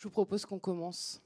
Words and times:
Je 0.00 0.04
vous 0.04 0.10
propose 0.10 0.46
qu'on 0.46 0.58
commence. 0.58 1.20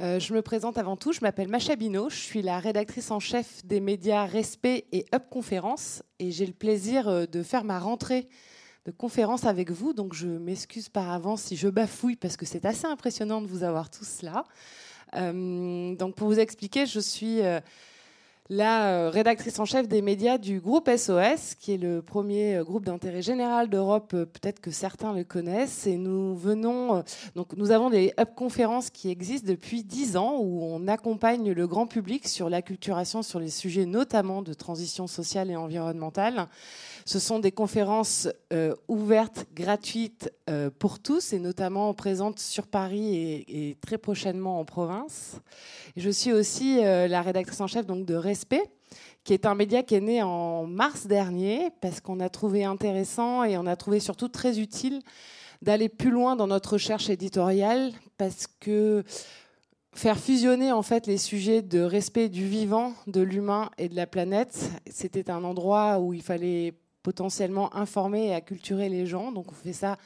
Euh, 0.00 0.18
je 0.18 0.34
me 0.34 0.42
présente 0.42 0.78
avant 0.78 0.96
tout, 0.96 1.12
je 1.12 1.20
m'appelle 1.20 1.46
Macha 1.46 1.76
Bino, 1.76 2.10
je 2.10 2.16
suis 2.16 2.42
la 2.42 2.58
rédactrice 2.58 3.12
en 3.12 3.20
chef 3.20 3.64
des 3.64 3.78
médias 3.78 4.26
Respect 4.26 4.86
et 4.90 5.06
Up 5.14 5.26
Conférence 5.30 6.02
et 6.18 6.32
j'ai 6.32 6.44
le 6.44 6.54
plaisir 6.54 7.06
euh, 7.06 7.26
de 7.26 7.40
faire 7.44 7.62
ma 7.62 7.78
rentrée 7.78 8.28
de 8.84 8.90
conférence 8.90 9.44
avec 9.44 9.70
vous. 9.70 9.92
Donc 9.92 10.12
je 10.12 10.26
m'excuse 10.26 10.88
par 10.88 11.08
avance 11.08 11.42
si 11.42 11.56
je 11.56 11.68
bafouille 11.68 12.16
parce 12.16 12.36
que 12.36 12.46
c'est 12.46 12.64
assez 12.64 12.86
impressionnant 12.86 13.40
de 13.40 13.46
vous 13.46 13.62
avoir 13.62 13.90
tous 13.90 14.22
là. 14.22 14.42
Euh, 15.14 15.94
donc 15.94 16.16
pour 16.16 16.26
vous 16.26 16.40
expliquer, 16.40 16.84
je 16.84 16.98
suis 16.98 17.42
la 18.50 18.88
euh, 18.88 19.10
rédactrice 19.10 19.58
en 19.58 19.66
chef 19.66 19.88
des 19.88 20.00
médias 20.00 20.38
du 20.38 20.58
groupe 20.60 20.88
SOS, 20.88 21.54
qui 21.54 21.74
est 21.74 21.76
le 21.76 22.00
premier 22.00 22.56
euh, 22.56 22.64
groupe 22.64 22.86
d'intérêt 22.86 23.20
général 23.20 23.68
d'Europe. 23.68 24.12
Euh, 24.14 24.24
peut-être 24.24 24.60
que 24.60 24.70
certains 24.70 25.12
le 25.12 25.22
connaissent. 25.22 25.86
Et 25.86 25.98
nous 25.98 26.34
venons, 26.34 27.04
donc 27.34 27.54
nous 27.56 27.72
avons 27.72 27.90
des 27.90 28.14
hub 28.18 28.34
conférences 28.34 28.88
qui 28.88 29.10
existent 29.10 29.46
depuis 29.46 29.84
dix 29.84 30.16
ans, 30.16 30.38
où 30.40 30.62
on 30.62 30.88
accompagne 30.88 31.52
le 31.52 31.66
grand 31.66 31.86
public 31.86 32.26
sur 32.26 32.48
l'acculturation 32.48 33.22
sur 33.22 33.38
les 33.38 33.50
sujets 33.50 33.84
notamment 33.84 34.40
de 34.40 34.54
transition 34.54 35.06
sociale 35.06 35.50
et 35.50 35.56
environnementale. 35.56 36.48
Ce 37.04 37.18
sont 37.18 37.38
des 37.38 37.52
conférences 37.52 38.28
ouvertes, 38.86 39.46
gratuites 39.54 40.30
pour 40.78 40.98
tous, 40.98 41.32
et 41.32 41.38
notamment 41.38 41.94
présentes 41.94 42.38
sur 42.38 42.66
Paris 42.66 43.44
et, 43.48 43.76
très 43.80 43.96
prochainement 43.96 44.60
en 44.60 44.66
province. 44.66 45.40
Je 45.96 46.10
suis 46.10 46.32
aussi 46.32 46.82
la 46.82 47.22
rédactrice 47.22 47.60
en 47.62 47.66
chef 47.66 47.86
donc 47.86 48.04
de 48.04 48.14
qui 49.24 49.32
est 49.32 49.46
un 49.46 49.54
média 49.54 49.82
qui 49.82 49.94
est 49.94 50.00
né 50.00 50.22
en 50.22 50.66
mars 50.66 51.06
dernier, 51.06 51.70
parce 51.80 52.00
qu'on 52.00 52.20
a 52.20 52.28
trouvé 52.28 52.64
intéressant 52.64 53.44
et 53.44 53.58
on 53.58 53.66
a 53.66 53.76
trouvé 53.76 54.00
surtout 54.00 54.28
très 54.28 54.58
utile 54.60 55.02
d'aller 55.60 55.88
plus 55.88 56.10
loin 56.10 56.36
dans 56.36 56.46
notre 56.46 56.74
recherche 56.74 57.10
éditoriale, 57.10 57.92
parce 58.16 58.46
que 58.46 59.04
faire 59.94 60.18
fusionner 60.18 60.70
en 60.70 60.82
fait 60.82 61.06
les 61.06 61.18
sujets 61.18 61.60
de 61.62 61.80
respect 61.80 62.28
du 62.28 62.46
vivant, 62.46 62.94
de 63.06 63.20
l'humain 63.20 63.70
et 63.78 63.88
de 63.88 63.96
la 63.96 64.06
planète, 64.06 64.70
c'était 64.88 65.30
un 65.30 65.42
endroit 65.42 65.98
où 65.98 66.12
il 66.14 66.22
fallait 66.22 66.74
potentiellement 67.02 67.74
informer 67.74 68.28
et 68.28 68.34
acculturer 68.34 68.88
les 68.88 69.06
gens. 69.06 69.32
Donc 69.32 69.50
on 69.50 69.54
fait 69.54 69.72
ça 69.72 69.96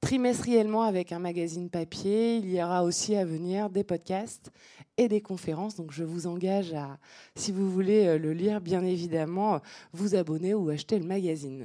trimestriellement 0.00 0.82
avec 0.82 1.12
un 1.12 1.18
magazine 1.18 1.68
papier. 1.68 2.36
Il 2.36 2.50
y 2.50 2.62
aura 2.62 2.84
aussi 2.84 3.16
à 3.16 3.24
venir 3.24 3.70
des 3.70 3.84
podcasts 3.84 4.50
et 4.96 5.08
des 5.08 5.20
conférences. 5.20 5.76
Donc 5.76 5.92
je 5.92 6.04
vous 6.04 6.26
engage 6.26 6.74
à, 6.74 6.98
si 7.34 7.52
vous 7.52 7.70
voulez 7.70 8.06
euh, 8.06 8.18
le 8.18 8.32
lire, 8.32 8.60
bien 8.60 8.84
évidemment, 8.84 9.60
vous 9.92 10.14
abonner 10.14 10.54
ou 10.54 10.68
acheter 10.70 10.98
le 10.98 11.06
magazine. 11.06 11.64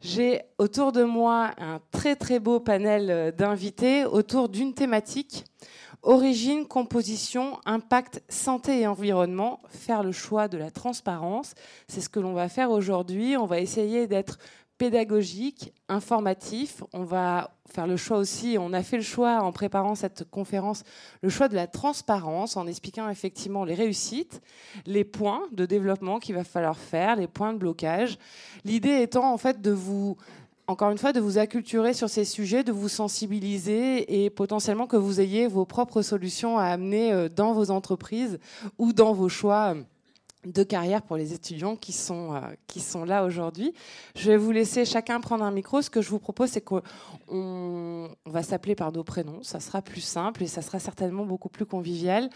J'ai 0.00 0.40
autour 0.58 0.92
de 0.92 1.04
moi 1.04 1.52
un 1.58 1.80
très 1.90 2.16
très 2.16 2.38
beau 2.38 2.60
panel 2.60 3.10
euh, 3.10 3.32
d'invités 3.32 4.04
autour 4.04 4.48
d'une 4.48 4.74
thématique. 4.74 5.44
Origine, 6.02 6.66
composition, 6.66 7.58
impact, 7.66 8.22
santé 8.30 8.80
et 8.80 8.86
environnement, 8.86 9.60
faire 9.68 10.02
le 10.02 10.12
choix 10.12 10.48
de 10.48 10.56
la 10.56 10.70
transparence. 10.70 11.54
C'est 11.88 12.00
ce 12.00 12.08
que 12.08 12.20
l'on 12.20 12.32
va 12.32 12.48
faire 12.48 12.70
aujourd'hui. 12.70 13.36
On 13.36 13.44
va 13.44 13.60
essayer 13.60 14.06
d'être 14.06 14.38
pédagogique, 14.80 15.74
informatif. 15.90 16.82
On 16.94 17.04
va 17.04 17.50
faire 17.70 17.86
le 17.86 17.98
choix 17.98 18.16
aussi, 18.16 18.56
on 18.58 18.72
a 18.72 18.82
fait 18.82 18.96
le 18.96 19.02
choix 19.02 19.42
en 19.42 19.52
préparant 19.52 19.94
cette 19.94 20.24
conférence, 20.30 20.84
le 21.20 21.28
choix 21.28 21.48
de 21.48 21.54
la 21.54 21.66
transparence 21.66 22.56
en 22.56 22.66
expliquant 22.66 23.10
effectivement 23.10 23.64
les 23.64 23.74
réussites, 23.74 24.40
les 24.86 25.04
points 25.04 25.42
de 25.52 25.66
développement 25.66 26.18
qu'il 26.18 26.34
va 26.34 26.44
falloir 26.44 26.78
faire, 26.78 27.16
les 27.16 27.26
points 27.26 27.52
de 27.52 27.58
blocage. 27.58 28.16
L'idée 28.64 29.02
étant 29.02 29.30
en 29.30 29.36
fait 29.36 29.60
de 29.60 29.70
vous 29.70 30.16
encore 30.66 30.90
une 30.90 30.98
fois, 30.98 31.12
de 31.12 31.20
vous 31.20 31.36
acculturer 31.36 31.92
sur 31.92 32.08
ces 32.08 32.24
sujets, 32.24 32.62
de 32.62 32.72
vous 32.72 32.88
sensibiliser 32.88 34.24
et 34.24 34.30
potentiellement 34.30 34.86
que 34.86 34.96
vous 34.96 35.20
ayez 35.20 35.46
vos 35.46 35.66
propres 35.66 36.00
solutions 36.00 36.58
à 36.58 36.64
amener 36.66 37.12
euh, 37.12 37.28
dans 37.28 37.52
vos 37.52 37.70
entreprises 37.70 38.38
ou 38.78 38.92
dans 38.92 39.12
vos 39.12 39.28
choix 39.28 39.74
de 40.44 40.62
carrière 40.62 41.02
pour 41.02 41.16
les 41.16 41.34
étudiants 41.34 41.76
qui 41.76 41.92
sont, 41.92 42.34
euh, 42.34 42.40
qui 42.66 42.80
sont 42.80 43.04
là 43.04 43.24
aujourd'hui. 43.24 43.74
Je 44.14 44.30
vais 44.30 44.36
vous 44.36 44.52
laisser 44.52 44.84
chacun 44.84 45.20
prendre 45.20 45.44
un 45.44 45.50
micro. 45.50 45.82
Ce 45.82 45.90
que 45.90 46.00
je 46.00 46.08
vous 46.08 46.18
propose, 46.18 46.50
c'est 46.50 46.62
qu'on 46.62 46.82
on 47.28 48.08
va 48.24 48.42
s'appeler 48.42 48.74
par 48.74 48.90
nos 48.92 49.04
prénoms. 49.04 49.42
Ça 49.42 49.60
sera 49.60 49.82
plus 49.82 50.00
simple 50.00 50.42
et 50.42 50.46
ça 50.46 50.62
sera 50.62 50.78
certainement 50.78 51.26
beaucoup 51.26 51.50
plus 51.50 51.66
convivial. 51.66 52.30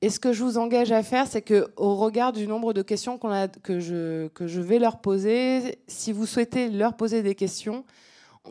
Et 0.00 0.08
ce 0.08 0.18
que 0.18 0.32
je 0.32 0.42
vous 0.42 0.56
engage 0.56 0.92
à 0.92 1.02
faire, 1.02 1.26
c'est 1.26 1.42
que 1.42 1.70
au 1.76 1.96
regard 1.96 2.32
du 2.32 2.46
nombre 2.46 2.72
de 2.72 2.82
questions 2.82 3.18
que, 3.62 3.80
je, 3.80 4.28
que 4.28 4.46
je 4.46 4.60
vais 4.60 4.78
leur 4.78 5.00
poser, 5.00 5.78
si 5.86 6.12
vous 6.12 6.26
souhaitez 6.26 6.70
leur 6.70 6.96
poser 6.96 7.22
des 7.22 7.34
questions, 7.34 7.84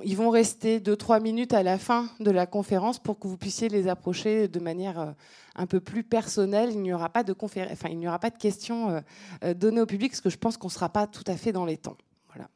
ils 0.04 0.16
vont 0.16 0.30
rester 0.30 0.80
2-3 0.80 1.22
minutes 1.22 1.54
à 1.54 1.64
la 1.64 1.78
fin 1.78 2.10
de 2.20 2.32
la 2.32 2.46
conférence 2.46 3.00
pour 3.00 3.20
que 3.20 3.28
vous 3.28 3.38
puissiez 3.38 3.70
les 3.70 3.88
approcher 3.88 4.48
de 4.48 4.60
manière 4.60 5.00
euh, 5.00 5.12
un 5.56 5.66
peu 5.66 5.80
plus 5.80 6.04
personnelle. 6.04 6.70
Il 6.72 6.82
n'y 6.82 6.94
aura 6.94 7.10
pas 7.10 7.24
de, 7.24 7.36
enfin, 7.42 7.90
il 7.90 7.98
n'y 7.98 8.08
aura 8.08 8.20
pas 8.20 8.30
de 8.30 8.38
questions 8.38 8.90
euh, 8.90 9.02
euh, 9.44 9.54
données 9.54 9.82
au 9.82 9.86
public 9.86 10.12
parce 10.12 10.22
que 10.22 10.30
je 10.30 10.38
pense 10.38 10.58
qu'on 10.58 10.68
ne 10.68 10.72
sera 10.72 10.90
pas 10.90 11.08
tout 11.08 11.24
à 11.28 11.36
fait 11.36 11.52
dans 11.52 11.66
les 11.66 11.78
temps. 11.78 11.98
Voilà. 12.34 12.50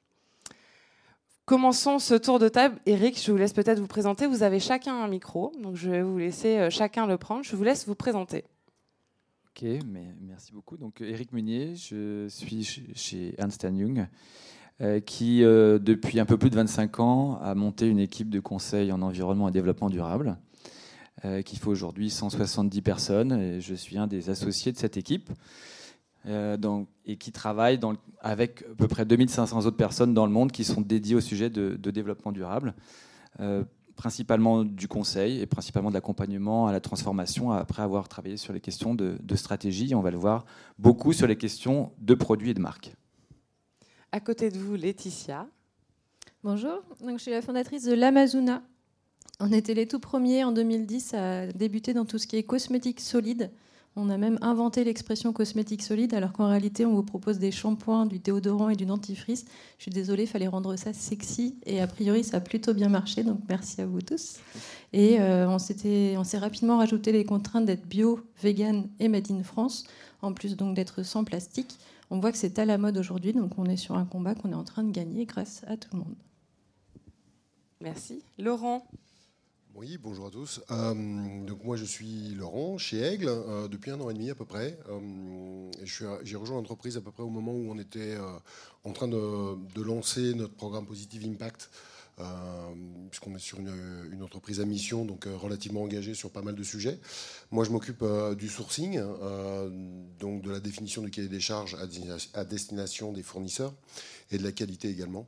Commençons 1.45 1.99
ce 1.99 2.13
tour 2.13 2.39
de 2.39 2.47
table. 2.47 2.79
Eric, 2.85 3.21
je 3.21 3.31
vous 3.31 3.37
laisse 3.37 3.53
peut-être 3.53 3.79
vous 3.79 3.87
présenter. 3.87 4.27
Vous 4.27 4.43
avez 4.43 4.59
chacun 4.59 4.95
un 4.95 5.07
micro, 5.07 5.51
donc 5.61 5.75
je 5.75 5.89
vais 5.89 6.01
vous 6.01 6.17
laisser 6.17 6.69
chacun 6.71 7.05
le 7.05 7.17
prendre. 7.17 7.43
Je 7.43 7.55
vous 7.55 7.63
laisse 7.63 7.85
vous 7.85 7.95
présenter. 7.95 8.45
Ok, 9.49 9.63
mais 9.85 10.13
merci 10.21 10.53
beaucoup. 10.53 10.77
Donc 10.77 11.01
Eric 11.01 11.33
Munier, 11.33 11.75
je 11.75 12.27
suis 12.29 12.63
chez 12.95 13.35
Ernst 13.37 13.63
Young. 13.63 14.07
Euh, 14.81 14.99
qui, 14.99 15.41
euh, 15.41 15.79
depuis 15.79 16.19
un 16.19 16.25
peu 16.25 16.37
plus 16.37 16.49
de 16.49 16.55
25 16.55 16.99
ans, 16.99 17.39
a 17.41 17.55
monté 17.55 17.87
une 17.87 17.99
équipe 17.99 18.29
de 18.29 18.41
conseil 18.41 18.91
en 18.91 19.01
environnement 19.01 19.47
et 19.47 19.51
développement 19.51 19.89
durable, 19.89 20.37
euh, 21.23 21.41
qui 21.43 21.55
fait 21.55 21.67
aujourd'hui 21.67 22.09
170 22.09 22.81
personnes. 22.81 23.31
Et 23.31 23.61
je 23.61 23.73
suis 23.73 23.97
un 23.97 24.07
des 24.07 24.29
associés 24.29 24.73
de 24.73 24.77
cette 24.77 24.97
équipe. 24.97 25.31
Et 27.05 27.17
qui 27.17 27.31
travaille 27.31 27.79
avec 28.19 28.63
à 28.63 28.75
peu 28.75 28.87
près 28.87 29.05
2500 29.05 29.67
autres 29.67 29.77
personnes 29.77 30.15
dans 30.15 30.25
le 30.25 30.31
monde 30.31 30.51
qui 30.51 30.63
sont 30.63 30.81
dédiées 30.81 31.13
au 31.13 31.21
sujet 31.21 31.51
de, 31.51 31.75
développement 31.91 32.31
durable, 32.31 32.73
principalement 33.95 34.63
du 34.63 34.87
conseil 34.87 35.39
et 35.39 35.45
principalement 35.45 35.89
de 35.89 35.93
l'accompagnement 35.93 36.65
à 36.65 36.71
la 36.71 36.79
transformation 36.79 37.51
après 37.51 37.83
avoir 37.83 38.07
travaillé 38.07 38.37
sur 38.37 38.53
les 38.53 38.59
questions 38.59 38.95
de, 38.95 39.19
de 39.21 39.35
stratégie. 39.35 39.93
On 39.93 40.01
va 40.01 40.09
le 40.09 40.17
voir 40.17 40.45
beaucoup 40.79 41.13
sur 41.13 41.27
les 41.27 41.35
questions 41.35 41.91
de 41.99 42.15
produits 42.15 42.49
et 42.49 42.53
de 42.55 42.59
marques. 42.59 42.95
À 44.15 44.21
côté 44.21 44.49
de 44.49 44.57
vous, 44.57 44.75
Laetitia. 44.75 45.45
Bonjour, 46.41 46.81
je 47.05 47.17
suis 47.17 47.31
la 47.31 47.41
fondatrice 47.41 47.83
de 47.83 47.93
l'Amazona. 47.93 48.63
On 49.41 49.51
était 49.51 49.73
les 49.73 49.89
tout 49.89 49.99
premiers 49.99 50.45
en 50.45 50.53
2010 50.53 51.13
à 51.15 51.47
débuter 51.47 51.93
dans 51.93 52.05
tout 52.05 52.17
ce 52.17 52.25
qui 52.25 52.37
est 52.37 52.43
cosmétique 52.43 53.01
solide. 53.01 53.51
On 53.97 54.09
a 54.09 54.17
même 54.17 54.37
inventé 54.41 54.83
l'expression 54.83 55.31
cosmétique 55.31 55.81
solide, 55.81 56.13
alors 56.13 56.33
qu'en 56.33 56.49
réalité, 56.49 56.85
on 56.85 56.93
vous 56.93 57.03
propose 57.03 57.39
des 57.39 57.51
shampoings, 57.51 58.05
du 58.05 58.19
déodorant 58.19 58.69
et 58.69 58.75
du 58.75 58.85
dentifrice. 58.85 59.45
Je 59.77 59.83
suis 59.83 59.91
désolée, 59.91 60.23
il 60.23 60.27
fallait 60.27 60.47
rendre 60.47 60.75
ça 60.75 60.91
sexy. 60.91 61.55
Et 61.65 61.81
a 61.81 61.87
priori, 61.87 62.23
ça 62.23 62.37
a 62.37 62.39
plutôt 62.41 62.73
bien 62.73 62.89
marché, 62.89 63.23
donc 63.23 63.39
merci 63.47 63.79
à 63.81 63.85
vous 63.85 64.01
tous. 64.01 64.39
Et 64.91 65.21
euh, 65.21 65.47
on 65.47 65.59
s'est 65.59 66.37
rapidement 66.37 66.77
rajouté 66.77 67.13
les 67.13 67.23
contraintes 67.23 67.65
d'être 67.65 67.87
bio, 67.87 68.19
vegan 68.41 68.87
et 68.99 69.07
made 69.07 69.31
in 69.31 69.43
France, 69.43 69.85
en 70.21 70.33
plus 70.33 70.57
donc 70.57 70.75
d'être 70.75 71.03
sans 71.03 71.23
plastique 71.23 71.77
on 72.09 72.19
voit 72.19 72.31
que 72.31 72.37
c'est 72.37 72.59
à 72.59 72.65
la 72.65 72.77
mode 72.77 72.97
aujourd'hui, 72.97 73.33
donc 73.33 73.57
on 73.57 73.65
est 73.65 73.77
sur 73.77 73.95
un 73.95 74.05
combat 74.05 74.35
qu'on 74.35 74.51
est 74.51 74.55
en 74.55 74.63
train 74.63 74.83
de 74.83 74.91
gagner 74.91 75.25
grâce 75.25 75.63
à 75.67 75.77
tout 75.77 75.89
le 75.93 75.99
monde. 75.99 76.15
Merci. 77.81 78.21
Laurent 78.37 78.85
oui, 79.75 79.97
bonjour 80.01 80.27
à 80.27 80.31
tous. 80.31 80.61
Euh, 80.71 80.93
donc 81.45 81.65
moi 81.65 81.75
je 81.75 81.83
suis 81.83 82.33
Laurent 82.33 82.77
chez 82.77 83.01
Aigle 83.01 83.27
euh, 83.27 83.67
depuis 83.67 83.91
un 83.91 83.99
an 83.99 84.09
et 84.09 84.13
demi 84.13 84.29
à 84.29 84.35
peu 84.35 84.45
près. 84.45 84.79
Euh, 84.89 85.69
j'ai 85.83 86.37
rejoint 86.37 86.55
l'entreprise 86.55 86.95
à 86.95 87.01
peu 87.01 87.11
près 87.11 87.23
au 87.23 87.29
moment 87.29 87.51
où 87.51 87.69
on 87.69 87.77
était 87.77 88.15
en 88.85 88.93
train 88.93 89.09
de, 89.09 89.81
lancer 89.81 90.33
notre 90.33 90.53
programme 90.53 90.85
Positive 90.85 91.25
Impact 91.25 91.69
puisqu'on 93.09 93.35
est 93.35 93.39
sur 93.39 93.59
une, 93.59 94.23
entreprise 94.23 94.61
à 94.61 94.65
mission, 94.65 95.03
donc 95.03 95.25
relativement 95.25 95.83
engagée 95.83 96.13
sur 96.13 96.31
pas 96.31 96.41
mal 96.41 96.55
de 96.55 96.63
sujets. 96.63 96.97
Moi, 97.51 97.65
je 97.65 97.71
m'occupe 97.71 98.05
du 98.37 98.47
sourcing, 98.47 99.01
donc 100.19 100.41
de 100.41 100.51
la 100.51 100.61
définition 100.61 101.01
du 101.01 101.11
cahier 101.11 101.27
des 101.27 101.41
charges 101.41 101.75
à 102.33 102.45
destination 102.45 103.11
des 103.11 103.23
fournisseurs 103.23 103.73
et 104.31 104.37
de 104.37 104.43
la 104.43 104.53
qualité 104.53 104.89
également, 104.89 105.27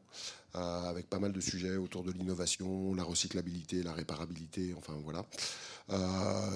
avec 0.53 1.07
pas 1.09 1.19
mal 1.19 1.33
de 1.33 1.39
sujets 1.39 1.75
autour 1.75 2.03
de 2.03 2.11
l'innovation, 2.11 2.95
la 2.95 3.03
recyclabilité, 3.03 3.83
la 3.83 3.94
réparabilité, 3.94 4.73
enfin 4.75 4.94
voilà. 5.03 5.23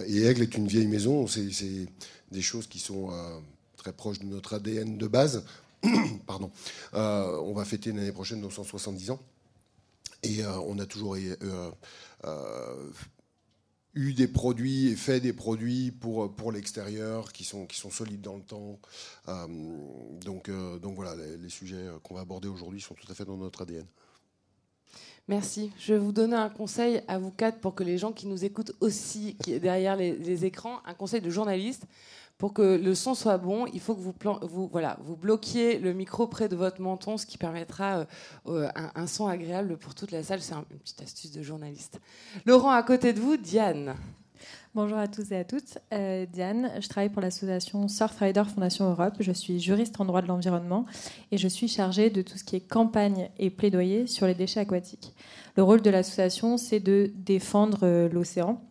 et 0.08 0.24
Aigle 0.24 0.42
est 0.42 0.58
une 0.58 0.68
vieille 0.68 0.88
maison, 0.88 1.28
c'est 1.28 1.88
des 2.32 2.42
choses 2.42 2.66
qui 2.66 2.80
sont 2.80 3.12
très 3.78 3.94
proches 3.94 4.20
de 4.20 4.26
notre 4.26 4.56
ADN 4.56 4.98
de 4.98 5.08
base. 5.08 5.44
Pardon. 6.26 6.52
on 6.94 7.54
va 7.54 7.64
fêter 7.64 7.92
l'année 7.92 8.12
prochaine 8.12 8.42
nos 8.42 8.50
170 8.50 9.12
ans. 9.12 9.20
Et 10.24 10.44
euh, 10.44 10.60
on 10.60 10.78
a 10.80 10.86
toujours 10.86 11.16
euh, 11.16 11.72
euh, 12.26 12.90
eu 13.94 14.14
des 14.14 14.28
produits 14.28 14.88
et 14.88 14.96
fait 14.96 15.20
des 15.20 15.34
produits 15.34 15.92
pour, 15.92 16.34
pour 16.34 16.52
l'extérieur 16.52 17.34
qui 17.34 17.44
sont, 17.44 17.66
qui 17.66 17.78
sont 17.78 17.92
solides 17.92 18.22
dans 18.22 18.38
le 18.38 18.44
temps. 18.44 18.80
donc, 20.24 20.50
donc 20.82 20.96
voilà, 20.96 21.16
les, 21.16 21.50
sujets 21.50 21.88
qu'on 22.04 22.16
va 22.16 22.22
aborder 22.22 22.48
aujourd'hui 22.48 22.82
sont 22.82 22.94
tout 22.94 23.12
à 23.12 23.14
fait 23.14 23.26
dans 23.26 23.38
notre 23.38 23.64
ADN. 23.64 23.86
Merci. 25.28 25.72
Je 25.80 25.94
vais 25.94 26.00
vous 26.00 26.12
donner 26.12 26.36
un 26.36 26.50
conseil 26.50 27.02
à 27.08 27.18
vous 27.18 27.32
quatre 27.32 27.60
pour 27.60 27.76
que 27.76 27.84
les 27.84 27.98
gens 27.98 28.12
qui 28.12 28.28
nous 28.28 28.44
écoutent 28.44 28.74
aussi, 28.82 29.38
qui 29.44 29.54
est 29.54 29.60
derrière 29.60 29.96
les, 29.96 30.46
écrans, 30.46 30.80
un 30.86 30.94
conseil 30.94 31.22
de 31.22 31.30
journaliste. 31.30 31.86
Pour 32.42 32.54
que 32.54 32.64
le 32.64 32.96
son 32.96 33.14
soit 33.14 33.38
bon, 33.38 33.68
il 33.72 33.80
faut 33.80 33.94
que 33.94 34.02
vous, 34.02 34.68
voilà, 34.72 34.98
vous 35.04 35.16
bloquiez 35.16 35.78
le 35.78 35.94
micro 35.94 36.26
près 36.26 36.50
de 36.50 36.56
votre 36.56 36.82
menton, 36.82 37.16
ce 37.16 37.28
qui 37.28 37.38
permettra 37.38 38.00
euh, 38.00 38.06
euh, 38.48 38.70
un, 38.96 39.06
son 39.06 39.28
agréable 39.28 39.78
pour 39.78 39.94
toute 39.94 40.10
la 40.10 40.24
salle. 40.24 40.42
C'est 40.42 40.56
une 40.56 40.80
petite 40.80 41.04
astuce 41.04 41.32
de 41.32 41.44
journaliste. 41.44 42.00
Laurent, 42.48 42.72
à 42.72 42.82
côté 42.82 43.14
de 43.14 43.20
vous, 43.20 43.38
Diane. 43.38 43.94
Bonjour 44.74 44.98
à 44.98 45.08
tous 45.08 45.32
et 45.32 45.36
à 45.36 45.44
toutes. 45.44 45.78
Euh, 45.94 46.26
Diane, 46.26 46.72
je 46.80 46.88
travaille 46.88 47.12
pour 47.12 47.22
l'association 47.22 47.88
Surfrider 47.88 48.42
Fondation 48.52 48.90
Europe. 48.90 49.18
Je 49.20 49.34
suis 49.34 49.60
juriste 49.60 50.02
en 50.02 50.06
droit 50.06 50.24
de 50.24 50.28
l'environnement 50.28 50.88
et 51.32 51.38
je 51.38 51.48
suis 51.48 51.68
chargée 51.68 52.10
de 52.10 52.24
tout 52.24 52.40
ce 52.40 52.44
qui 52.44 52.56
est 52.56 52.68
campagne 52.68 53.30
et 53.38 53.52
plaidoyer 53.52 54.08
sur 54.08 54.26
les 54.26 54.34
déchets 54.34 54.62
aquatiques. 54.62 55.14
Le 55.58 55.62
rôle 55.62 55.84
de 55.84 55.92
l'association, 55.92 56.58
c'est 56.58 56.80
de 56.80 57.12
défendre 57.14 58.08
l'océan, 58.12 58.64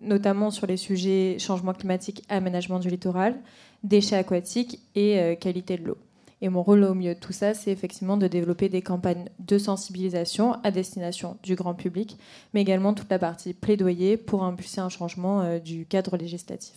notamment 0.00 0.50
sur 0.50 0.66
les 0.66 0.76
sujets 0.76 1.38
changement 1.38 1.72
climatique, 1.72 2.24
aménagement 2.28 2.78
du 2.78 2.88
littoral, 2.88 3.36
déchets 3.82 4.16
aquatiques 4.16 4.80
et 4.94 5.36
qualité 5.40 5.76
de 5.76 5.84
l'eau. 5.84 5.98
Et 6.42 6.48
mon 6.48 6.62
rôle 6.62 6.84
au 6.84 6.94
milieu 6.94 7.14
de 7.14 7.20
tout 7.20 7.32
ça, 7.32 7.54
c'est 7.54 7.70
effectivement 7.70 8.16
de 8.16 8.26
développer 8.26 8.68
des 8.68 8.82
campagnes 8.82 9.28
de 9.38 9.58
sensibilisation 9.58 10.52
à 10.62 10.70
destination 10.70 11.38
du 11.42 11.54
grand 11.54 11.74
public, 11.74 12.18
mais 12.52 12.60
également 12.60 12.92
toute 12.92 13.10
la 13.10 13.18
partie 13.18 13.54
plaidoyer 13.54 14.16
pour 14.16 14.44
impulser 14.44 14.80
un 14.80 14.90
changement 14.90 15.40
euh, 15.40 15.58
du 15.58 15.86
cadre 15.86 16.16
législatif. 16.16 16.74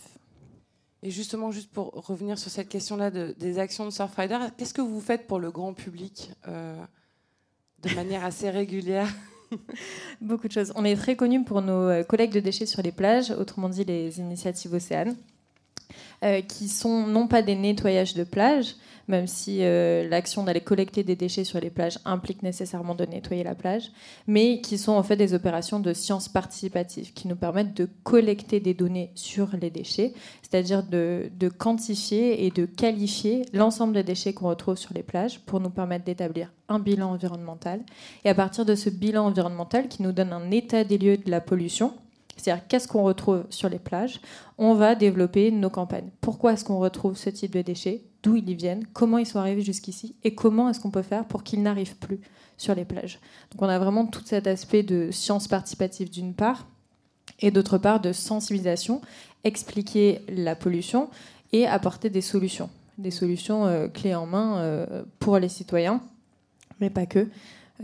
Et 1.03 1.11
justement, 1.11 1.51
juste 1.51 1.71
pour 1.71 1.91
revenir 1.91 2.37
sur 2.37 2.51
cette 2.51 2.69
question-là 2.69 3.09
des 3.11 3.59
actions 3.59 3.85
de 3.85 3.89
Surfrider, 3.89 4.37
qu'est-ce 4.57 4.73
que 4.73 4.81
vous 4.81 4.99
faites 4.99 5.27
pour 5.27 5.39
le 5.39 5.49
grand 5.49 5.73
public 5.73 6.31
euh, 6.47 6.75
de 7.83 7.95
manière 7.95 8.25
assez 8.25 8.49
régulière? 8.49 9.07
Beaucoup 10.21 10.47
de 10.47 10.53
choses. 10.53 10.71
On 10.75 10.85
est 10.85 10.95
très 10.95 11.15
connu 11.15 11.43
pour 11.43 11.61
nos 11.61 11.89
euh, 11.89 12.03
collègues 12.03 12.31
de 12.31 12.39
déchets 12.39 12.65
sur 12.65 12.81
les 12.81 12.91
plages, 12.91 13.31
autrement 13.31 13.69
dit 13.69 13.83
les 13.83 14.19
initiatives 14.19 14.73
océanes, 14.73 15.15
qui 16.49 16.67
sont 16.67 17.07
non 17.07 17.27
pas 17.27 17.41
des 17.41 17.55
nettoyages 17.55 18.13
de 18.13 18.25
plages, 18.25 18.75
même 19.09 19.27
si 19.27 19.57
euh, 19.61 20.07
l'action 20.07 20.43
d'aller 20.43 20.61
collecter 20.61 21.03
des 21.03 21.15
déchets 21.15 21.43
sur 21.43 21.59
les 21.59 21.71
plages 21.71 21.97
implique 22.05 22.43
nécessairement 22.43 22.93
de 22.93 23.05
nettoyer 23.05 23.43
la 23.43 23.55
plage, 23.55 23.91
mais 24.27 24.61
qui 24.61 24.77
sont 24.77 24.93
en 24.93 25.03
fait 25.03 25.17
des 25.17 25.33
opérations 25.33 25.79
de 25.79 25.93
sciences 25.93 26.29
participatives 26.29 27.11
qui 27.13 27.27
nous 27.27 27.35
permettent 27.35 27.75
de 27.75 27.89
collecter 28.03 28.59
des 28.59 28.75
données 28.75 29.11
sur 29.15 29.49
les 29.59 29.71
déchets, 29.71 30.13
c'est-à-dire 30.43 30.83
de, 30.83 31.31
de, 31.37 31.49
quantifier 31.49 32.45
et 32.45 32.51
de 32.51 32.65
qualifier 32.65 33.45
l'ensemble 33.51 33.93
des 33.93 34.03
déchets 34.03 34.33
qu'on 34.33 34.47
retrouve 34.47 34.77
sur 34.77 34.93
les 34.93 35.03
plages 35.03 35.39
pour 35.39 35.59
nous 35.59 35.71
permettre 35.71 36.05
d'établir 36.05 36.53
un 36.69 36.77
bilan 36.77 37.11
environnemental. 37.11 37.81
Et 38.23 38.29
à 38.29 38.35
partir 38.35 38.63
de 38.63 38.75
ce 38.75 38.91
bilan 38.91 39.25
environnemental 39.25 39.87
qui 39.87 40.03
nous 40.03 40.11
donne 40.11 40.33
un 40.33 40.51
état 40.51 40.83
des 40.83 40.99
lieux 40.99 41.17
de 41.17 41.31
la 41.31 41.41
pollution, 41.41 41.93
c'est-à-dire 42.37 42.67
qu'est-ce 42.67 42.87
qu'on 42.87 43.03
retrouve 43.03 43.45
sur 43.49 43.69
les 43.69 43.79
plages, 43.79 44.21
on 44.59 44.75
va 44.75 44.93
développer 44.93 45.51
nos 45.51 45.71
campagnes. 45.71 46.09
Pourquoi 46.21 46.53
est-ce 46.53 46.63
qu'on 46.63 46.79
retrouve 46.79 47.17
ce 47.17 47.31
type 47.31 47.51
de 47.51 47.61
déchets? 47.61 48.03
D'où 48.21 48.35
ils 48.35 48.55
viennent 48.55 48.85
Comment 48.93 49.17
ils 49.17 49.25
sont 49.25 49.39
arrivés 49.39 49.61
jusqu'ici 49.61 50.15
Et 50.23 50.35
comment 50.35 50.69
est-ce 50.69 50.79
qu'on 50.79 50.91
peut 50.91 51.01
faire 51.01 51.25
pour 51.25 51.43
qu'ils 51.43 51.61
n'arrivent 51.61 51.95
plus 51.97 52.19
sur 52.57 52.75
les 52.75 52.85
plages 52.85 53.19
Donc 53.51 53.61
on 53.61 53.69
a 53.69 53.79
vraiment 53.79 54.05
tout 54.05 54.21
cet 54.25 54.45
aspect 54.47 54.83
de 54.83 55.09
science 55.11 55.47
participative 55.47 56.09
d'une 56.09 56.33
part, 56.33 56.67
et 57.39 57.51
d'autre 57.51 57.77
part 57.77 58.01
de 58.01 58.11
sensibilisation, 58.11 59.01
expliquer 59.43 60.21
la 60.27 60.55
pollution 60.55 61.09
et 61.53 61.65
apporter 61.65 62.09
des 62.09 62.21
solutions. 62.21 62.69
Des 62.97 63.11
solutions 63.11 63.65
euh, 63.65 63.87
clés 63.87 64.15
en 64.15 64.25
main 64.25 64.57
euh, 64.57 65.03
pour 65.19 65.39
les 65.39 65.47
citoyens, 65.47 66.01
mais 66.81 66.89
pas 66.89 67.05
que. 67.05 67.29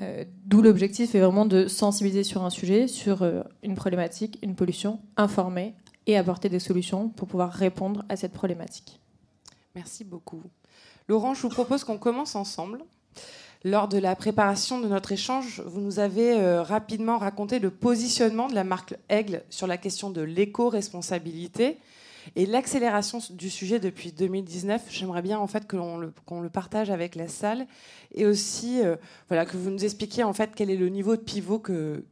Euh, 0.01 0.25
d'où 0.45 0.61
l'objectif 0.61 1.15
est 1.15 1.21
vraiment 1.21 1.45
de 1.45 1.67
sensibiliser 1.67 2.23
sur 2.23 2.43
un 2.43 2.49
sujet, 2.49 2.89
sur 2.89 3.25
une 3.63 3.75
problématique, 3.75 4.37
une 4.41 4.55
pollution, 4.55 4.99
informer 5.15 5.73
et 6.05 6.17
apporter 6.17 6.49
des 6.49 6.59
solutions 6.59 7.07
pour 7.07 7.29
pouvoir 7.29 7.53
répondre 7.53 8.03
à 8.09 8.17
cette 8.17 8.33
problématique. 8.33 8.99
Merci 9.75 10.05
beaucoup. 10.05 10.41
Laurent, 11.07 11.33
je 11.33 11.41
vous 11.41 11.49
propose 11.49 11.83
qu'on 11.83 11.97
commence 11.97 12.35
ensemble. 12.35 12.83
Lors 13.63 13.87
de 13.87 13.97
la 13.97 14.15
préparation 14.15 14.79
de 14.79 14.87
notre 14.87 15.11
échange, 15.11 15.61
vous 15.65 15.81
nous 15.81 15.99
avez 15.99 16.33
euh, 16.33 16.61
rapidement 16.61 17.17
raconté 17.17 17.59
le 17.59 17.71
positionnement 17.71 18.47
de 18.47 18.55
la 18.55 18.63
marque 18.63 18.95
Aigle 19.09 19.43
sur 19.49 19.67
la 19.67 19.77
question 19.77 20.11
de 20.11 20.21
l'éco-responsabilité 20.21 21.77
et 22.35 22.45
l'accélération 22.45 23.19
du 23.31 23.49
sujet 23.49 23.79
depuis 23.79 24.11
2019, 24.11 24.83
j'aimerais 24.89 25.21
bien 25.21 25.39
en 25.39 25.47
fait 25.47 25.67
que 25.67 25.75
l'on 25.75 25.97
le, 25.97 26.13
qu'on 26.25 26.41
le 26.41 26.49
partage 26.49 26.89
avec 26.89 27.15
la 27.15 27.27
salle 27.27 27.67
et 28.13 28.25
aussi 28.25 28.81
euh, 28.81 28.95
voilà, 29.27 29.45
que 29.45 29.57
vous 29.57 29.69
nous 29.69 29.83
expliquiez 29.83 30.23
en 30.23 30.33
fait 30.33 30.51
quel 30.55 30.69
est 30.69 30.75
le 30.75 30.89
niveau 30.89 31.15
de 31.15 31.21
pivot 31.21 31.61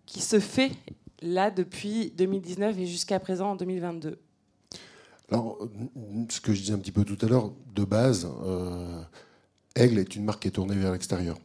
qui 0.06 0.22
se 0.22 0.40
fait 0.40 0.72
là 1.22 1.50
depuis 1.50 2.12
2019 2.18 2.78
et 2.80 2.86
jusqu'à 2.86 3.20
présent 3.20 3.52
en 3.52 3.56
2022. 3.56 4.20
Alors, 5.34 5.58
ce 6.30 6.40
que 6.40 6.54
je 6.54 6.60
disais 6.60 6.74
un 6.74 6.78
petit 6.78 6.92
peu 6.92 7.04
tout 7.04 7.18
à 7.26 7.28
l'heure, 7.28 7.52
de 7.74 7.84
base, 7.84 8.30
euh, 8.46 9.02
Aigle 9.74 9.98
est 9.98 10.16
une 10.16 10.26
marque 10.26 10.44
qui 10.44 10.48
est 10.48 10.52
tournée 10.52 10.76
vers 10.76 10.92
l'extérieur. 10.92 11.40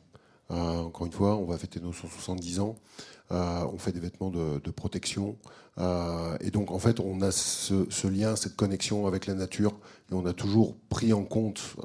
Euh, 0.51 0.81
encore 0.81 1.07
une 1.07 1.13
fois, 1.13 1.37
on 1.37 1.47
va 1.47 1.57
fêter 1.57 1.81
nos 1.81 1.95
170 1.95 2.61
ans. 2.61 2.77
Euh, 3.33 3.65
on 3.73 3.79
fait 3.79 3.93
des 3.93 4.01
vêtements 4.01 4.29
de, 4.29 4.71
protection. 4.71 5.39
Et 6.43 6.51
donc, 6.51 6.71
en 6.71 6.79
fait, 6.79 7.01
on 7.01 7.23
a 7.23 7.31
ce, 7.31 8.07
lien, 8.07 8.37
cette 8.37 8.57
connexion 8.57 9.07
avec 9.07 9.25
la 9.25 9.33
nature. 9.33 9.73
Et 10.13 10.15
on 10.15 10.27
a 10.27 10.35
toujours 10.35 10.77
pris 10.91 11.15
en 11.15 11.25
compte 11.25 11.77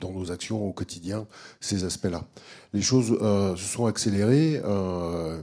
dans 0.00 0.12
nos 0.12 0.32
actions 0.32 0.64
au 0.66 0.72
quotidien 0.72 1.26
ces 1.60 1.84
aspects-là. 1.84 2.24
Les 2.72 2.82
choses 2.82 3.18
se 3.18 3.64
sont 3.64 3.86
accélérées, 3.86 4.60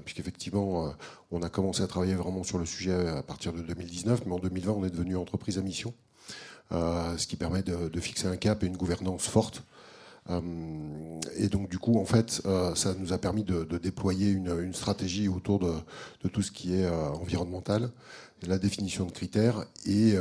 puisqu'effectivement, 0.03 0.93
on 1.31 1.41
a 1.41 1.49
commencé 1.49 1.83
à 1.83 1.87
travailler 1.87 2.15
vraiment 2.15 2.43
sur 2.43 2.57
le 2.57 2.65
sujet 2.65 3.07
à 3.07 3.23
partir 3.23 3.53
de 3.53 3.61
2019, 3.61 4.25
mais 4.25 4.33
en 4.33 4.39
2020, 4.39 4.71
on 4.71 4.85
est 4.85 4.89
devenu 4.89 5.17
entreprise 5.17 5.57
à 5.57 5.61
mission, 5.61 5.93
ce 6.71 7.27
qui 7.27 7.35
permet 7.35 7.63
de, 7.63 7.99
fixer 7.99 8.27
un 8.27 8.37
cap 8.37 8.63
et 8.63 8.67
une 8.67 8.77
gouvernance 8.77 9.27
forte. 9.27 9.63
Euh, 10.29 11.19
et 11.37 11.47
donc 11.47 11.69
du 11.69 11.79
coup, 11.79 11.99
en 11.99 12.05
fait, 12.05 12.41
euh, 12.45 12.75
ça 12.75 12.93
nous 12.97 13.13
a 13.13 13.17
permis 13.17 13.43
de, 13.43 13.63
déployer 13.77 14.31
une, 14.31 14.73
stratégie 14.73 15.27
autour 15.27 15.59
de, 15.59 16.27
tout 16.29 16.41
ce 16.41 16.51
qui 16.51 16.75
est 16.75 16.85
euh, 16.85 17.09
environnemental, 17.09 17.89
la 18.45 18.57
définition 18.57 19.05
de 19.05 19.11
critères, 19.11 19.65
et 19.85 20.15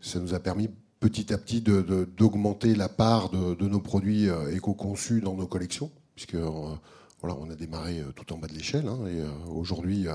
ça 0.00 0.18
nous 0.18 0.34
a 0.34 0.40
permis 0.40 0.68
petit 1.04 1.34
à 1.34 1.38
petit 1.38 1.60
d'augmenter 1.60 2.74
la 2.74 2.88
part 2.88 3.28
de, 3.28 3.68
nos 3.68 3.80
produits 3.80 4.26
éco-conçus 4.52 5.20
dans 5.20 5.34
nos 5.34 5.46
collections, 5.46 5.90
puisque 6.14 6.36
voilà, 6.36 7.36
on 7.38 7.50
a 7.50 7.54
démarré 7.54 8.02
tout 8.16 8.32
en 8.32 8.38
bas 8.38 8.46
de 8.46 8.54
l'échelle, 8.54 8.88
hein, 8.88 9.06
et 9.06 9.22
aujourd'hui, 9.50 10.06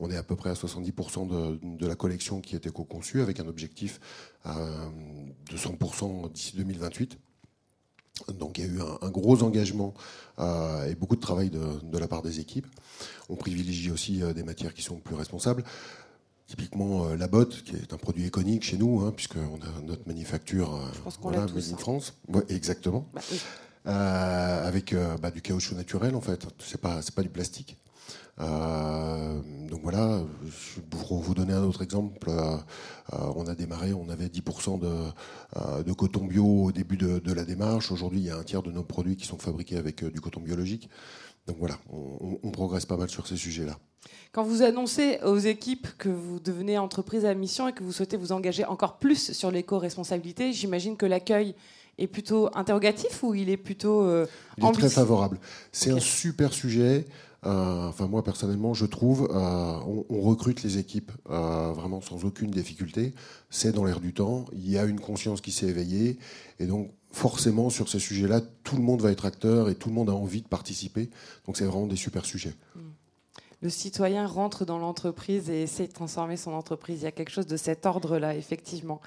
on 0.00 0.10
est 0.10 0.16
à 0.18 0.22
peu 0.22 0.36
près 0.36 0.50
à 0.50 0.52
70% 0.52 1.58
de, 1.78 1.86
la 1.86 1.94
collection 1.94 2.42
qui 2.42 2.56
est 2.56 2.66
éco-conçue, 2.66 3.22
avec 3.22 3.40
un 3.40 3.48
objectif 3.48 4.00
de 4.44 5.56
100% 5.56 6.30
d'ici 6.30 6.56
2028. 6.58 7.18
Donc 8.38 8.58
il 8.58 8.66
y 8.66 8.68
a 8.68 8.70
eu 8.70 8.80
un, 9.02 9.10
gros 9.10 9.42
engagement 9.42 9.92
euh, 10.38 10.88
et 10.88 10.94
beaucoup 10.94 11.16
de 11.16 11.20
travail 11.20 11.50
de, 11.50 11.98
la 11.98 12.06
part 12.06 12.22
des 12.22 12.38
équipes. 12.38 12.66
On 13.28 13.34
privilégie 13.34 13.90
aussi 13.90 14.22
euh, 14.22 14.32
des 14.32 14.44
matières 14.44 14.72
qui 14.72 14.82
sont 14.82 14.96
plus 14.96 15.16
responsables. 15.16 15.64
Typiquement 16.46 17.06
euh, 17.06 17.16
la 17.16 17.26
botte, 17.26 17.62
qui 17.62 17.76
est 17.76 17.92
un 17.92 17.96
produit 17.96 18.26
iconique 18.26 18.64
chez 18.64 18.76
nous, 18.76 19.00
hein, 19.00 19.12
puisqu'on 19.14 19.38
a 19.38 19.82
notre 19.86 20.06
manufacture 20.06 20.78
voilà, 21.22 21.40
made 21.40 21.72
in 21.72 21.76
France. 21.76 22.14
exactement. 22.48 23.08
Bah, 23.84 24.64
avec 24.64 24.94
bah, 25.20 25.30
du 25.30 25.42
caoutchouc 25.42 25.74
naturel 25.74 26.14
en 26.14 26.20
fait. 26.20 26.46
C'est 26.58 26.80
pas 26.80 27.02
c'est 27.02 27.14
pas 27.14 27.22
du 27.22 27.28
plastique. 27.28 27.78
Euh, 28.40 29.40
donc 29.68 29.80
voilà, 29.82 30.22
pour 30.90 31.20
vous 31.20 31.34
donner 31.34 31.52
un 31.52 31.62
autre 31.62 31.82
exemple, 31.82 32.28
euh, 32.28 32.56
euh, 33.12 33.32
on 33.36 33.46
a 33.46 33.54
démarré, 33.54 33.92
on 33.92 34.08
avait 34.08 34.26
10% 34.26 34.80
de, 34.80 35.82
de, 35.82 35.92
coton 35.92 36.24
bio 36.24 36.64
au 36.64 36.72
début 36.72 36.96
de, 36.96 37.32
la 37.32 37.44
démarche. 37.44 37.92
Aujourd'hui, 37.92 38.20
il 38.20 38.26
y 38.26 38.30
a 38.30 38.36
un 38.36 38.42
tiers 38.42 38.62
de 38.62 38.72
nos 38.72 38.82
produits 38.82 39.16
qui 39.16 39.26
sont 39.26 39.38
fabriqués 39.38 39.76
avec 39.76 40.04
du 40.04 40.20
coton 40.20 40.40
biologique. 40.40 40.88
Donc 41.46 41.56
voilà, 41.58 41.78
on, 41.90 42.50
progresse 42.50 42.86
pas 42.86 42.96
mal 42.96 43.10
sur 43.10 43.26
ces 43.26 43.36
sujets-là. 43.36 43.78
Quand 44.34 44.42
vous 44.42 44.62
annoncez 44.62 45.20
aux 45.24 45.38
équipes 45.38 45.86
que 45.96 46.08
vous 46.08 46.40
devenez 46.40 46.76
entreprise 46.76 47.24
à 47.24 47.32
mission 47.34 47.68
et 47.68 47.72
que 47.72 47.84
vous 47.84 47.92
souhaitez 47.92 48.16
vous 48.16 48.32
engager 48.32 48.64
encore 48.64 48.98
plus 48.98 49.30
sur 49.30 49.52
l'éco-responsabilité, 49.52 50.52
j'imagine 50.52 50.96
que 50.96 51.06
l'accueil 51.06 51.54
est 51.98 52.08
plutôt 52.08 52.50
interrogatif 52.56 53.22
ou 53.22 53.34
il 53.34 53.48
est 53.48 53.56
plutôt 53.56 54.04
Il 54.58 54.66
est 54.66 54.72
très 54.72 54.88
favorable. 54.88 55.38
C'est 55.70 55.92
un 55.92 56.00
super 56.00 56.52
sujet. 56.52 57.06
Euh, 57.46 57.88
enfin, 57.88 58.08
moi 58.08 58.24
personnellement, 58.24 58.74
je 58.74 58.86
trouve, 58.86 59.28
euh, 59.30 60.04
on, 60.08 60.20
recrute 60.20 60.62
les 60.62 60.78
équipes 60.78 61.12
euh, 61.30 61.72
vraiment 61.72 62.00
sans 62.00 62.24
aucune 62.24 62.50
difficulté. 62.50 63.14
C'est 63.50 63.72
dans 63.72 63.84
l'air 63.84 64.00
du 64.00 64.14
temps. 64.14 64.46
Il 64.52 64.68
y 64.68 64.78
a 64.78 64.84
une 64.84 64.98
conscience 64.98 65.40
qui 65.40 65.52
s'est 65.52 65.66
éveillée, 65.66 66.18
et 66.58 66.66
donc 66.66 66.90
forcément 67.12 67.70
sur 67.70 67.88
ces 67.88 67.98
sujets-là, 67.98 68.40
tout 68.64 68.76
le 68.76 68.82
monde 68.82 69.02
va 69.02 69.12
être 69.12 69.26
acteur 69.26 69.68
et 69.68 69.74
tout 69.74 69.90
le 69.90 69.94
monde 69.94 70.10
a 70.10 70.14
envie 70.14 70.42
de 70.42 70.48
participer. 70.48 71.10
Donc 71.46 71.56
c'est 71.56 71.64
vraiment 71.64 71.86
des 71.86 71.96
super 71.96 72.24
sujets. 72.24 72.54
Hmm. 72.74 72.80
Le 73.64 73.70
citoyen 73.70 74.26
rentre 74.26 74.66
dans 74.66 74.76
l'entreprise 74.76 75.48
et 75.48 75.62
essaie 75.62 75.86
de 75.86 75.92
transformer 75.92 76.36
son 76.36 76.52
entreprise. 76.52 77.00
Il 77.00 77.04
y 77.04 77.06
a 77.06 77.12
quelque 77.12 77.30
chose 77.30 77.46
de 77.46 77.56
cet 77.56 77.86
ordre-là, 77.86 78.36
effectivement. 78.36 79.00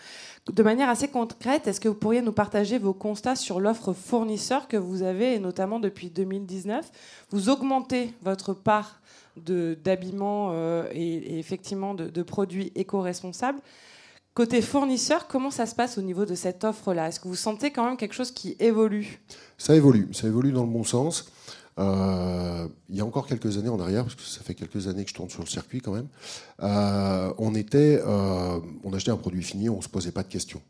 De 0.52 0.64
manière 0.64 0.90
assez 0.90 1.08
concrète, 1.08 1.68
est-ce 1.68 1.80
que 1.80 1.88
vous 1.88 1.94
pourriez 1.94 2.24
nous 2.24 2.32
partager 2.32 2.80
vos 2.80 2.94
constats 2.94 3.36
sur 3.36 3.60
l'offre 3.60 3.94
fournisseur 3.94 4.68
que 4.68 4.76
vous 4.76 5.04
avez, 5.04 5.36
et 5.36 5.40
notamment 5.40 5.80
depuis 5.80 6.10
2019 6.10 6.92
Vous 7.30 7.50
augmentez 7.50 8.16
votre 8.24 8.56
part 8.56 9.00
d'habillement 9.36 10.50
euh, 10.54 10.90
et, 10.92 11.38
effectivement 11.38 11.94
de, 11.94 12.10
de 12.10 12.24
produits 12.24 12.72
éco-responsables. 12.74 13.60
Côté 14.34 14.64
fournisseur, 14.64 15.28
comment 15.28 15.52
ça 15.52 15.68
se 15.68 15.76
passe 15.76 16.00
au 16.00 16.02
niveau 16.02 16.26
de 16.26 16.34
cette 16.34 16.64
offre-là? 16.64 17.10
Est-ce 17.10 17.20
que 17.20 17.28
vous 17.28 17.36
sentez 17.36 17.70
quand 17.70 17.86
même 17.86 17.98
quelque 17.98 18.16
chose 18.16 18.32
qui 18.32 18.56
évolue? 18.60 19.20
Ça 19.60 19.76
évolue, 19.76 20.08
ça 20.14 20.26
évolue 20.26 20.52
dans 20.52 20.64
le 20.64 20.72
bon 20.72 20.84
sens. 20.84 21.32
Euh, 21.80 22.68
il 22.90 22.96
y 22.96 23.02
a 23.02 23.06
encore 23.06 23.28
quelques 23.28 23.58
années 23.58 23.70
en 23.70 23.80
arrière, 23.80 24.04
parce 24.04 24.16
que 24.16 24.24
ça 24.24 24.42
fait 24.42 24.56
quelques 24.56 24.88
années 24.88 25.04
que 25.04 25.10
je 25.10 25.16
tourne 25.16 25.30
sur 25.30 25.42
le 25.42 25.48
circuit 25.48 25.80
quand 25.80 25.94
même, 25.94 26.08
euh, 26.64 27.32
on 27.38 27.54
était, 27.56 28.02
euh, 28.06 28.60
on 28.84 28.94
achetait 28.94 29.12
un 29.12 29.18
produit 29.18 29.44
fini, 29.44 29.70
on 29.70 29.82
se 29.82 29.90
posait 29.90 30.12
pas 30.12 30.24
de 30.24 30.30
questions. 30.30 30.62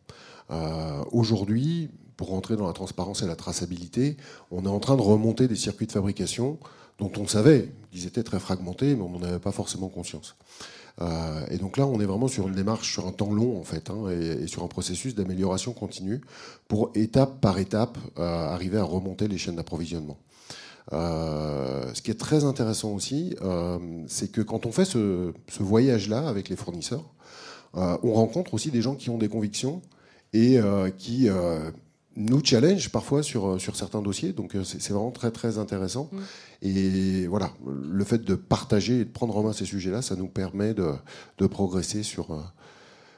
Aujourd'hui, 1.12 1.90
pour 2.16 2.30
rentrer 2.30 2.56
dans 2.56 2.68
la 2.68 2.74
transparence 2.74 3.22
et 3.22 3.28
la 3.28 3.36
traçabilité, 3.36 4.16
on 4.50 4.64
est 4.64 4.70
en 4.70 4.80
train 4.80 4.96
de 4.96 5.02
remonter 5.02 5.50
des 5.50 5.58
circuits 5.58 5.88
de 5.88 5.92
fabrication 5.92 6.58
dont 7.00 7.12
on 7.18 7.28
savait 7.28 7.70
qu'ils 7.92 8.08
étaient 8.08 8.24
très 8.24 8.40
fragmentés, 8.40 8.96
mais 8.96 9.02
on 9.02 9.10
n'en 9.10 9.22
avait 9.24 9.40
pas 9.40 9.52
forcément 9.52 9.90
conscience. 9.90 10.38
et 11.52 11.58
donc 11.58 11.76
là, 11.76 11.86
on 11.86 12.00
est 12.00 12.06
vraiment 12.06 12.30
sur 12.30 12.48
une 12.48 12.56
démarche 12.56 12.94
sur 12.94 13.08
un 13.08 13.12
temps 13.12 13.34
long 13.34 13.60
en 13.60 13.64
fait, 13.64 13.90
hein, 13.90 14.10
et, 14.10 14.48
sur 14.48 14.64
un 14.64 14.68
processus 14.68 15.16
d'amélioration 15.16 15.74
continue 15.74 16.22
pour 16.70 16.92
étape 16.96 17.42
par 17.42 17.60
étape 17.60 17.98
arriver 18.16 18.78
à 18.78 18.86
remonter 18.86 19.28
les 19.28 19.38
chaînes 19.38 19.58
d'approvisionnement. 19.58 20.18
Euh, 20.94 21.94
ce 21.94 22.02
qui 22.02 22.12
est 22.12 22.20
très 22.20 22.44
intéressant 22.44 22.94
aussi, 22.94 23.36
euh, 23.42 23.78
c'est 24.08 24.32
que 24.32 24.42
quand 24.42 24.66
on 24.66 24.72
fait 24.72 24.86
ce, 24.86 25.34
voyage-là 25.60 26.28
avec 26.28 26.50
les 26.50 26.56
fournisseurs, 26.56 27.14
euh, 27.76 27.98
on 28.04 28.14
rencontre 28.14 28.54
aussi 28.54 28.72
des 28.72 28.82
gens 28.82 28.96
qui 28.96 29.10
ont 29.10 29.18
des 29.18 29.28
convictions 29.28 29.82
et 30.34 30.60
qui 30.98 31.30
nous 32.16 32.44
challenge 32.44 32.90
parfois 32.90 33.24
sur, 33.24 33.60
sur 33.62 33.76
certains 33.76 34.02
dossiers. 34.02 34.34
Donc 34.34 34.56
c'est 34.64 34.90
vraiment 34.90 35.12
très 35.12 35.32
très 35.32 35.58
intéressant. 35.58 36.10
Mm. 36.12 36.18
Et 36.64 37.28
voilà, 37.28 37.52
le 37.66 38.04
fait 38.04 38.24
de 38.24 38.36
partager 38.36 39.00
et 39.00 39.06
de 39.06 39.10
prendre 39.10 39.36
en 39.38 39.44
main 39.44 39.54
ces 39.54 39.66
sujets-là, 39.66 40.02
ça 40.02 40.16
nous 40.16 40.28
permet 40.28 40.74
de, 40.74 40.92
de 41.38 41.48
progresser 41.48 42.04
sur, 42.04 42.28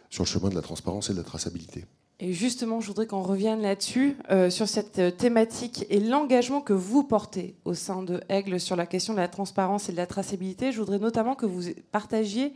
sur 0.09 0.23
le 0.23 0.27
chemin 0.27 0.49
de 0.49 0.55
la 0.55 0.61
transparence 0.61 1.09
et 1.09 1.13
de 1.13 1.17
la 1.17 1.23
traçabilité. 1.23 1.85
Et 2.21 2.33
justement, 2.33 2.81
je 2.81 2.87
voudrais 2.87 3.07
qu'on 3.07 3.21
revienne 3.21 3.61
là-dessus, 3.61 4.17
euh, 4.29 4.49
sur 4.49 4.67
cette 4.67 4.99
euh, 4.99 5.09
thématique 5.09 5.85
et 5.89 6.01
l'engagement 6.01 6.59
que 6.59 6.73
vous 6.73 7.03
portez 7.03 7.55
au 7.63 7.73
sein 7.73 8.03
de 8.03 8.19
Aigle 8.27 8.59
sur 8.59 8.75
la 8.75 8.85
question 8.85 9.13
de 9.13 9.19
la 9.19 9.29
transparence 9.29 9.87
et 9.87 9.93
de 9.93 9.97
la 9.97 10.05
traçabilité. 10.05 10.73
Je 10.73 10.79
voudrais 10.79 10.99
notamment 10.99 11.35
que 11.35 11.45
vous 11.45 11.61
partagiez 11.93 12.53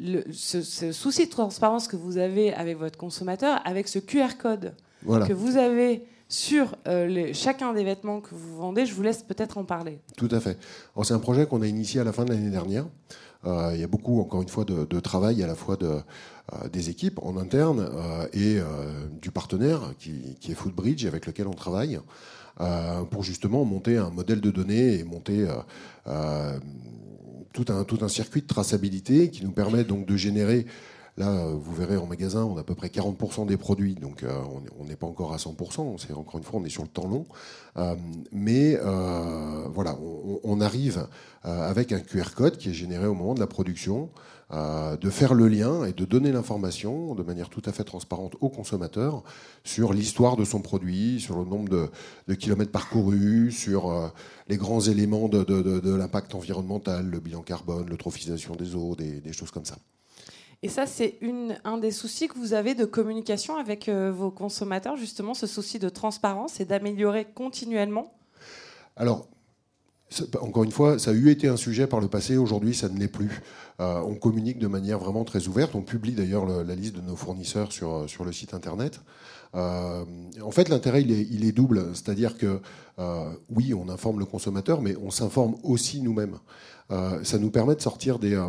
le, 0.00 0.22
ce, 0.32 0.92
souci 0.92 1.26
de 1.26 1.30
transparence 1.30 1.88
que 1.88 1.96
vous 1.96 2.18
avez 2.18 2.54
avec 2.54 2.78
votre 2.78 2.96
consommateur, 2.96 3.60
avec 3.64 3.88
ce 3.88 3.98
QR 3.98 4.36
code 4.38 4.74
que 5.04 5.32
vous 5.32 5.56
avez 5.56 6.04
sur 6.28 6.76
euh, 6.86 7.06
les, 7.06 7.34
chacun 7.34 7.72
des 7.72 7.82
vêtements 7.82 8.20
que 8.20 8.34
vous 8.34 8.56
vendez. 8.56 8.86
Je 8.86 8.94
vous 8.94 9.02
laisse 9.02 9.22
peut-être 9.24 9.58
en 9.58 9.64
parler. 9.64 9.98
Tout 10.16 10.28
à 10.30 10.38
fait. 10.38 10.56
C'est 11.02 11.14
un 11.14 11.18
projet 11.18 11.46
qu'on 11.46 11.62
a 11.62 11.66
initié 11.66 12.00
à 12.00 12.04
la 12.04 12.12
fin 12.12 12.24
de 12.24 12.30
l'année 12.30 12.50
dernière. 12.50 12.86
Il 13.44 13.80
y 13.80 13.84
a 13.84 13.88
beaucoup, 13.88 14.20
encore 14.20 14.42
une 14.42 14.48
fois, 14.48 14.64
de, 14.64 15.00
travail 15.00 15.42
à 15.42 15.46
la 15.46 15.54
fois 15.54 15.76
euh, 16.52 16.68
des 16.68 16.90
équipes 16.90 17.20
en 17.22 17.36
interne 17.36 17.80
euh, 17.80 18.26
et 18.32 18.58
euh, 18.58 18.64
du 19.20 19.30
partenaire 19.30 19.80
qui, 19.98 20.36
est 20.48 20.54
Footbridge 20.54 21.04
avec 21.04 21.26
lequel 21.26 21.46
on 21.46 21.54
travaille 21.54 22.00
pour 23.10 23.22
justement 23.22 23.64
monter 23.64 23.96
un 23.96 24.10
modèle 24.10 24.42
de 24.42 24.50
données 24.50 24.98
et 24.98 25.04
monter 25.04 25.48
tout 27.54 27.64
un 28.02 28.08
circuit 28.08 28.42
de 28.42 28.46
traçabilité 28.46 29.30
qui 29.30 29.42
nous 29.44 29.52
permet 29.52 29.82
donc 29.82 30.04
de 30.04 30.14
générer 30.14 30.66
Là, 31.16 31.46
vous 31.52 31.74
verrez 31.74 31.96
en 31.96 32.06
magasin, 32.06 32.44
on 32.44 32.56
a 32.56 32.60
à 32.60 32.64
peu 32.64 32.74
près 32.74 32.88
40% 32.88 33.46
des 33.46 33.56
produits, 33.56 33.94
donc 33.94 34.24
on 34.78 34.84
n'est 34.84 34.96
pas 34.96 35.06
encore 35.06 35.32
à 35.32 35.36
100%. 35.36 35.98
C'est 35.98 36.12
encore 36.14 36.38
une 36.38 36.44
fois, 36.44 36.60
on 36.60 36.64
est 36.64 36.70
sur 36.70 36.82
le 36.82 36.88
temps 36.88 37.08
long, 37.08 37.26
mais 38.32 38.78
voilà, 39.72 39.96
on, 40.44 40.60
arrive 40.60 41.06
avec 41.42 41.92
un 41.92 42.00
QR 42.00 42.34
code 42.34 42.56
qui 42.56 42.70
est 42.70 42.74
généré 42.74 43.06
au 43.06 43.14
moment 43.14 43.34
de 43.34 43.40
la 43.40 43.46
production, 43.46 44.10
euh, 44.52 44.96
de 44.96 45.10
faire 45.10 45.34
le 45.34 45.46
lien 45.46 45.84
et 45.84 45.92
de 45.92 46.04
donner 46.04 46.32
l'information 46.32 47.14
de 47.14 47.22
manière 47.22 47.50
tout 47.50 47.62
à 47.66 47.72
fait 47.72 47.84
transparente 47.84 48.34
au 48.40 48.48
consommateur 48.48 49.22
sur 49.62 49.92
l'histoire 49.92 50.36
de 50.36 50.44
son 50.44 50.60
produit, 50.60 51.20
sur 51.20 51.38
le 51.38 51.44
nombre 51.44 51.88
de, 52.26 52.34
kilomètres 52.34 52.72
parcourus, 52.72 53.52
sur 53.52 53.88
euh, 53.88 54.08
les 54.48 54.56
grands 54.56 54.80
éléments 54.80 55.28
de, 55.28 55.94
l'impact 55.94 56.34
environnemental, 56.34 57.06
le 57.06 57.20
bilan 57.20 57.42
carbone, 57.42 57.88
l'eutrophisation 57.88 58.56
des 58.56 58.74
eaux, 58.74 58.96
des, 58.96 59.32
choses 59.32 59.52
comme 59.52 59.64
ça. 59.64 59.76
Et 60.62 60.68
ça, 60.68 60.86
c'est 60.86 61.18
un 61.64 61.78
des 61.78 61.90
soucis 61.90 62.28
que 62.28 62.36
vous 62.36 62.52
avez 62.52 62.74
de 62.74 62.84
communication 62.84 63.56
avec 63.56 63.88
euh, 63.88 64.12
vos 64.12 64.30
consommateurs, 64.30 64.96
justement, 64.96 65.32
ce 65.32 65.46
souci 65.46 65.78
de 65.78 65.88
transparence 65.88 66.60
et 66.60 66.66
d'améliorer 66.66 67.24
continuellement? 67.34 68.12
Alors, 68.96 69.26
encore 70.38 70.64
une 70.64 70.72
fois, 70.72 70.98
ça 70.98 71.12
a 71.12 71.14
eu 71.14 71.30
été 71.30 71.48
un 71.48 71.56
sujet 71.56 71.86
par 71.86 72.00
le 72.00 72.08
passé, 72.08 72.36
aujourd'hui 72.36 72.74
ça 72.74 72.90
ne 72.90 72.98
l'est 72.98 73.08
plus. 73.08 73.40
Euh, 73.80 74.00
on 74.00 74.16
communique 74.16 74.58
de 74.58 74.66
manière 74.66 74.98
vraiment 74.98 75.24
très 75.24 75.48
ouverte, 75.48 75.74
on 75.74 75.80
publie 75.80 76.12
d'ailleurs 76.12 76.44
la 76.44 76.74
liste 76.74 76.96
de 76.96 77.00
nos 77.00 77.16
fournisseurs 77.16 77.72
sur, 77.72 77.94
euh, 77.94 78.06
sur 78.06 78.24
le 78.26 78.32
site 78.32 78.52
internet. 78.52 79.00
En 79.54 80.50
fait, 80.52 80.68
l'intérêt, 80.68 81.02
il 81.02 81.44
est, 81.44 81.50
double, 81.50 81.86
c'est-à-dire 81.94 82.38
que 82.38 82.60
oui, 83.48 83.74
on 83.74 83.88
informe 83.88 84.20
le 84.20 84.24
consommateur, 84.24 84.80
mais 84.80 84.94
on 85.02 85.10
s'informe 85.10 85.56
aussi 85.64 86.02
nous-mêmes. 86.02 86.38
ça 87.24 87.36
nous 87.36 87.50
permet 87.50 87.74
de 87.74 87.80
sortir 87.80 88.20
des, 88.20 88.40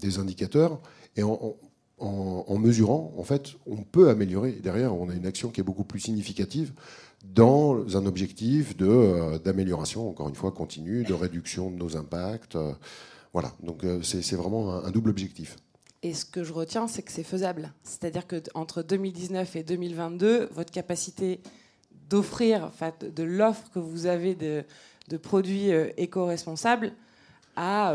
des 0.00 0.18
indicateurs 0.18 0.80
et 1.16 1.22
en, 1.22 2.58
mesurant, 2.58 3.12
en 3.16 3.22
fait, 3.22 3.52
on 3.66 3.76
peut 3.76 4.08
améliorer. 4.08 4.52
Derrière, 4.52 4.94
on 4.94 5.08
a 5.10 5.14
une 5.14 5.26
action 5.26 5.50
qui 5.50 5.60
est 5.60 5.64
beaucoup 5.64 5.84
plus 5.84 6.00
significative 6.00 6.72
dans 7.24 7.96
un 7.96 8.06
objectif 8.06 8.74
euh, 8.80 9.38
d'amélioration, 9.38 10.08
encore 10.08 10.28
une 10.28 10.34
fois, 10.34 10.52
continue, 10.52 11.04
de 11.04 11.12
réduction 11.12 11.70
de 11.70 11.76
nos 11.76 11.96
impacts. 11.96 12.56
Euh, 12.56 12.72
voilà, 13.32 13.52
donc 13.62 13.84
euh, 13.84 14.02
c'est 14.02 14.36
vraiment 14.36 14.82
un, 14.82 14.90
double 14.90 15.10
objectif. 15.10 15.56
Et 16.02 16.14
ce 16.14 16.24
que 16.24 16.42
je 16.42 16.52
retiens, 16.52 16.88
c'est 16.88 17.02
que 17.02 17.12
c'est 17.12 17.22
faisable. 17.22 17.72
C'est-à-dire 17.82 18.26
qu'entre 18.26 18.82
2019 18.82 19.56
et 19.56 19.62
2022, 19.62 20.48
votre 20.52 20.72
capacité 20.72 21.40
d'offrir, 22.08 22.70
de 23.00 23.22
l'offre 23.22 23.70
que 23.70 23.78
vous 23.78 24.06
avez 24.06 24.34
de, 24.34 24.64
de 25.08 25.16
produits 25.18 25.68
éco-responsables, 25.98 26.94
à, 27.56 27.94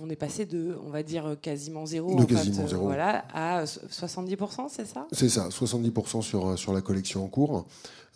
on 0.00 0.08
est 0.10 0.16
passé 0.16 0.46
de, 0.46 0.76
on 0.86 0.90
va 0.90 1.02
dire, 1.02 1.36
quasiment 1.40 1.86
zéro, 1.86 2.14
de 2.14 2.24
quasiment 2.24 2.66
zéro. 2.66 2.84
Voilà, 2.84 3.24
à 3.32 3.64
70%, 3.64 4.66
c'est 4.68 4.86
ça? 4.86 5.06
C'est 5.12 5.28
ça, 5.28 5.48
70% 5.48 6.22
sur, 6.22 6.58
sur 6.58 6.72
la 6.72 6.80
collection 6.80 7.24
en 7.24 7.28
cours. 7.28 7.66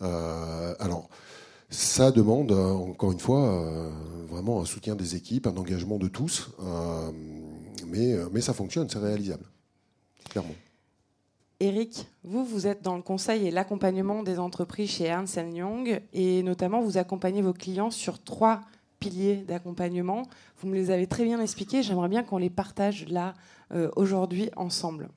Euh, 0.01 0.75
alors, 0.79 1.09
ça 1.69 2.11
demande, 2.11 2.51
encore 2.51 3.11
une 3.11 3.19
fois, 3.19 3.47
euh, 3.47 3.89
vraiment 4.29 4.61
un 4.61 4.65
soutien 4.65 4.95
des 4.95 5.15
équipes, 5.15 5.47
un 5.47 5.57
engagement 5.57 5.97
de 5.97 6.07
tous. 6.07 6.49
Euh, 6.61 7.11
mais, 7.87 8.15
mais 8.31 8.41
ça 8.41 8.53
fonctionne, 8.53 8.89
c'est 8.89 8.99
réalisable, 8.99 9.45
clairement. 10.29 10.55
Eric, 11.61 12.07
vous, 12.23 12.45
vous 12.45 12.67
êtes 12.67 12.81
dans 12.81 12.95
le 12.95 13.01
conseil 13.01 13.45
et 13.45 13.51
l'accompagnement 13.51 14.23
des 14.23 14.39
entreprises 14.39 14.91
chez 14.91 15.05
Ernst 15.05 15.37
Young 15.53 16.01
et 16.13 16.41
notamment 16.41 16.81
vous 16.81 16.97
accompagnez 16.97 17.41
vos 17.41 17.51
clients 17.51 17.91
sur 17.91 18.23
trois 18.23 18.61
piliers 18.99 19.37
d'accompagnement. 19.47 20.23
Vous 20.59 20.67
me 20.67 20.75
les 20.75 20.91
avez 20.91 21.07
très 21.07 21.23
bien 21.23 21.39
expliqués. 21.39 21.83
J'aimerais 21.83 22.09
bien 22.09 22.23
qu'on 22.23 22.37
les 22.37 22.49
partage 22.49 23.07
là 23.07 23.33
aujourd'hui 23.95 24.49
ensemble 24.55 25.09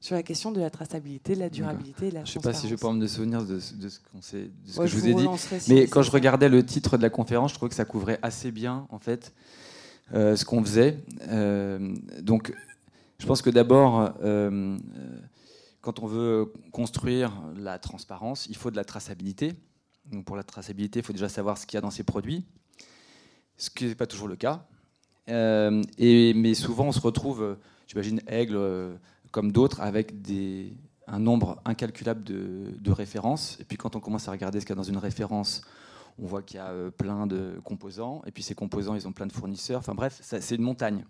sur 0.00 0.14
la 0.14 0.22
question 0.22 0.52
de 0.52 0.60
la 0.60 0.70
traçabilité, 0.70 1.34
de 1.34 1.40
la 1.40 1.50
durabilité, 1.50 2.10
de 2.10 2.14
la 2.14 2.24
Je 2.24 2.30
ne 2.30 2.32
sais 2.34 2.40
pas 2.40 2.52
si 2.52 2.66
je 2.66 2.74
vais 2.74 2.76
pouvoir 2.76 2.94
me 2.94 3.06
souvenir 3.06 3.44
de, 3.44 3.58
ce, 3.58 3.72
que 3.72 4.86
je 4.86 4.96
vous 4.96 5.08
ai 5.08 5.14
dit. 5.14 5.26
Mais 5.68 5.86
quand 5.86 6.02
je 6.02 6.10
regardais 6.10 6.48
le 6.48 6.64
titre 6.64 6.96
de 6.96 7.02
la 7.02 7.10
conférence, 7.10 7.50
je 7.50 7.56
trouvais 7.56 7.70
que 7.70 7.74
ça 7.74 7.84
couvrait 7.84 8.18
assez 8.22 8.52
bien, 8.52 8.86
en 8.90 8.98
fait, 8.98 9.34
euh, 10.14 10.36
ce 10.36 10.44
qu'on 10.44 10.62
faisait. 10.62 11.02
Euh, 11.28 11.94
donc, 12.20 12.54
je 13.18 13.26
pense 13.26 13.42
que 13.42 13.50
d'abord, 13.50 14.12
euh, 14.22 14.78
quand 15.80 15.98
on 15.98 16.06
veut 16.06 16.52
construire 16.70 17.32
la 17.56 17.78
transparence, 17.78 18.46
il 18.48 18.56
faut 18.56 18.70
de 18.70 18.76
la 18.76 18.84
traçabilité. 18.84 19.54
Donc, 20.06 20.24
pour 20.24 20.36
la 20.36 20.44
traçabilité, 20.44 21.00
il 21.00 21.04
faut 21.04 21.12
déjà 21.12 21.28
savoir 21.28 21.58
ce 21.58 21.66
qu'il 21.66 21.76
y 21.76 21.78
a 21.78 21.82
dans 21.82 21.90
ces 21.90 22.04
produits, 22.04 22.44
ce 23.58 23.68
qui 23.70 23.86
n'est 23.86 23.94
pas 23.94 24.06
toujours 24.06 24.28
le 24.28 24.36
cas. 24.36 24.64
et, 25.28 26.32
mais 26.34 26.54
souvent, 26.54 26.86
on 26.86 26.92
se 26.92 27.00
retrouve, 27.00 27.56
j'imagine, 27.86 28.22
Aigle 28.26 28.58
comme 29.30 29.52
d'autres, 29.52 29.80
avec 29.80 30.12
un 31.06 31.18
nombre 31.18 31.60
incalculable 31.64 32.22
de, 32.22 32.92
références. 32.92 33.58
Et 33.60 33.64
puis 33.64 33.76
quand 33.76 33.96
on 33.96 34.00
commence 34.00 34.28
à 34.28 34.32
regarder 34.32 34.60
ce 34.60 34.66
qu'il 34.66 34.74
y 34.74 34.78
a 34.78 34.80
dans 34.80 34.82
une 34.82 34.98
référence, 34.98 35.62
on 36.20 36.26
voit 36.26 36.42
qu'il 36.42 36.56
y 36.56 36.60
a 36.60 36.68
euh, 36.68 36.90
plein 36.90 37.26
de 37.26 37.60
composants. 37.64 38.22
Et 38.26 38.32
puis 38.32 38.42
ces 38.42 38.54
composants, 38.54 38.94
ils 38.94 39.06
ont 39.06 39.12
plein 39.12 39.26
de 39.26 39.32
fournisseurs. 39.32 39.78
Enfin 39.78 39.94
bref, 39.94 40.18
c'est 40.22 40.54
une 40.54 40.62
montagne. 40.62 41.04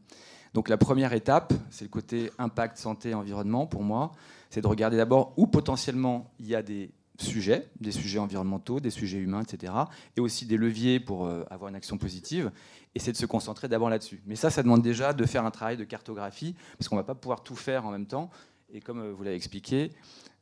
Donc 0.55 0.69
la 0.69 0.77
première 0.77 1.13
étape, 1.13 1.53
c'est 1.71 1.85
le 1.85 1.91
côté 1.91 2.31
impact 2.39 2.79
santé 2.79 3.15
environnement 3.15 3.67
pour 3.67 3.83
moi, 3.83 4.13
c'est 4.51 4.61
de 4.61 4.67
regarder 4.67 4.97
d'abord 4.97 5.33
où 5.37 5.47
potentiellement 5.47 6.31
il 6.41 6.47
y 6.47 6.55
a 6.55 6.63
des, 6.63 6.91
sujets, 7.19 7.69
des 7.81 7.93
sujets 7.93 8.19
environnementaux, 8.19 8.81
des 8.81 8.91
sujets 8.91 9.19
humains, 9.19 9.43
etc. 9.43 9.73
Et 10.17 10.21
aussi 10.21 10.47
des 10.47 10.57
leviers 10.57 11.01
pour 11.01 11.27
euh, 11.27 11.45
avoir 11.51 11.69
une 11.69 11.75
action 11.75 11.99
positive. 11.99 12.51
Et 12.95 13.01
c'est 13.01 13.13
de 13.13 13.17
se 13.17 13.27
concentrer 13.27 13.69
d'abord 13.69 13.91
là-dessus. 13.91 14.23
Mais 14.27 14.37
ça, 14.37 14.51
ça 14.51 14.63
demande 14.63 14.83
déjà 14.83 15.13
de 15.13 15.25
faire 15.27 15.45
un 15.45 15.51
travail 15.51 15.77
de 15.77 15.85
cartographie, 15.85 16.55
parce 16.79 16.89
qu'on 16.89 16.97
ne 16.97 17.01
va 17.01 17.05
pas 17.05 17.15
pouvoir 17.15 17.43
tout 17.43 17.57
faire 17.57 17.87
en 17.87 17.91
même 17.91 18.07
temps. 18.07 18.31
Et 18.73 18.81
comme 18.81 19.01
euh, 19.01 19.13
vous 19.13 19.23
l'avez 19.25 19.37
expliqué, 19.37 19.93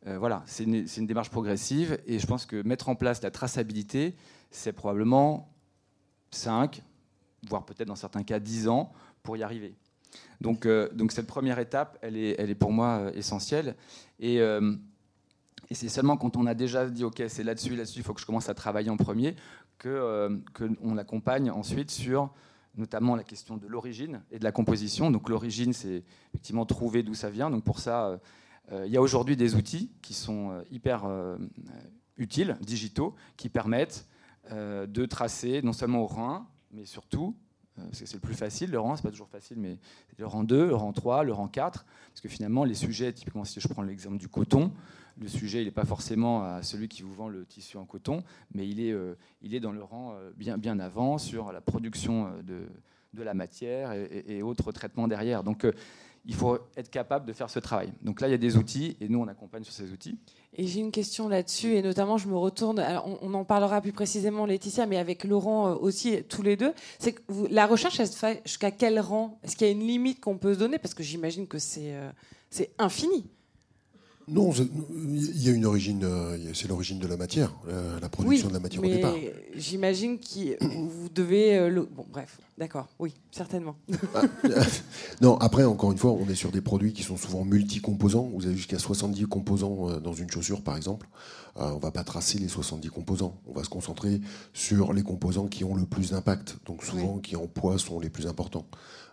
euh, 0.07 0.19
voilà, 0.19 0.43
c'est 0.47 0.65
une, 0.65 1.07
démarche 1.07 1.31
progressive. 1.31 1.99
Et 2.07 2.19
je 2.19 2.27
pense 2.27 2.47
que 2.47 2.63
mettre 2.63 2.89
en 2.89 2.95
place 2.95 3.23
la 3.23 3.31
traçabilité, 3.31 4.15
c'est 4.51 4.73
probablement 4.73 5.53
5, 6.31 6.83
voire 7.49 7.65
peut-être 7.65 7.89
dans 7.89 7.97
certains 7.97 8.23
cas 8.23 8.39
10 8.39 8.69
ans 8.69 8.93
pour 9.23 9.37
y 9.37 9.43
arriver. 9.43 9.75
Donc, 10.41 10.67
donc 10.95 11.13
cette 11.13 11.27
première 11.27 11.59
étape, 11.59 11.99
elle 12.01 12.17
est, 12.17 12.37
elle 12.39 12.51
est 12.51 12.55
pour 12.55 12.73
moi 12.73 13.11
essentielle. 13.15 13.75
Et 14.21 14.41
et 15.69 15.75
c'est 15.75 15.89
seulement 15.89 16.17
quand 16.17 16.37
on 16.37 16.47
a 16.47 16.55
déjà 16.55 16.89
dit, 16.89 17.05
OK, 17.05 17.23
c'est 17.29 17.43
là-dessus, 17.43 17.77
là-dessus, 17.77 18.01
il 18.01 18.05
faut 18.05 18.15
que 18.15 18.21
je 18.21 18.27
commence 18.27 18.49
à 18.49 18.55
travailler 18.55 18.91
en 18.91 18.97
premier, 18.97 19.35
qu'on 19.83 19.89
euh, 19.89 20.39
que 20.55 20.99
accompagne 20.99 21.51
ensuite 21.51 21.91
sur 21.91 22.33
notamment 22.77 23.17
la 23.17 23.25
question 23.25 23.57
de 23.57 23.67
l'origine 23.67 24.23
et 24.31 24.39
de 24.39 24.45
la 24.45 24.53
composition. 24.53 25.11
Donc 25.11 25.29
l'origine, 25.29 25.73
c'est 25.73 26.05
effectivement 26.29 26.67
trouver 26.67 27.03
d'où 27.03 27.15
ça 27.15 27.31
vient. 27.31 27.51
Donc 27.51 27.65
pour 27.65 27.81
ça, 27.81 28.07
euh, 28.07 28.19
euh, 28.73 28.87
il 28.87 28.93
y 28.93 28.97
a 28.97 29.03
aujourd'hui 29.03 29.37
des 29.37 29.55
outils 29.55 29.91
qui 30.03 30.15
sont 30.15 30.63
hyper 30.71 31.09
utiles, 32.17 32.57
digitaux, 32.61 33.15
qui 33.37 33.49
permettent 33.49 34.07
de 34.51 35.07
tracer 35.07 35.63
non 35.63 35.73
seulement 35.73 36.03
au 36.03 36.07
rang, 36.07 36.47
mais 36.71 36.85
surtout 36.85 37.35
parce 37.77 38.01
que 38.01 38.07
c'est 38.07 38.15
le 38.15 38.21
plus 38.21 38.35
facile, 38.35 38.71
le 38.71 38.81
rang, 38.81 38.97
c'est 38.97 39.03
pas 39.03 39.11
toujours 39.11 39.29
facile, 39.29 39.59
mais 39.59 39.79
le 40.17 40.27
rang 40.27 40.45
2, 40.45 40.69
le 40.69 40.75
rang 40.75 40.93
3, 40.93 41.25
le 41.25 41.33
rang 41.33 41.47
4, 41.47 41.85
parce 42.09 42.21
que 42.23 42.29
finalement, 42.29 42.65
les 42.65 42.75
sujets, 42.75 43.13
typiquement 43.13 43.45
si 43.45 43.61
je 43.61 43.69
prends 43.69 43.83
l'exemple 43.83 44.17
du 44.17 44.29
coton, 44.29 44.73
le 45.19 45.29
sujet, 45.29 45.65
n'est 45.65 45.71
pas 45.71 45.85
forcément 45.85 46.43
à 46.43 46.63
celui 46.63 46.89
qui 46.89 47.03
vous 47.03 47.15
vend 47.15 47.29
le 47.29 47.45
tissu 47.45 47.77
en 47.77 47.85
coton, 47.85 48.23
mais 48.55 48.69
il 48.69 48.81
est, 48.81 48.93
euh, 48.93 49.17
il 49.43 49.55
est 49.55 49.61
dans 49.61 49.73
le 49.73 49.83
rang 49.83 50.13
euh, 50.13 50.31
bien, 50.37 50.59
bien 50.59 50.79
avant 50.79 51.19
sur 51.19 51.53
la 51.53 51.61
production 51.61 52.27
euh, 52.27 52.43
de, 52.43 52.67
de 53.15 53.23
la 53.23 53.35
matière 53.35 53.93
et, 53.93 54.43
autres 54.43 54.73
traitements 54.73 55.09
derrière. 55.09 55.43
Donc, 55.43 55.67
il 56.27 56.35
faut 56.35 56.59
être 56.77 56.91
capable 56.91 57.25
de 57.25 57.33
faire 57.33 57.49
ce 57.49 57.59
travail. 57.59 57.93
Donc 58.03 58.21
là, 58.21 58.29
il 58.29 58.33
y 58.33 58.35
a 58.35 58.39
des 58.39 58.59
outils 58.59 58.97
et 59.01 59.09
nous, 59.09 59.21
on 59.21 59.29
accompagne 59.29 59.65
sur 59.65 59.73
ces 59.73 59.91
outils. 59.91 60.19
Et 60.53 60.67
j'ai 60.67 60.81
une 60.81 60.91
question 60.91 61.29
là-dessus, 61.29 61.77
et 61.77 61.83
notamment, 61.83 62.19
je 62.19 62.29
me 62.29 62.37
retourne, 62.37 62.85
on, 63.23 63.33
en 63.33 63.45
parlera 63.45 63.81
plus 63.81 63.93
précisément, 63.93 64.45
Laetitia, 64.45 64.85
mais 64.85 64.99
avec 64.99 65.25
Laurent 65.25 65.73
aussi, 65.77 66.23
tous 66.25 66.43
les 66.43 66.57
deux. 66.57 66.75
C'est 66.99 67.13
que 67.13 67.23
la 67.49 67.67
recherche, 67.67 68.01
elle 68.01 68.09
se 68.09 68.19
fait 68.19 68.43
jusqu'à 68.45 68.71
quel 68.71 69.01
rang? 69.01 69.39
Est-ce 69.43 69.57
qu'il 69.57 69.67
y 69.67 69.71
a 69.71 69.73
une 69.73 69.87
limite 69.87 70.21
qu'on 70.21 70.37
peut 70.37 70.53
se 70.53 70.59
donner? 70.59 70.79
Parce 70.79 70.93
que 70.93 71.03
j'imagine 71.03 71.47
que 71.47 71.59
c'est 71.59 71.95
c'est 72.51 72.71
infini. 72.79 73.27
Non, 74.29 74.51
il 74.53 75.41
y 75.41 75.49
a 75.49 75.53
une 75.53 75.67
origine, 75.67 76.03
euh, 76.03 76.37
c'est 76.53 76.67
l'origine 76.67 76.99
de 76.99 77.07
la 77.07 77.17
matière, 77.17 77.53
euh, 77.69 78.01
la 78.01 78.09
production 78.09 78.49
de 78.49 78.55
la 78.55 78.59
matière 78.59 78.83
au 78.83 78.87
départ. 78.87 79.15
J'imagine 79.55 80.19
que 80.19 80.65
vous 80.65 81.09
devez. 81.15 81.57
Euh, 81.57 81.87
bon, 81.93 82.05
bref, 82.11 82.41
d'accord, 82.59 82.89
oui, 82.99 83.15
certainement. 83.31 83.77
Ah, 84.17 84.23
non, 85.21 85.37
après, 85.39 85.63
encore 85.63 85.93
une 85.93 85.99
fois, 85.99 86.11
on 86.11 86.29
est 86.29 86.35
sur 86.35 86.51
des 86.51 86.61
produits 86.61 86.93
qui 86.93 87.05
sont 87.05 87.17
souvent 87.17 87.45
multicomposants. 87.45 88.29
Vous 88.35 88.47
avez 88.47 88.57
jusqu'à 88.57 88.81
70 88.81 89.27
composants 89.27 90.01
dans 90.01 90.13
une 90.13 90.29
chaussure, 90.29 90.63
par 90.63 90.77
exemple. 90.77 91.07
on 91.55 91.77
ne 91.77 91.81
va 91.81 91.93
pas 91.93 92.03
tracer 92.03 92.39
les 92.39 92.49
70 92.49 92.89
composants. 92.89 93.37
On 93.47 93.53
va 93.53 93.63
se 93.63 93.69
concentrer 93.69 94.21
sur 94.53 94.93
les 94.93 95.05
composants 95.05 95.47
qui 95.47 95.63
ont 95.63 95.77
le 95.77 95.85
plus 95.85 96.11
d'impact, 96.11 96.57
donc 96.67 96.83
souvent 96.83 97.19
qui 97.19 97.37
en 97.37 97.47
poids 97.47 97.79
sont 97.79 98.01
les 98.01 98.11
plus 98.11 98.27
importants. 98.27 98.67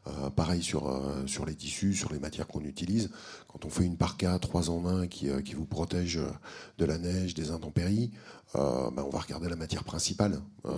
Euh, 0.06 0.30
pareil 0.30 0.62
sur, 0.62 0.90
euh, 0.90 1.26
sur 1.28 1.46
les 1.46 1.56
tissus, 1.56 1.94
sur 1.94 2.12
les 2.12 2.20
matières 2.20 2.48
qu'on 2.48 2.62
utilise. 2.62 3.10
Quand 3.48 3.64
on 3.64 3.70
fait 3.70 3.86
une 3.86 3.96
parka 3.96 4.38
3 4.38 4.70
en 4.70 4.86
1 4.86 5.08
qui, 5.08 5.30
euh, 5.30 5.42
qui 5.42 5.54
vous 5.54 5.66
protège 5.66 6.20
de 6.78 6.86
la 6.86 6.98
neige, 6.98 7.34
des 7.34 7.52
intempéries, 7.52 8.12
ben, 8.54 8.94
on 8.98 9.10
va 9.10 9.20
regarder 9.20 9.50
la 9.50 9.56
matière 9.56 9.84
principale. 9.84 10.42
Mm. 10.66 10.70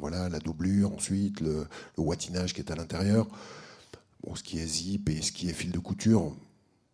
Voilà, 0.00 0.28
la 0.28 0.38
doublure, 0.38 0.92
ensuite 0.92 1.40
le, 1.40 1.66
le 1.96 2.02
wattinage 2.02 2.54
qui 2.54 2.60
est 2.60 2.70
à 2.70 2.76
l'intérieur. 2.76 3.26
Bon, 4.22 4.34
ce 4.34 4.42
qui 4.42 4.58
est 4.58 4.66
zip 4.66 5.08
et 5.10 5.22
ce 5.22 5.32
qui 5.32 5.50
est 5.50 5.52
fil 5.52 5.70
de 5.70 5.78
couture, 5.78 6.34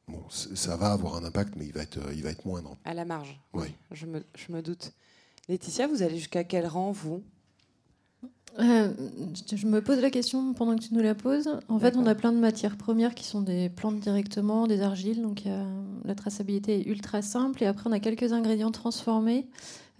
bon, 0.08 0.20
ça 0.30 0.76
va 0.76 0.92
avoir 0.92 1.16
un 1.16 1.24
impact, 1.24 1.54
mais 1.56 1.66
il 1.66 1.72
va 1.72 1.82
être, 1.82 2.00
il 2.14 2.22
va 2.22 2.30
être 2.30 2.44
moindre. 2.46 2.76
À 2.84 2.94
la 2.94 3.04
marge. 3.04 3.38
Oui. 3.52 3.68
Je 3.92 4.06
me, 4.06 4.24
je 4.34 4.52
me 4.52 4.60
doute. 4.62 4.92
Laetitia, 5.48 5.86
vous 5.86 6.02
allez 6.02 6.16
jusqu'à 6.16 6.42
quel 6.42 6.66
rang, 6.66 6.90
vous? 6.90 7.22
Euh, 8.58 8.92
je 9.52 9.66
me 9.66 9.80
pose 9.80 10.00
la 10.00 10.10
question 10.10 10.54
pendant 10.54 10.76
que 10.76 10.82
tu 10.82 10.94
nous 10.94 11.02
la 11.02 11.14
poses. 11.14 11.50
En 11.68 11.78
fait, 11.78 11.96
on 11.96 12.06
a 12.06 12.14
plein 12.14 12.32
de 12.32 12.38
matières 12.38 12.76
premières 12.76 13.14
qui 13.14 13.24
sont 13.24 13.40
des 13.42 13.68
plantes 13.68 14.00
directement, 14.00 14.66
des 14.66 14.80
argiles, 14.80 15.22
donc 15.22 15.42
la 16.04 16.14
traçabilité 16.14 16.80
est 16.80 16.86
ultra 16.86 17.22
simple. 17.22 17.62
Et 17.62 17.66
après, 17.66 17.88
on 17.88 17.92
a 17.92 18.00
quelques 18.00 18.32
ingrédients 18.32 18.70
transformés. 18.70 19.48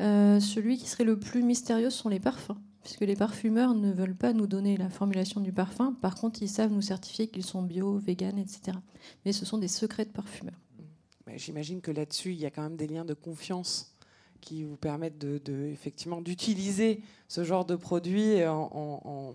Euh, 0.00 0.40
celui 0.40 0.76
qui 0.76 0.88
serait 0.88 1.04
le 1.04 1.18
plus 1.18 1.42
mystérieux 1.42 1.90
sont 1.90 2.08
les 2.08 2.20
parfums, 2.20 2.56
puisque 2.82 3.02
les 3.02 3.14
parfumeurs 3.14 3.74
ne 3.74 3.92
veulent 3.92 4.16
pas 4.16 4.32
nous 4.32 4.46
donner 4.46 4.76
la 4.76 4.88
formulation 4.88 5.40
du 5.40 5.52
parfum. 5.52 5.96
Par 6.00 6.16
contre, 6.16 6.42
ils 6.42 6.48
savent 6.48 6.72
nous 6.72 6.82
certifier 6.82 7.28
qu'ils 7.28 7.44
sont 7.44 7.62
bio, 7.62 7.98
vegan, 7.98 8.38
etc. 8.38 8.76
Mais 9.24 9.32
ce 9.32 9.44
sont 9.44 9.58
des 9.58 9.68
secrets 9.68 10.04
de 10.04 10.10
parfumeurs. 10.10 10.58
J'imagine 11.36 11.80
que 11.80 11.90
là-dessus, 11.90 12.32
il 12.32 12.40
y 12.40 12.46
a 12.46 12.50
quand 12.50 12.62
même 12.62 12.76
des 12.76 12.86
liens 12.86 13.04
de 13.04 13.14
confiance 13.14 13.93
qui 14.44 14.62
vous 14.62 14.76
permettent 14.76 15.18
de, 15.18 15.66
effectivement 15.72 16.20
d'utiliser 16.20 17.00
ce 17.28 17.44
genre 17.44 17.64
de 17.64 17.76
produit 17.76 18.44
en, 18.46 19.32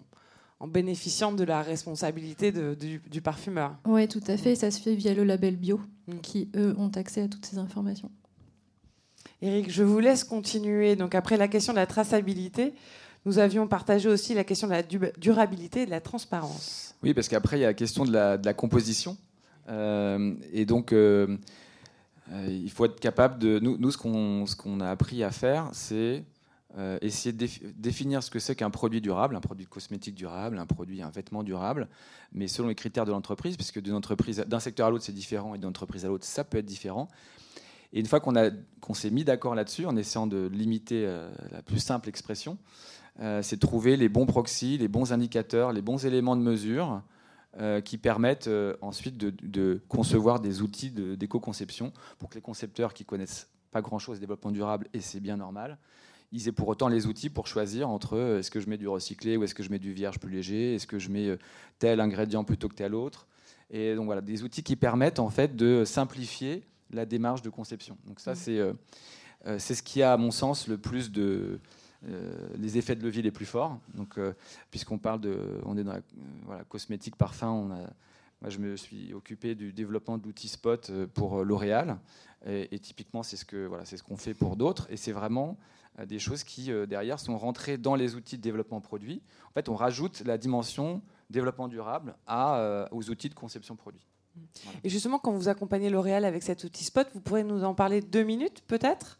en, 0.59 0.67
bénéficiant 0.67 1.31
de 1.31 1.43
la 1.43 1.63
responsabilité 1.63 2.51
du, 2.51 3.21
parfumeur. 3.21 3.75
Oui, 3.85 4.07
tout 4.07 4.21
à 4.27 4.37
fait. 4.37 4.55
Ça 4.55 4.71
se 4.71 4.79
fait 4.79 4.93
via 4.93 5.13
le 5.13 5.23
label 5.23 5.55
bio, 5.55 5.81
mm. 6.07 6.19
qui 6.19 6.49
eux 6.55 6.75
ont 6.77 6.89
accès 6.89 7.23
à 7.23 7.27
toutes 7.27 7.45
ces 7.45 7.57
informations. 7.57 8.11
Eric, 9.41 9.71
je 9.71 9.83
vous 9.83 9.99
laisse 9.99 10.23
continuer. 10.23 10.95
Donc 10.95 11.15
après 11.15 11.37
la 11.37 11.47
question 11.47 11.73
de 11.73 11.77
la 11.77 11.87
traçabilité, 11.87 12.73
nous 13.25 13.39
avions 13.39 13.67
partagé 13.67 14.09
aussi 14.09 14.33
la 14.33 14.43
question 14.43 14.67
de 14.67 14.73
la 14.73 14.83
durabilité 15.17 15.83
et 15.83 15.85
de 15.85 15.91
la 15.91 16.01
transparence. 16.01 16.93
Oui, 17.01 17.13
parce 17.13 17.29
qu'après 17.29 17.57
il 17.57 17.61
y 17.61 17.63
a 17.63 17.67
la 17.67 17.73
question 17.73 18.05
de 18.05 18.11
la, 18.11 18.53
composition. 18.53 19.17
Euh, 19.69 20.33
et 20.51 20.65
donc 20.65 20.93
euh, 20.93 21.37
il 22.31 22.69
faut 22.71 22.85
être 22.85 22.99
capable 22.99 23.39
de. 23.39 23.59
Nous, 23.59 23.77
nous 23.77 23.91
ce 23.91 23.97
qu'on 24.55 24.79
a 24.79 24.89
appris 24.89 25.23
à 25.23 25.31
faire, 25.31 25.69
c'est 25.71 26.23
euh, 26.77 26.99
essayer 27.01 27.33
de 27.33 27.47
définir 27.77 28.21
ce 28.21 28.29
que 28.29 28.37
c'est 28.37 28.55
qu'un 28.55 28.69
produit 28.69 29.01
durable, 29.01 29.35
un 29.35 29.41
produit 29.41 29.65
cosmétique 29.65 30.13
durable, 30.13 30.59
un 30.59 30.67
produit, 30.67 31.01
un 31.01 31.09
vêtement 31.09 31.41
durable, 31.41 31.87
mais 32.31 32.47
selon 32.47 32.67
les 32.67 32.75
critères 32.75 33.05
de 33.05 33.11
l'entreprise, 33.11 33.57
puisque 33.57 33.81
d'un 33.81 34.59
secteur 34.59 34.85
à 34.85 34.91
l'autre, 34.91 35.03
c'est 35.03 35.11
différent, 35.11 35.55
et 35.55 35.57
d'une 35.57 35.67
entreprise 35.67 36.05
à 36.05 36.09
l'autre, 36.09 36.25
ça 36.25 36.43
peut 36.43 36.59
être 36.59 36.67
différent. 36.67 37.07
Et 37.91 37.99
une 37.99 38.05
fois 38.05 38.19
qu'on 38.19 38.93
s'est 38.93 39.09
mis 39.09 39.23
d'accord 39.23 39.55
là-dessus, 39.55 39.87
en 39.87 39.97
essayant 39.97 40.27
de 40.27 40.47
limiter 40.53 41.05
euh, 41.07 41.31
la 41.51 41.63
plus 41.63 41.79
simple 41.79 42.07
expression, 42.07 42.57
c'est 43.41 43.57
de 43.57 43.59
trouver 43.59 43.97
les 43.97 44.07
bons 44.07 44.25
proxys, 44.25 44.77
les 44.77 44.87
bons 44.87 45.11
indicateurs, 45.11 45.73
les 45.73 45.81
bons 45.81 46.05
éléments 46.05 46.37
de 46.37 46.41
mesure 46.41 47.01
euh, 47.57 47.81
qui 47.81 47.97
permettent 47.97 48.47
euh, 48.47 48.75
ensuite 48.79 49.17
de, 49.17 49.81
concevoir 49.87 50.39
des 50.39 50.61
outils 50.61 50.91
d'éco-conception 50.91 51.91
pour 52.19 52.29
que 52.29 52.35
les 52.35 52.41
concepteurs 52.41 52.93
qui 52.93 53.05
connaissent 53.05 53.49
pas 53.71 53.81
grand-chose 53.81 54.17
de 54.17 54.21
développement 54.21 54.51
durable, 54.51 54.87
et 54.93 55.01
c'est 55.01 55.19
bien 55.19 55.35
normal, 55.35 55.79
ils 56.31 56.47
aient 56.47 56.51
pour 56.51 56.67
autant 56.67 56.89
les 56.89 57.07
outils 57.07 57.31
pour 57.31 57.47
choisir 57.47 57.89
entre 57.89 58.17
euh, 58.17 58.37
est-ce 58.37 58.51
que 58.51 58.59
je 58.59 58.69
mets 58.69 58.77
du 58.77 58.87
recyclé 58.87 59.35
ou 59.35 59.43
est-ce 59.43 59.55
que 59.55 59.63
je 59.63 59.71
mets 59.71 59.79
du 59.79 59.93
vierge 59.93 60.19
plus 60.19 60.29
léger, 60.29 60.75
est-ce 60.75 60.85
que 60.85 60.99
je 60.99 61.09
mets 61.09 61.39
tel 61.79 61.99
ingrédient 62.01 62.43
plutôt 62.43 62.69
que 62.69 62.75
tel 62.75 62.93
autre. 62.93 63.25
Et 63.71 63.95
donc 63.95 64.05
voilà, 64.05 64.21
des 64.21 64.43
outils 64.43 64.61
qui 64.61 64.75
permettent 64.75 65.19
en 65.19 65.29
fait 65.29 65.55
de 65.55 65.85
simplifier 65.85 66.63
la 66.91 67.07
démarche 67.07 67.41
de 67.41 67.49
conception. 67.49 67.97
Donc 68.05 68.19
ça, 68.19 68.33
mmh. 68.33 68.35
c'est 68.35 68.73
c'est 69.57 69.73
ce 69.73 69.81
qui 69.81 70.03
a, 70.03 70.13
à 70.13 70.17
mon 70.17 70.31
sens, 70.31 70.67
le 70.67 70.77
plus 70.77 71.11
de, 71.11 71.61
les 72.03 72.77
effets 72.77 72.95
de 72.95 73.03
levier 73.03 73.21
les 73.21 73.31
plus 73.31 73.45
forts. 73.45 73.77
Donc, 73.93 74.17
euh, 74.17 74.33
puisqu'on 74.71 74.97
parle 74.97 75.19
de, 75.21 75.59
on 75.65 75.77
est 75.77 75.83
dans 75.83 75.93
la 75.93 76.01
voilà, 76.45 76.63
cosmétique, 76.63 77.15
parfum, 77.15 77.67
moi, 78.41 78.49
je 78.49 78.59
me 78.59 78.77
suis 78.77 79.13
occupé 79.13 79.53
du 79.53 79.73
développement 79.73 80.17
d'outils 80.17 80.47
spot 80.47 80.89
euh, 80.89 81.07
pour 81.07 81.43
L'Oréal. 81.43 81.97
Et, 82.45 82.79
typiquement, 82.79 83.21
c'est 83.21 83.35
ce 83.35 83.43
que 83.43 83.65
voilà, 83.65 83.83
ce 83.83 84.01
qu'on 84.01 84.15
fait 84.15 84.33
pour 84.33 84.55
d'autres. 84.55 84.87
Et 84.89 84.95
c'est 84.95 85.11
vraiment 85.11 85.57
des 86.07 86.19
choses 86.19 86.45
qui 86.45 86.71
derrière 86.87 87.19
sont 87.19 87.37
rentrées 87.37 87.77
dans 87.77 87.95
les 87.95 88.15
outils 88.15 88.37
de 88.37 88.41
développement 88.41 88.79
produit. 88.79 89.21
En 89.49 89.51
fait, 89.51 89.67
on 89.67 89.75
rajoute 89.75 90.21
la 90.25 90.37
dimension 90.37 91.01
développement 91.29 91.67
durable 91.67 92.15
aux 92.91 93.09
outils 93.09 93.27
de 93.27 93.33
conception 93.33 93.75
produit. 93.75 94.07
Et 94.85 94.89
justement, 94.89 95.19
quand 95.19 95.33
vous 95.33 95.49
accompagnez 95.49 95.89
L'Oréal 95.89 96.23
avec 96.23 96.43
cet 96.43 96.63
outil 96.63 96.85
spot, 96.85 97.09
vous 97.13 97.19
pourrez 97.19 97.43
nous 97.43 97.65
en 97.65 97.73
parler 97.73 97.99
deux 97.99 98.23
minutes, 98.23 98.63
peut-être? 98.67 99.19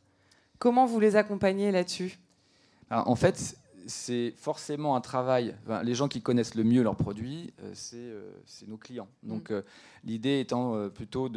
Comment 0.57 0.85
vous 0.85 1.01
les 1.01 1.17
accompagnez 1.17 1.71
là-dessus? 1.71 2.19
En 2.89 3.15
fait, 3.15 3.57
c'est 3.89 4.33
forcément 4.37 4.95
un 4.95 5.01
travail. 5.01 5.55
les 5.83 5.95
gens 5.95 6.07
qui 6.07 6.21
connaissent 6.21 6.55
le 6.55 6.63
mieux 6.63 6.83
leurs 6.83 6.95
produits, 6.95 7.53
euh, 7.61 7.73
euh, 7.93 8.31
c'est 8.45 8.67
nos 8.67 8.77
clients. 8.77 9.07
Mm. 9.23 9.27
Donc, 9.27 9.51
euh, 9.51 9.63
l'idée 10.03 10.39
étant 10.39 10.89
plutôt 10.89 11.29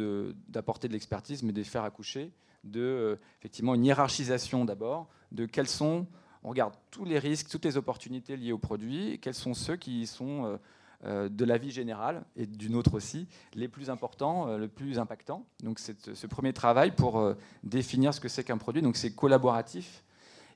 d'apporter 0.47 0.87
de, 0.87 0.93
l'expertise, 0.93 1.43
mais 1.43 1.51
de 1.51 1.57
les 1.57 1.63
faire 1.63 1.83
accoucher 1.83 2.31
de 2.63 3.19
effectivement 3.41 3.75
une 3.75 3.83
hiérarchisation 3.83 4.63
d'abord 4.63 5.09
de 5.33 5.45
quels 5.45 5.67
sont. 5.67 6.07
On 6.43 6.49
regarde 6.49 6.73
tous 6.91 7.03
les 7.03 7.19
risques, 7.19 7.49
toutes 7.49 7.65
les 7.65 7.75
opportunités 7.75 8.37
liées 8.37 8.53
au 8.53 8.57
produit, 8.57 9.11
et 9.11 9.17
quels 9.17 9.33
sont 9.33 9.53
ceux 9.53 9.75
qui 9.75 10.07
sont 10.07 10.57
de 11.05 11.45
la 11.45 11.57
vie 11.57 11.71
générale 11.71 12.23
et 12.37 12.45
d'une 12.45 12.75
autre 12.75 12.93
aussi, 12.93 13.27
les 13.53 13.67
plus 13.67 13.89
importants, 13.89 14.55
le 14.55 14.69
plus 14.69 14.97
impactants. 14.97 15.45
Donc 15.61 15.77
c'est 15.77 16.15
ce 16.15 16.27
premier 16.27 16.53
travail 16.53 16.91
pour 16.91 17.35
définir 17.63 18.13
ce 18.13 18.21
que 18.21 18.29
c'est 18.29 18.45
qu'un 18.45 18.57
produit. 18.57 18.81
Donc 18.81 18.95
c'est 18.95 19.13
collaboratif. 19.13 20.03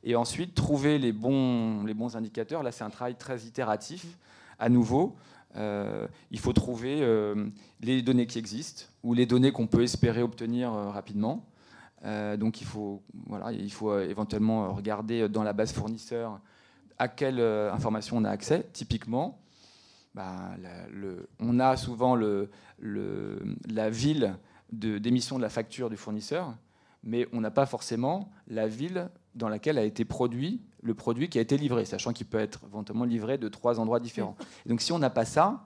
Et 0.03 0.15
ensuite, 0.15 0.53
trouver 0.53 0.97
les 0.99 1.11
bons, 1.11 1.83
les 1.85 1.93
bons 1.93 2.15
indicateurs. 2.15 2.63
Là, 2.63 2.71
c'est 2.71 2.83
un 2.83 2.89
travail 2.89 3.15
très 3.15 3.41
itératif. 3.41 4.05
À 4.59 4.69
nouveau, 4.69 5.15
il 5.55 6.39
faut 6.39 6.53
trouver 6.53 7.01
les 7.81 8.01
données 8.01 8.27
qui 8.27 8.37
existent 8.37 8.85
ou 9.03 9.13
les 9.13 9.25
données 9.25 9.51
qu'on 9.51 9.67
peut 9.67 9.83
espérer 9.83 10.21
obtenir 10.21 10.71
rapidement. 10.71 11.45
Euh, 12.05 12.37
donc 12.37 12.61
il 12.61 12.67
faut, 12.67 13.01
voilà, 13.25 13.51
il 13.51 13.71
faut 13.71 13.91
euh, 13.91 14.07
éventuellement 14.07 14.73
regarder 14.73 15.27
dans 15.29 15.43
la 15.43 15.53
base 15.53 15.73
fournisseur 15.73 16.39
à 16.99 17.07
quelle 17.07 17.39
euh, 17.39 17.73
information 17.73 18.17
on 18.17 18.23
a 18.23 18.29
accès. 18.29 18.67
Typiquement, 18.71 19.39
bah, 20.13 20.51
on 21.39 21.59
a 21.59 21.75
souvent 21.77 22.15
le, 22.15 22.49
la 22.79 23.89
ville 23.89 24.35
d'émission 24.71 25.37
de, 25.37 25.41
la 25.41 25.49
facture 25.49 25.89
du 25.89 25.97
fournisseur, 25.97 26.55
mais 27.03 27.27
on 27.33 27.41
n'a 27.41 27.51
pas 27.51 27.65
forcément 27.65 28.31
la 28.47 28.67
ville 28.67 29.09
dans 29.35 29.49
laquelle 29.49 29.77
a 29.77 29.83
été 29.83 30.05
produit 30.05 30.61
le 30.81 30.93
produit 30.93 31.29
qui 31.29 31.37
a 31.37 31.41
été 31.41 31.57
livré, 31.57 31.85
sachant 31.85 32.13
qu'il 32.13 32.27
peut 32.27 32.39
être 32.39 32.61
éventuellement 32.65 33.05
livré 33.05 33.37
de 33.37 33.49
trois 33.49 33.79
endroits 33.79 33.99
différents. 33.99 34.35
donc 34.65 34.81
si 34.81 34.91
on 34.91 34.99
n'a 34.99 35.09
pas 35.09 35.25
ça, 35.25 35.65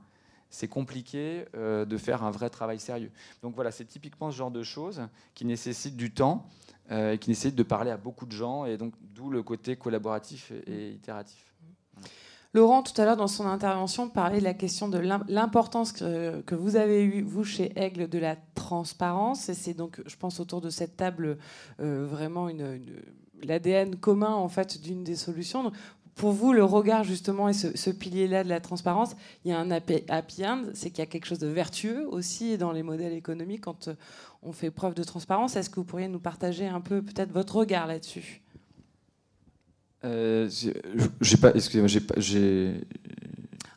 c'est 0.49 0.67
compliqué 0.67 1.45
euh, 1.55 1.85
de 1.85 1.97
faire 1.97 2.23
un 2.23 2.31
vrai 2.31 2.49
travail 2.49 2.79
sérieux. 2.79 3.11
Donc 3.41 3.55
voilà, 3.55 3.71
c'est 3.71 3.85
typiquement 3.85 4.31
ce 4.31 4.37
genre 4.37 4.51
de 4.51 4.63
choses 4.63 5.01
qui 5.33 5.45
nécessitent 5.45 5.95
du 5.95 6.13
temps, 6.13 6.45
euh, 6.91 7.15
qui 7.15 7.29
nécessitent 7.29 7.55
de 7.55 7.63
parler 7.63 7.89
à 7.89 7.97
beaucoup 7.97 8.25
de 8.25 8.33
gens, 8.33 8.65
et 8.65 8.77
donc 8.77 8.93
d'où 9.01 9.29
le 9.29 9.43
côté 9.43 9.77
collaboratif 9.77 10.51
et, 10.67 10.91
itératif. 10.91 11.53
Laurent, 12.53 12.83
tout 12.83 12.99
à 12.99 13.05
l'heure, 13.05 13.15
dans 13.15 13.27
son 13.27 13.45
intervention, 13.45 14.09
parlait 14.09 14.39
de 14.39 14.43
la 14.43 14.53
question 14.53 14.89
de 14.89 14.97
l'importance 15.29 15.93
que, 15.93 16.55
vous 16.55 16.75
avez 16.75 17.01
eue, 17.01 17.21
vous, 17.21 17.45
chez 17.45 17.71
Aigle, 17.79 18.09
de 18.09 18.19
la 18.19 18.35
transparence. 18.55 19.47
Et 19.47 19.53
c'est 19.53 19.73
donc, 19.73 20.01
je 20.05 20.15
pense, 20.17 20.39
autour 20.41 20.59
de 20.59 20.69
cette 20.69 20.97
table, 20.97 21.37
euh, 21.79 22.05
vraiment 22.05 22.49
l'ADN 23.41 23.95
commun, 23.95 24.33
en 24.33 24.49
fait, 24.49 24.81
d'une 24.81 25.03
des 25.03 25.15
solutions 25.15 25.71
pour 26.15 26.31
vous, 26.31 26.53
le 26.53 26.63
regard 26.63 27.03
justement 27.03 27.49
et 27.49 27.53
ce, 27.53 27.89
pilier-là 27.89 28.43
de 28.43 28.49
la 28.49 28.59
transparence, 28.59 29.15
il 29.43 29.51
y 29.51 29.53
a 29.53 29.59
un 29.59 29.71
happy 29.71 30.45
end, 30.45 30.65
c'est 30.73 30.89
qu'il 30.89 30.99
y 30.99 31.01
a 31.01 31.05
quelque 31.07 31.25
chose 31.25 31.39
de 31.39 31.47
vertueux 31.47 32.07
aussi 32.07 32.57
dans 32.57 32.71
les 32.71 32.83
modèles 32.83 33.13
économiques 33.13 33.61
quand 33.61 33.87
euh, 33.87 33.95
on 34.43 34.51
fait 34.51 34.71
preuve 34.71 34.93
de 34.93 35.03
transparence. 35.03 35.55
Est-ce 35.55 35.69
que 35.69 35.75
vous 35.75 35.85
pourriez 35.85 36.07
nous 36.07 36.19
partager 36.19 36.67
un 36.67 36.81
peu 36.81 37.01
peut-être 37.01 37.31
votre 37.31 37.55
regard 37.55 37.87
là-dessus? 37.87 38.40
Euh, 40.03 40.49
J'ai 41.21 41.37
pas, 41.37 41.51
excusez-moi, 41.53 41.87
j'ai 42.17 42.81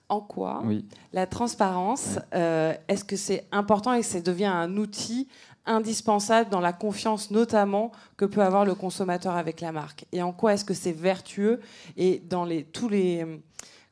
en 0.08 0.20
quoi 0.20 0.62
oui. 0.64 0.84
la 1.12 1.26
transparence, 1.26 2.18
euh, 2.34 2.74
est-ce 2.88 3.04
que 3.04 3.16
c'est 3.16 3.46
important 3.52 3.94
et 3.94 4.00
que 4.00 4.06
ça 4.06 4.20
devient 4.20 4.44
un 4.44 4.76
outil 4.76 5.28
indispensable 5.66 6.50
dans 6.50 6.60
la 6.60 6.74
confiance 6.74 7.30
notamment 7.30 7.90
que 8.18 8.26
peut 8.26 8.42
avoir 8.42 8.64
le 8.64 8.74
consommateur 8.74 9.34
avec 9.34 9.60
la 9.60 9.72
marque? 9.72 10.04
Et 10.12 10.22
en 10.22 10.32
quoi 10.32 10.54
est-ce 10.54 10.64
que 10.64 10.74
c'est 10.74 10.92
vertueux? 10.92 11.60
Et 11.96 12.20
dans 12.20 12.44
les, 12.44 12.64
tous 12.64 12.88
les... 12.88 13.26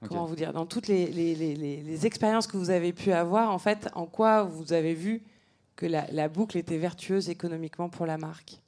Comment 0.06 0.24
vous 0.24 0.34
dire 0.34 0.52
Dans 0.52 0.66
toutes 0.66 0.88
les, 0.88 1.06
les, 1.06 2.06
expériences 2.06 2.48
que 2.48 2.56
vous 2.56 2.70
avez 2.70 2.92
pu 2.92 3.12
avoir, 3.12 3.52
en 3.52 3.58
fait, 3.58 3.88
en 3.94 4.06
quoi 4.06 4.42
vous 4.42 4.72
avez 4.72 4.94
vu 4.94 5.22
que 5.76 5.86
la, 5.86 6.28
boucle 6.28 6.58
était 6.58 6.76
vertueuse 6.76 7.30
économiquement 7.30 7.88
pour 7.88 8.04
la 8.04 8.18
marque? 8.18 8.60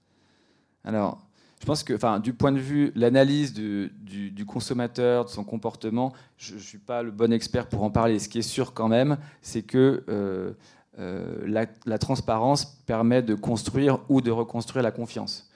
Alors, 0.84 1.26
je 1.64 1.66
pense 1.66 1.82
que, 1.82 1.94
enfin, 1.94 2.20
du 2.20 2.34
point 2.34 2.52
de 2.52 2.58
vue 2.58 2.92
l'analyse 2.94 3.54
du, 3.54 4.44
consommateur, 4.46 5.24
de 5.24 5.30
son 5.30 5.44
comportement, 5.44 6.12
je 6.36 6.56
ne 6.56 6.60
suis 6.60 6.76
pas 6.76 7.02
le 7.02 7.10
bon 7.10 7.32
expert 7.32 7.68
pour 7.68 7.82
en 7.84 7.90
parler. 7.90 8.18
Ce 8.18 8.28
qui 8.28 8.38
est 8.38 8.42
sûr 8.42 8.74
quand 8.74 8.88
même, 8.88 9.16
c'est 9.40 9.62
que 9.62 10.04
euh, 10.10 10.52
euh, 10.98 11.64
la, 11.86 11.96
transparence 11.96 12.66
permet 12.66 13.22
de 13.22 13.34
construire 13.34 14.00
ou 14.10 14.20
de 14.20 14.30
reconstruire 14.30 14.82
la 14.82 14.90
confiance. 14.90 15.48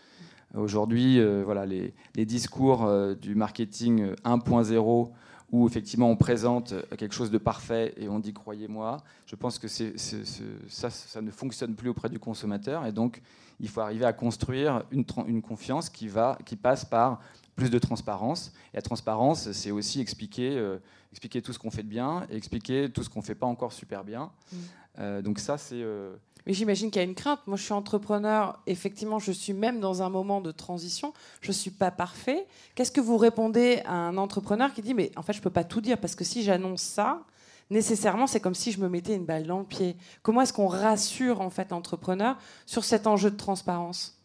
Aujourd'hui, 0.56 1.20
euh, 1.20 1.42
voilà, 1.44 1.66
les, 1.66 1.92
discours 2.24 2.86
euh, 2.86 3.14
du 3.14 3.34
marketing 3.34 4.14
1.0 4.24 5.10
où 5.50 5.66
effectivement 5.66 6.10
on 6.10 6.16
présente 6.16 6.74
quelque 6.96 7.14
chose 7.14 7.30
de 7.30 7.38
parfait 7.38 7.94
et 7.96 8.08
on 8.08 8.18
dit 8.18 8.32
croyez-moi, 8.32 8.98
je 9.26 9.34
pense 9.34 9.58
que 9.58 9.68
ça, 9.68 10.90
ça, 10.90 11.22
ne 11.22 11.30
fonctionne 11.30 11.74
plus 11.74 11.88
auprès 11.88 12.08
du 12.08 12.18
consommateur 12.18 12.84
et 12.84 12.92
donc 12.92 13.22
il 13.60 13.68
faut 13.68 13.80
arriver 13.80 14.04
à 14.04 14.12
construire 14.12 14.84
une, 14.90 15.04
une 15.26 15.42
confiance 15.42 15.88
qui, 15.88 16.08
va, 16.08 16.38
qui 16.44 16.56
passe 16.56 16.84
par 16.84 17.20
plus 17.56 17.70
de 17.70 17.78
transparence. 17.78 18.52
Et 18.72 18.76
la 18.76 18.82
transparence, 18.82 19.50
c'est 19.52 19.70
aussi 19.70 20.00
expliquer, 20.00 20.76
expliquer 21.12 21.42
tout 21.42 21.52
ce 21.52 21.58
qu'on 21.58 21.70
fait 21.70 21.82
de 21.82 21.88
bien 21.88 22.26
et 22.30 22.36
expliquer 22.36 22.90
tout 22.90 23.02
ce 23.02 23.10
qu'on 23.10 23.20
ne 23.20 23.24
fait 23.24 23.34
pas 23.34 23.46
encore 23.46 23.72
super 23.72 24.04
bien. 24.04 24.30
Mm. 24.52 24.56
Euh, 25.00 25.22
donc 25.22 25.38
ça, 25.38 25.58
c'est... 25.58 25.82
Euh, 25.82 26.16
Mais 26.48 26.54
j'imagine 26.54 26.90
qu'il 26.90 27.02
y 27.02 27.04
a 27.04 27.06
une 27.06 27.14
crainte. 27.14 27.40
Moi, 27.46 27.58
je 27.58 27.62
suis 27.62 27.74
entrepreneur. 27.74 28.58
Effectivement, 28.66 29.18
je 29.18 29.32
suis 29.32 29.52
même 29.52 29.80
dans 29.80 30.00
un 30.00 30.08
moment 30.08 30.40
de 30.40 30.50
transition. 30.50 31.12
Je 31.42 31.48
ne 31.48 31.52
suis 31.52 31.70
pas 31.70 31.90
parfait. 31.90 32.46
Qu'est-ce 32.74 32.90
que 32.90 33.02
vous 33.02 33.18
répondez 33.18 33.82
à 33.84 33.92
un 33.92 34.16
entrepreneur 34.16 34.72
qui 34.72 34.80
dit 34.80 34.94
Mais 34.94 35.12
en 35.16 35.20
fait, 35.20 35.34
je 35.34 35.40
ne 35.40 35.42
peux 35.42 35.50
pas 35.50 35.64
tout 35.64 35.82
dire 35.82 35.98
parce 35.98 36.14
que 36.14 36.24
si 36.24 36.42
j'annonce 36.42 36.80
ça, 36.80 37.20
nécessairement, 37.68 38.26
c'est 38.26 38.40
comme 38.40 38.54
si 38.54 38.72
je 38.72 38.80
me 38.80 38.88
mettais 38.88 39.14
une 39.14 39.26
balle 39.26 39.46
dans 39.46 39.58
le 39.58 39.66
pied. 39.66 39.94
Comment 40.22 40.40
est-ce 40.40 40.54
qu'on 40.54 40.68
rassure 40.68 41.42
en 41.42 41.50
fait 41.50 41.70
l'entrepreneur 41.70 42.38
sur 42.64 42.82
cet 42.82 43.06
enjeu 43.06 43.30
de 43.30 43.36
transparence? 43.36 44.18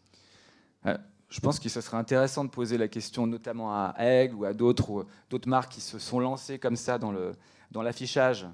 Euh, 0.86 0.96
Je 1.28 1.40
pense 1.40 1.60
que 1.60 1.68
ce 1.68 1.82
serait 1.82 1.98
intéressant 1.98 2.42
de 2.42 2.48
poser 2.48 2.78
la 2.78 2.88
question 2.88 3.26
notamment 3.26 3.70
à 3.70 3.94
Aigle 3.98 4.34
ou 4.34 4.44
à 4.46 4.54
d'autres 4.54 5.04
marques 5.44 5.72
qui 5.72 5.82
se 5.82 5.98
sont 5.98 6.20
lancées 6.20 6.58
comme 6.58 6.76
ça 6.76 6.96
dans 6.96 7.12
dans 7.70 7.82
l'affichage 7.82 8.46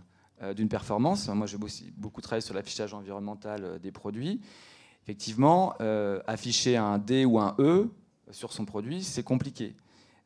d'une 0.55 0.69
performance. 0.69 1.29
Moi, 1.29 1.47
j'ai 1.47 1.59
beaucoup 1.97 2.21
travaillé 2.21 2.41
sur 2.41 2.55
l'affichage 2.55 2.95
environnemental 2.95 3.65
euh, 3.65 3.79
des 3.79 3.93
produits. 3.93 4.41
Effectivement, 5.03 5.75
euh, 5.81 6.21
afficher 6.27 6.77
un 6.77 6.99
D 6.99 7.25
ou 7.25 7.39
un 7.39 7.55
E 7.59 7.91
sur 8.31 8.53
son 8.53 8.65
produit, 8.65 9.03
c'est 9.03 9.23
compliqué. 9.23 9.75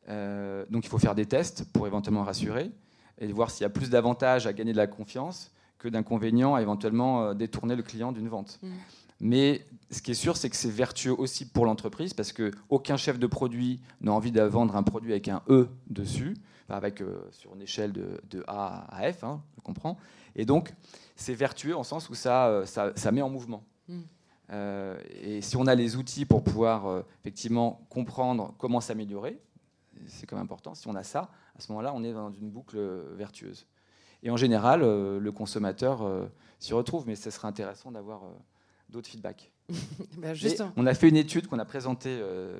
donc, 0.07 0.85
il 0.85 0.89
faut 0.89 0.99
faire 0.99 1.15
des 1.15 1.25
tests 1.25 1.65
pour 1.71 1.87
éventuellement 1.87 2.23
rassurer 2.23 2.71
et 3.17 3.31
voir 3.31 3.49
s'il 3.49 3.63
y 3.63 3.65
a 3.65 3.69
plus 3.69 3.89
d'avantages 3.89 4.45
à 4.45 4.53
gagner 4.53 4.73
de 4.73 4.77
la 4.77 4.85
confiance 4.85 5.51
que 5.79 5.87
d'inconvénients 5.87 6.53
à 6.53 6.61
éventuellement 6.61 7.33
détourner 7.33 7.75
le 7.75 7.81
client 7.81 8.11
d'une 8.11 8.27
vente. 8.27 8.59
Mmh. 8.61 8.69
Mais 9.19 9.65
ce 9.91 10.01
qui 10.01 10.11
est 10.11 10.15
sûr, 10.15 10.37
c'est 10.37 10.49
que 10.49 10.55
c'est 10.55 10.69
vertueux 10.69 11.17
aussi 11.17 11.47
pour 11.47 11.65
l'entreprise 11.65 12.13
parce 12.13 12.33
qu'aucun 12.33 12.97
chef 12.97 13.19
de 13.19 13.27
produit 13.27 13.79
n'a 14.01 14.11
envie 14.11 14.31
de 14.31 14.41
vendre 14.41 14.75
un 14.75 14.83
produit 14.83 15.11
avec 15.11 15.27
un 15.27 15.41
E 15.49 15.69
dessus 15.89 16.35
avec, 16.69 17.01
euh, 17.01 17.27
sur 17.31 17.53
une 17.53 17.61
échelle 17.61 17.91
de, 17.91 18.43
A 18.47 18.85
à 18.89 19.11
F, 19.11 19.23
hein, 19.23 19.41
je 19.57 19.61
comprends. 19.61 19.97
Et 20.35 20.45
donc, 20.45 20.73
c'est 21.15 21.33
vertueux 21.33 21.75
en 21.75 21.83
sens 21.83 22.09
où 22.09 22.15
ça, 22.15 22.47
euh, 22.47 22.65
ça, 22.65 23.11
met 23.11 23.21
en 23.21 23.29
mouvement. 23.29 23.63
Mm. 23.87 24.01
Euh, 24.51 24.99
et 25.21 25.41
si 25.41 25.57
on 25.57 25.67
a 25.67 25.75
les 25.75 25.95
outils 25.95 26.25
pour 26.25 26.43
pouvoir 26.43 27.03
effectivement 27.21 27.85
comprendre 27.89 28.53
comment 28.57 28.81
s'améliorer, 28.81 29.39
c'est 30.07 30.25
quand 30.27 30.35
même 30.35 30.43
important. 30.43 30.75
Si 30.75 30.87
on 30.87 30.95
a 30.95 31.03
ça, 31.03 31.29
à 31.57 31.61
ce 31.61 31.71
moment-là, 31.71 31.93
on 31.95 32.03
est 32.03 32.13
dans 32.13 32.31
une 32.31 32.49
boucle 32.49 32.77
vertueuse. 33.15 33.65
Et 34.23 34.29
en 34.29 34.37
général, 34.37 34.81
le 34.81 35.31
consommateur 35.31 36.29
s'y 36.59 36.73
retrouve, 36.73 37.07
mais 37.07 37.15
ce 37.15 37.29
serait 37.29 37.47
intéressant 37.47 37.91
d'avoir 37.91 38.21
d'autres 38.95 39.09
feedbacks. 39.09 39.51
Ben, 40.17 40.35
on 40.77 40.85
a 40.85 40.93
fait 40.93 41.09
une 41.09 41.17
étude 41.17 41.47
qu'on 41.47 41.59
a 41.59 41.65
présentée 41.65 42.17
euh, 42.21 42.59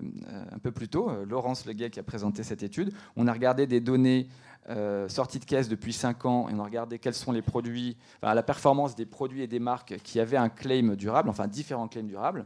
un 0.52 0.60
peu 0.60 0.72
plus 0.72 0.90
tôt, 0.90 1.10
euh, 1.10 1.26
Laurence 1.26 1.66
Leguet 1.66 1.90
qui 1.90 2.00
a 2.00 2.04
présenté 2.04 2.44
cette 2.44 2.64
étude. 2.64 2.92
On 3.16 3.28
a 3.28 3.34
regardé 3.34 3.66
des 3.66 3.80
données 3.80 4.28
euh, 4.70 5.08
sorties 5.08 5.40
de 5.40 5.46
caisse 5.46 5.70
depuis 5.70 5.94
5 5.94 6.26
ans 6.26 6.50
et 6.50 6.54
on 6.54 6.60
a 6.60 6.64
regardé 6.64 7.00
quels 7.00 7.14
sont 7.14 7.32
les 7.32 7.42
produits, 7.42 7.96
la 8.22 8.44
performance 8.44 8.96
des 8.96 9.06
produits 9.06 9.42
et 9.42 9.48
des 9.48 9.60
marques 9.60 9.98
qui 10.04 10.20
avaient 10.20 10.38
un 10.38 10.50
claim 10.50 10.96
durable, 10.96 11.30
enfin 11.30 11.48
différents 11.48 11.88
claims 11.88 12.08
durables. 12.08 12.46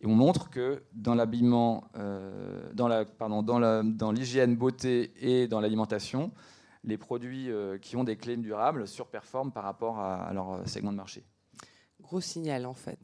Et 0.00 0.06
on 0.06 0.14
montre 0.14 0.50
que 0.50 0.82
dans 0.92 1.14
l'habillement, 1.14 1.84
dans 2.74 2.88
la, 2.88 3.04
pardon, 3.04 3.42
dans 3.42 4.12
l'hygiène 4.12 4.56
beauté 4.56 5.12
et 5.20 5.46
dans 5.46 5.60
l'alimentation, 5.60 6.32
les 6.82 6.98
produits 6.98 7.48
qui 7.80 7.94
ont 7.94 8.02
des 8.02 8.16
claims 8.16 8.42
durables 8.42 8.88
surperforment 8.88 9.52
par 9.52 9.62
rapport 9.62 10.00
à 10.00 10.32
leur 10.32 10.68
segment 10.68 10.90
de 10.90 10.96
marché 10.96 11.24
gros 12.02 12.20
signal 12.20 12.66
en 12.66 12.74
fait. 12.74 12.98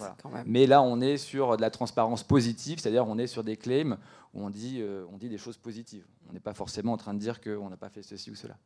Mais 0.46 0.66
là, 0.66 0.82
on 0.82 1.00
est 1.00 1.16
sur 1.16 1.56
de 1.56 1.60
la 1.62 1.70
transparence 1.70 2.22
positive, 2.22 2.78
c'est-à-dire 2.80 3.06
on 3.06 3.18
est 3.18 3.26
sur 3.26 3.44
des 3.44 3.56
claims 3.56 3.98
où 4.34 4.44
on 4.44 4.50
dit, 4.50 4.78
euh, 4.80 5.04
on 5.12 5.16
dit 5.16 5.28
des 5.28 5.38
choses 5.38 5.56
positives. 5.56 6.04
On 6.28 6.32
n'est 6.32 6.40
pas 6.40 6.54
forcément 6.54 6.92
en 6.92 6.96
train 6.96 7.14
de 7.14 7.18
dire 7.18 7.40
qu'on 7.40 7.70
n'a 7.70 7.76
pas 7.76 7.88
fait 7.88 8.02
ceci 8.02 8.30
ou 8.30 8.34
cela. 8.34 8.56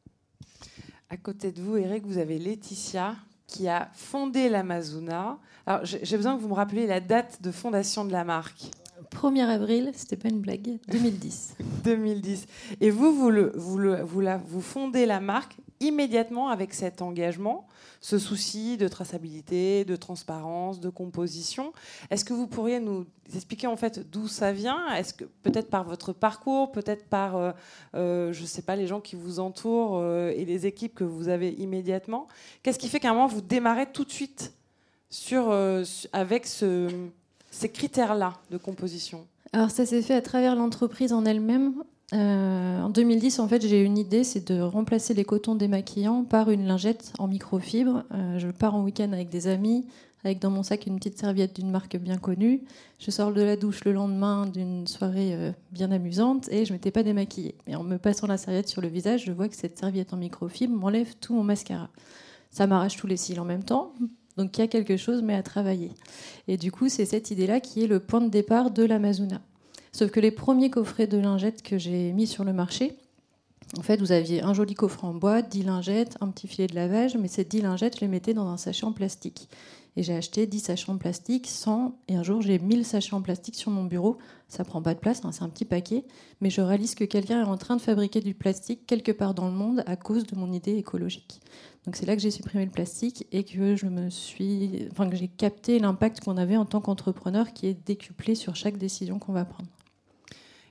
À 1.11 1.16
côté 1.16 1.53
de 1.53 1.61
vous, 1.61 1.77
Eric, 1.77 2.07
vous 2.07 2.18
avez 2.18 2.38
Laetitia 2.38 3.16
qui 3.47 3.68
a 3.68 3.90
fondé 3.92 4.49
l'Amazona. 4.49 5.38
Alors 5.66 5.85
j'ai 5.85 6.16
besoin 6.16 6.37
que 6.37 6.40
vous 6.40 6.49
me 6.49 6.55
rappeliez 6.55 6.87
la 6.87 7.01
date 7.01 7.42
de 7.42 7.53
fondation 7.53 8.05
de 8.05 8.12
la 8.12 8.25
marque. 8.25 8.71
1er 9.11 9.45
avril, 9.45 9.90
c'était 9.95 10.16
pas 10.16 10.29
une 10.29 10.40
blague, 10.40 10.79
2010. 10.88 11.57
2010. 11.85 12.47
Et 12.81 12.90
vous, 12.90 13.12
vous, 13.12 13.31
le, 13.31 13.53
vous, 13.57 13.79
le, 13.79 14.03
vous, 14.03 14.21
la, 14.21 14.38
vous 14.38 14.62
fondez 14.62 15.07
la 15.07 15.21
marque 15.21 15.57
immédiatement 15.83 16.49
avec 16.49 16.73
cet 16.73 17.03
engagement, 17.03 17.66
ce 18.01 18.18
souci 18.18 18.77
de 18.77 18.88
traçabilité, 18.88 19.85
de 19.85 19.97
transparence, 19.97 20.81
de 20.81 20.88
composition. 20.88 21.73
Est-ce 22.11 22.25
que 22.25 22.33
vous 22.33 22.47
pourriez 22.47 22.81
nous 22.81 23.07
expliquer 23.35 23.66
en 23.66 23.77
fait 23.77 24.11
d'où 24.11 24.29
ça 24.29 24.53
vient? 24.53 24.88
Est-ce 24.95 25.12
que 25.14 25.25
peut-être 25.25 25.68
par 25.68 25.85
votre 25.85 26.12
parcours, 26.12 26.73
peut-être 26.73 27.05
par, 27.07 27.37
euh, 27.37 27.53
euh, 27.95 28.33
je 28.33 28.42
ne 28.42 28.47
sais 28.47 28.62
pas, 28.62 28.77
les 28.77 28.87
gens 28.87 29.01
qui 29.01 29.16
vous 29.16 29.38
entourent 29.38 29.99
euh, 29.99 30.33
et 30.35 30.45
les 30.45 30.66
équipes 30.66 30.95
que 30.95 31.05
vous 31.05 31.29
avez 31.29 31.51
immédiatement? 31.51 32.27
Qu'est-ce 32.62 32.79
qui 32.79 32.88
fait 32.88 33.01
qu'à 33.01 33.11
un 33.11 33.14
moment 33.14 33.27
vous 33.27 33.42
démarrez 33.42 33.87
tout 33.87 34.05
de 34.05 34.11
suite 34.11 34.53
sur, 35.11 35.55
avec 36.12 36.47
ce, 36.47 36.88
ces 37.51 37.68
critères-là 37.68 38.35
de 38.51 38.57
composition? 38.57 39.27
Alors 39.53 39.71
ça 39.71 39.85
s'est 39.85 40.01
fait 40.01 40.14
à 40.14 40.23
travers 40.23 40.57
l'entreprise 40.57 41.12
en 41.12 41.27
elle-même. 41.27 41.75
Euh, 42.12 42.81
en 42.81 42.90
2010, 42.90 43.38
en 43.38 43.48
fait, 43.48 43.66
j'ai 43.66 43.83
une 43.83 43.96
idée, 43.96 44.25
c'est 44.25 44.53
de 44.53 44.61
remplacer 44.61 45.14
les 45.14 45.25
cotons 45.25 45.55
démaquillants 45.55 46.25
par 46.25 46.51
une 46.51 46.66
lingette 46.66 47.12
en 47.18 47.27
microfibre. 47.27 48.05
Euh, 48.12 48.38
je 48.38 48.48
pars 48.48 48.75
en 48.75 48.83
week-end 48.83 49.12
avec 49.12 49.31
des 49.31 49.48
amis, 49.48 49.87
avec 50.22 50.38
dans 50.38 50.51
mon 50.51 50.62
sac 50.62 50.87
une 50.87 50.96
petite 50.96 51.18
serviette 51.18 51.57
d'une 51.57 51.70
marque 51.70 51.96
bien 51.96 52.18
connue. 52.18 52.62
Je 52.98 53.11
sors 53.11 53.33
de 53.33 53.40
la 53.40 53.57
douche 53.57 53.85
le 53.85 53.92
lendemain 53.92 54.46
d'une 54.46 54.87
soirée 54.87 55.35
euh, 55.35 55.53
bien 55.70 55.90
amusante 55.90 56.48
et 56.51 56.66
je 56.66 56.72
m'étais 56.75 56.90
pas 56.90 57.03
démaquillée. 57.03 57.55
Et 57.66 57.77
en 57.77 57.83
me 57.83 57.96
passant 57.96 58.27
la 58.27 58.37
serviette 58.37 58.68
sur 58.68 58.83
le 58.83 58.88
visage, 58.88 59.25
je 59.25 59.33
vois 59.33 59.48
que 59.48 59.57
cette 59.57 59.79
serviette 59.79 60.12
en 60.12 60.18
microfibre 60.18 60.77
m'enlève 60.77 61.14
tout 61.18 61.35
mon 61.35 61.44
mascara. 61.44 61.88
Ça 62.51 62.66
m'arrache 62.66 62.96
tous 62.98 63.07
les 63.07 63.16
cils 63.16 63.40
en 63.40 63.46
même 63.46 63.64
temps. 63.64 63.94
Donc 64.37 64.57
il 64.59 64.61
y 64.61 64.64
a 64.64 64.68
quelque 64.68 64.98
chose, 64.98 65.22
mais 65.22 65.35
à 65.35 65.42
travailler. 65.42 65.92
Et 66.46 66.59
du 66.59 66.72
coup, 66.72 66.90
c'est 66.90 67.07
cette 67.07 67.31
idée-là 67.31 67.61
qui 67.61 67.85
est 67.85 67.87
le 67.87 68.01
point 68.01 68.20
de 68.20 68.29
départ 68.29 68.70
de 68.70 68.85
l'Amazona. 68.85 69.40
Sauf 69.94 70.11
que 70.11 70.20
les 70.20 70.31
premiers 70.31 70.70
coffrets 70.70 71.07
de 71.07 71.18
lingettes 71.18 71.62
que 71.62 71.76
j'ai 71.76 72.12
mis 72.12 72.26
sur 72.26 72.44
le 72.44 72.52
marché, 72.52 72.96
en 73.78 73.83
fait, 73.83 74.00
vous 74.00 74.12
aviez 74.12 74.42
un 74.42 74.52
joli 74.52 74.74
coffret 74.74 75.07
en 75.07 75.14
bois, 75.14 75.40
10 75.40 75.62
lingettes, 75.62 76.16
un 76.20 76.28
petit 76.28 76.46
filet 76.46 76.66
de 76.66 76.74
lavage, 76.74 77.16
mais 77.16 77.28
ces 77.28 77.44
10 77.44 77.62
lingettes, 77.62 77.96
je 77.96 78.00
les 78.00 78.09
mettais 78.09 78.35
dans 78.35 78.46
un 78.48 78.59
sachet 78.59 78.85
en 78.85 78.92
plastique. 78.92 79.48
Et 79.96 80.02
j'ai 80.02 80.14
acheté 80.14 80.46
10 80.46 80.61
sachets 80.61 80.90
en 80.90 80.96
plastique, 80.96 81.46
100, 81.46 81.94
et 82.09 82.16
un 82.16 82.22
jour 82.22 82.40
j'ai 82.40 82.59
1000 82.59 82.85
sachets 82.85 83.14
en 83.14 83.20
plastique 83.20 83.55
sur 83.55 83.70
mon 83.70 83.85
bureau. 83.85 84.18
Ça 84.48 84.64
prend 84.64 84.81
pas 84.81 84.94
de 84.94 84.98
place, 84.98 85.22
hein, 85.24 85.33
c'est 85.33 85.42
un 85.42 85.48
petit 85.50 85.66
paquet, 85.66 86.05
mais 86.40 86.48
je 86.48 86.62
réalise 86.62 86.94
que 86.94 87.05
quelqu'un 87.05 87.40
est 87.40 87.48
en 87.48 87.59
train 87.59 87.76
de 87.76 87.83
fabriquer 87.83 88.20
du 88.20 88.35
plastique 88.35 88.87
quelque 88.87 89.12
part 89.12 89.35
dans 89.35 89.46
le 89.46 89.55
monde 89.55 89.83
à 89.87 89.96
cause 89.96 90.26
de 90.26 90.37
mon 90.37 90.52
idée 90.52 90.76
écologique. 90.76 91.40
Donc 91.85 91.96
c'est 91.96 92.07
là 92.07 92.16
que 92.16 92.22
j'ai 92.22 92.31
supprimé 92.31 92.64
le 92.64 92.70
plastique 92.70 93.26
et 93.33 93.44
que 93.44 93.76
je 93.76 93.87
me 93.87 94.09
suis, 94.09 94.88
enfin 94.90 95.11
que 95.11 95.16
j'ai 95.16 95.28
capté 95.28 95.78
l'impact 95.78 96.20
qu'on 96.20 96.38
avait 96.38 96.57
en 96.57 96.64
tant 96.64 96.81
qu'entrepreneur 96.81 97.52
qui 97.52 97.66
est 97.66 97.87
décuplé 97.87 98.35
sur 98.35 98.57
chaque 98.57 98.78
décision 98.78 99.18
qu'on 99.18 99.33
va 99.33 99.44
prendre. 99.44 99.68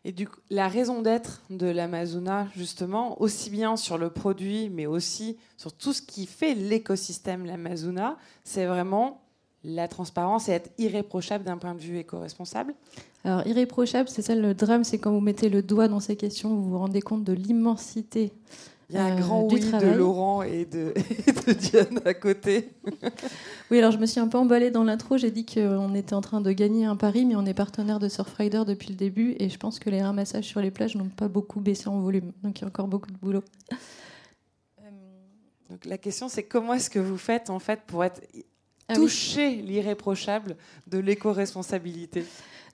Et 0.04 0.12
du 0.12 0.28
coup, 0.28 0.40
la 0.50 0.68
raison 0.68 1.02
d'être 1.02 1.42
de 1.50 1.68
l'Amazona, 1.68 2.48
justement, 2.56 3.22
aussi 3.22 3.50
bien 3.52 3.78
sur 3.78 3.98
le 3.98 4.10
produit, 4.10 4.70
mais 4.70 4.88
aussi 4.88 5.38
sur 5.58 5.74
tout 5.74 5.94
ce 5.94 6.02
qui 6.02 6.26
fait 6.26 6.56
l'écosystème 6.56 7.46
l'Amazona, 7.46 8.18
c'est 8.44 8.66
vraiment 8.66 9.22
la 9.64 9.88
transparence 9.88 10.50
et 10.50 10.54
être 10.54 10.72
irréprochable 10.80 11.44
d'un 11.44 11.58
point 11.58 11.76
de 11.76 11.80
vue 11.80 12.00
éco-responsable. 12.00 12.74
Alors, 13.24 13.46
irréprochable, 13.46 14.10
c'est 14.10 14.24
ça 14.24 14.34
le 14.34 14.56
drame, 14.56 14.84
c'est 14.84 14.98
quand 14.98 15.12
vous 15.12 15.20
mettez 15.20 15.50
le 15.50 15.62
doigt 15.62 15.88
dans 15.88 16.00
ces 16.00 16.16
questions, 16.16 16.50
vous 16.50 16.72
vous 16.72 16.80
rendez 16.80 17.02
compte 17.02 17.24
de 17.24 17.34
l'immensité 17.34 18.34
il 18.92 18.96
y 18.96 18.98
a 18.98 19.06
un 19.06 19.16
grand 19.16 19.48
oui 19.50 19.62
de 19.62 19.96
Laurent 19.96 20.44
et 20.44 20.66
de, 20.66 20.94
Diane 21.54 22.02
à 22.04 22.14
côté. 22.14 22.70
oui, 23.72 23.78
alors 23.78 23.92
je 23.92 23.98
me 23.98 24.06
suis 24.06 24.20
un 24.20 24.28
peu 24.28 24.38
emballée 24.38 24.70
dans 24.70 24.84
l'intro. 24.84 25.18
J'ai 25.18 25.32
dit 25.32 25.46
qu'on 25.46 25.96
était 25.96 26.14
en 26.14 26.20
train 26.20 26.42
de 26.42 26.52
gagner 26.52 26.86
un 26.86 26.98
pari, 26.98 27.26
mais 27.26 27.36
on 27.38 27.46
est 27.46 27.54
partenaire 27.54 28.00
de 28.00 28.10
Surfrider 28.10 28.64
depuis 28.68 28.90
le 28.90 28.96
début. 28.96 29.36
Et 29.40 29.50
je 29.50 29.58
pense 29.58 29.80
que 29.80 29.90
les 29.90 30.02
ramassages 30.02 30.44
sur 30.44 30.60
les 30.60 30.72
plages 30.72 30.96
n'ont 30.96 31.10
pas 31.10 31.30
beaucoup 31.30 31.62
baissé 31.62 31.88
en 31.88 32.02
volume. 32.02 32.34
Donc 32.44 32.60
il 32.60 32.64
y 32.64 32.66
a 32.66 32.68
encore 32.68 32.88
beaucoup 32.88 33.12
de 33.12 33.18
boulot. 33.18 33.44
Donc 35.70 35.86
la 35.86 35.98
question, 35.98 36.28
c'est 36.28 36.44
comment 36.44 36.74
est-ce 36.74 36.90
que 36.90 37.00
vous 37.00 37.18
faites 37.18 37.50
en 37.50 37.60
fait 37.60 37.80
pour 37.88 38.04
être 38.04 38.22
ah 38.90 38.96
touché 38.96 39.56
l'irréprochable 39.56 40.58
de 40.88 40.98
l'éco-responsabilité? 40.98 42.26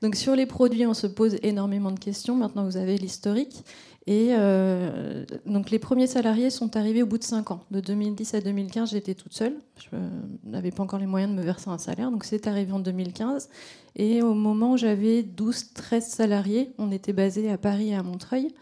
Donc 0.02 0.16
sur 0.16 0.36
les 0.36 0.48
produits, 0.48 0.88
on 0.88 0.96
se 0.96 1.06
pose 1.06 1.38
énormément 1.44 1.92
de 1.92 2.00
questions. 2.00 2.36
Maintenant, 2.36 2.66
vous 2.66 2.78
avez 2.78 2.98
l'historique. 2.98 3.64
Et 4.08 4.30
euh, 4.32 5.26
donc 5.46 5.70
les 5.70 5.80
premiers 5.80 6.08
salariés 6.08 6.50
sont 6.50 6.78
arrivés 6.78 7.04
au 7.04 7.06
bout 7.06 7.18
de 7.18 7.24
5 7.24 7.52
ans. 7.52 7.60
De 7.72 7.82
2010 7.82 8.36
à 8.36 8.42
2015, 8.42 8.92
j'étais 8.92 9.14
toute 9.16 9.34
seule. 9.34 9.58
Je 9.78 9.98
n'avais 10.46 10.72
pas 10.72 10.82
encore 10.82 10.98
les 10.98 11.06
moyens 11.06 11.34
de 11.34 11.38
me 11.38 11.44
verser 11.44 11.70
un 11.70 11.78
salaire. 11.78 12.10
Donc 12.10 12.24
c'est 12.24 12.48
arrivé 12.48 12.72
en 12.72 12.80
2015. 12.80 13.50
Et 13.98 14.22
au 14.22 14.34
moment 14.34 14.74
où 14.74 14.78
j'avais 14.78 15.24
12-13 15.24 16.02
salariés, 16.02 16.72
on 16.78 16.90
était 16.90 17.12
basé 17.12 17.52
à 17.52 17.58
Paris 17.58 17.90
et 17.90 17.96
à 17.96 18.04
Montreuil, 18.04 18.54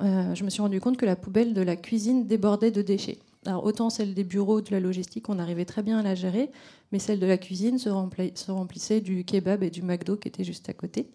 euh, 0.00 0.32
je 0.32 0.44
me 0.44 0.50
suis 0.50 0.62
rendu 0.62 0.80
compte 0.80 0.96
que 0.96 1.06
la 1.06 1.16
poubelle 1.16 1.54
de 1.54 1.62
la 1.62 1.74
cuisine 1.74 2.28
débordait 2.28 2.70
de 2.70 2.82
déchets. 2.82 3.18
Alors 3.46 3.64
autant 3.64 3.90
celle 3.90 4.14
des 4.14 4.24
bureaux, 4.24 4.60
de 4.60 4.70
la 4.70 4.78
logistique, 4.78 5.28
on 5.28 5.40
arrivait 5.40 5.64
très 5.64 5.82
bien 5.82 5.98
à 5.98 6.02
la 6.02 6.14
gérer, 6.14 6.50
mais 6.92 7.00
celle 7.00 7.18
de 7.18 7.26
la 7.26 7.36
cuisine 7.36 7.78
se, 7.78 7.90
se 8.34 8.50
remplissait 8.52 9.00
du 9.00 9.24
kebab 9.24 9.64
et 9.64 9.70
du 9.70 9.82
McDo 9.82 10.16
qui 10.16 10.28
était 10.28 10.44
juste 10.44 10.68
à 10.68 10.72
côté. 10.72 11.10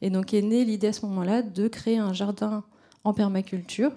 Et 0.00 0.10
donc 0.10 0.32
est 0.32 0.42
née 0.42 0.64
l'idée 0.64 0.88
à 0.88 0.92
ce 0.92 1.04
moment-là 1.06 1.42
de 1.42 1.66
créer 1.66 1.98
un 1.98 2.12
jardin 2.12 2.64
en 3.06 3.14
permaculture 3.14 3.92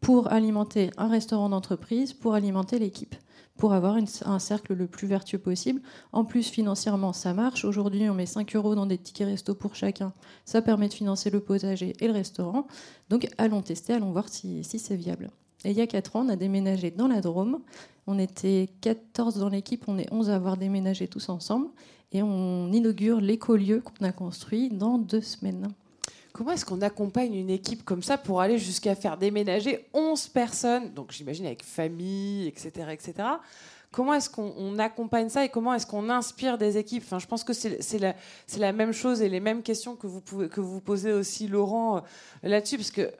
pour 0.00 0.32
alimenter 0.32 0.90
un 0.96 1.08
restaurant 1.08 1.50
d'entreprise, 1.50 2.14
pour 2.14 2.32
alimenter 2.32 2.78
l'équipe, 2.78 3.14
pour 3.58 3.74
avoir 3.74 3.96
un 4.24 4.38
cercle 4.38 4.72
le 4.72 4.86
plus 4.86 5.06
vertueux 5.06 5.38
possible. 5.38 5.82
En 6.12 6.24
plus, 6.24 6.48
financièrement, 6.48 7.12
ça 7.12 7.34
marche. 7.34 7.66
Aujourd'hui, 7.66 8.08
on 8.08 8.14
met 8.14 8.24
5 8.24 8.56
euros 8.56 8.74
dans 8.74 8.86
des 8.86 8.96
tickets 8.96 9.28
resto 9.28 9.54
pour 9.54 9.74
chacun. 9.74 10.14
Ça 10.46 10.62
permet 10.62 10.88
de 10.88 10.94
financer 10.94 11.28
le 11.28 11.40
potager 11.40 11.92
et 12.00 12.06
le 12.06 12.14
restaurant. 12.14 12.66
Donc, 13.10 13.28
allons 13.36 13.60
tester, 13.60 13.92
allons 13.92 14.12
voir 14.12 14.30
si, 14.30 14.64
si 14.64 14.78
c'est 14.78 14.96
viable. 14.96 15.30
Et 15.66 15.70
il 15.70 15.76
y 15.76 15.82
a 15.82 15.86
4 15.86 16.16
ans, 16.16 16.24
on 16.24 16.30
a 16.30 16.36
déménagé 16.36 16.90
dans 16.90 17.08
la 17.08 17.20
Drôme. 17.20 17.60
On 18.06 18.18
était 18.18 18.70
14 18.80 19.36
dans 19.36 19.50
l'équipe, 19.50 19.84
on 19.88 19.98
est 19.98 20.10
11 20.10 20.30
à 20.30 20.36
avoir 20.36 20.56
déménagé 20.56 21.06
tous 21.06 21.28
ensemble. 21.28 21.68
Et 22.12 22.22
on 22.22 22.72
inaugure 22.72 23.20
l'écolieu 23.20 23.82
qu'on 23.82 24.06
a 24.06 24.12
construit 24.12 24.70
dans 24.70 24.96
deux 24.96 25.20
semaines. 25.20 25.68
Comment 26.34 26.50
est-ce 26.50 26.64
qu'on 26.64 26.82
accompagne 26.82 27.32
une 27.32 27.48
équipe 27.48 27.84
comme 27.84 28.02
ça 28.02 28.18
pour 28.18 28.40
aller 28.40 28.58
jusqu'à 28.58 28.96
faire 28.96 29.16
déménager 29.16 29.86
11 29.94 30.26
personnes, 30.26 30.92
donc 30.92 31.12
j'imagine 31.12 31.46
avec 31.46 31.62
famille, 31.62 32.48
etc. 32.48 32.88
etc. 32.90 33.14
Comment 33.92 34.14
est-ce 34.14 34.28
qu'on 34.28 34.76
accompagne 34.80 35.28
ça 35.28 35.44
et 35.44 35.48
comment 35.48 35.72
est-ce 35.74 35.86
qu'on 35.86 36.10
inspire 36.10 36.58
des 36.58 36.76
équipes? 36.76 37.04
Enfin, 37.06 37.20
Je 37.20 37.28
pense 37.28 37.44
que 37.44 37.52
c'est 37.52 38.58
la, 38.58 38.72
même 38.72 38.90
chose 38.90 39.22
et 39.22 39.28
les 39.28 39.38
mêmes 39.38 39.62
questions 39.62 39.94
que 39.94 40.08
vous, 40.08 40.20
que 40.20 40.60
vous 40.60 40.80
posez 40.80 41.12
aussi, 41.12 41.46
Laurent, 41.46 41.98
euh, 41.98 42.00
là-dessus, 42.42 42.78
parce 42.78 42.90
que 42.90 43.12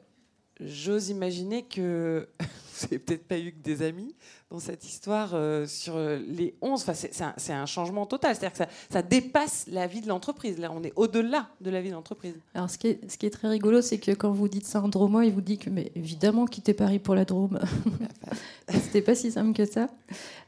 j'ose 0.60 1.08
imaginer 1.08 1.64
que 1.64 2.28
vous 2.40 2.86
n'avez 2.86 2.98
peut-être 2.98 3.26
pas 3.26 3.38
eu 3.38 3.52
que 3.52 3.62
des 3.62 3.82
amis 3.82 4.14
dans 4.50 4.58
cette 4.60 4.84
histoire 4.84 5.30
euh, 5.34 5.66
sur 5.66 5.98
les 5.98 6.54
11. 6.62 6.82
Enfin, 6.82 6.92
c'est 7.36 7.52
un, 7.52 7.66
changement 7.66 8.06
total. 8.06 8.36
C'est-à-dire 8.36 8.66
que 8.66 8.72
ça, 8.90 9.02
dépasse 9.02 9.66
la 9.70 9.86
vie 9.86 10.00
de 10.00 10.08
l'entreprise. 10.08 10.58
Là, 10.58 10.70
on 10.72 10.82
est 10.82 10.92
au-delà 10.96 11.48
de 11.60 11.70
la 11.70 11.80
vie 11.80 11.88
de 11.88 11.94
l'entreprise. 11.94 12.34
Alors, 12.54 12.70
ce 12.70 12.78
qui, 12.78 12.88
est, 12.88 13.10
ce 13.10 13.18
qui 13.18 13.26
est 13.26 13.30
très 13.30 13.48
rigolo, 13.48 13.80
c'est 13.80 13.98
que 13.98 14.12
quand 14.12 14.30
vous 14.30 14.48
dites 14.48 14.66
ça 14.66 14.80
en 14.80 14.88
Dromois, 14.88 15.24
il 15.24 15.32
vous 15.32 15.40
dit 15.40 15.58
que, 15.58 15.70
mais 15.70 15.90
évidemment, 15.96 16.46
quitter 16.46 16.74
Paris 16.74 16.98
pour 16.98 17.14
la 17.14 17.24
Drôme. 17.24 17.58
C'était 18.68 19.02
pas 19.02 19.14
si 19.14 19.30
simple 19.30 19.54
que 19.54 19.64
ça. 19.64 19.88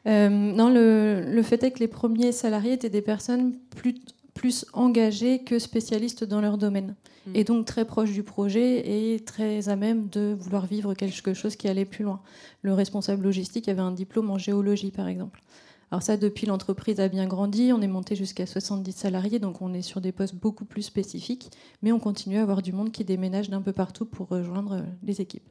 Euh, 0.07 0.29
non, 0.29 0.69
le, 0.69 1.25
le, 1.27 1.43
fait 1.43 1.63
est 1.65 1.73
que 1.73 1.81
les 1.81 1.89
premiers 1.89 2.33
salariés 2.33 2.75
étaient 2.75 2.91
des 2.91 3.03
personnes 3.03 3.57
plus, 3.75 3.97
plus 4.37 4.67
engagées 4.75 5.43
que 5.43 5.59
spécialistes 5.59 6.23
dans 6.23 6.41
leur 6.41 6.59
domaine 6.59 6.95
et 7.35 7.43
donc 7.43 7.67
très 7.67 7.85
proche 7.85 8.13
du 8.13 8.23
projet 8.23 9.15
et 9.15 9.19
très 9.21 9.69
à 9.69 9.75
même 9.75 10.09
de 10.09 10.37
vouloir 10.39 10.67
vivre 10.67 10.95
quelque 10.95 11.35
chose 11.35 11.57
qui 11.57 11.67
allait 11.67 11.85
plus 11.85 12.05
loin. 12.05 12.21
Le 12.63 12.73
responsable 12.73 13.25
logistique 13.25 13.69
avait 13.69 13.81
un 13.81 13.91
diplôme 13.91 14.31
en 14.31 14.39
géologie, 14.39 14.93
par 14.93 15.09
exemple. 15.09 15.43
Alors 15.91 16.03
ça, 16.03 16.17
depuis, 16.17 16.47
l'entreprise 16.47 17.01
a 17.01 17.09
bien 17.09 17.27
grandi, 17.27 17.73
on 17.73 17.81
est 17.81 17.89
monté 17.89 18.15
jusqu'à 18.15 18.47
70 18.47 18.93
salariés, 18.93 19.39
donc 19.39 19.63
on 19.63 19.73
est 19.73 19.83
sur 19.83 20.01
des 20.01 20.13
postes 20.13 20.35
beaucoup 20.35 20.65
plus 20.65 20.83
spécifiques, 20.83 21.51
mais 21.83 21.91
on 21.91 21.99
continue 21.99 22.39
à 22.39 22.43
avoir 22.43 22.63
du 22.63 22.73
monde 22.73 22.93
qui 22.93 23.05
déménage 23.05 23.51
d'un 23.51 23.63
peu 23.63 23.73
partout 23.73 24.05
pour 24.05 24.29
rejoindre 24.29 24.85
les 25.03 25.21
équipes. 25.21 25.49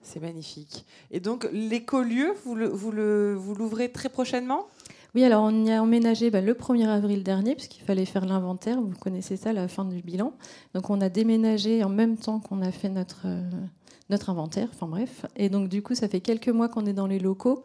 C'est 0.00 0.20
magnifique. 0.20 0.84
Et 1.12 1.20
donc 1.20 1.48
l'écolieu, 1.52 2.32
vous 2.44 2.54
l'ouvrez 2.54 3.92
très 3.92 4.08
prochainement? 4.08 4.66
Oui, 5.14 5.24
alors 5.24 5.44
on 5.44 5.64
y 5.66 5.70
a 5.70 5.82
emménagé 5.82 6.30
bah, 6.30 6.40
le 6.40 6.54
1er 6.54 6.86
avril 6.86 7.22
dernier, 7.22 7.54
puisqu'il 7.54 7.82
fallait 7.82 8.06
faire 8.06 8.24
l'inventaire. 8.24 8.80
Vous 8.80 8.96
connaissez 8.98 9.36
ça, 9.36 9.52
la 9.52 9.68
fin 9.68 9.84
du 9.84 10.00
bilan. 10.00 10.32
Donc 10.74 10.88
on 10.88 11.00
a 11.02 11.10
déménagé 11.10 11.84
en 11.84 11.90
même 11.90 12.16
temps 12.16 12.40
qu'on 12.40 12.62
a 12.62 12.72
fait 12.72 12.88
notre, 12.88 13.26
euh, 13.26 14.16
inventaire. 14.28 14.68
Enfin 14.72 14.88
bref. 14.88 15.26
Et 15.36 15.50
donc 15.50 15.68
du 15.68 15.82
coup, 15.82 15.94
ça 15.94 16.08
fait 16.08 16.20
quelques 16.20 16.48
mois 16.48 16.68
qu'on 16.68 16.86
est 16.86 16.94
dans 16.94 17.06
les 17.06 17.18
locaux. 17.18 17.62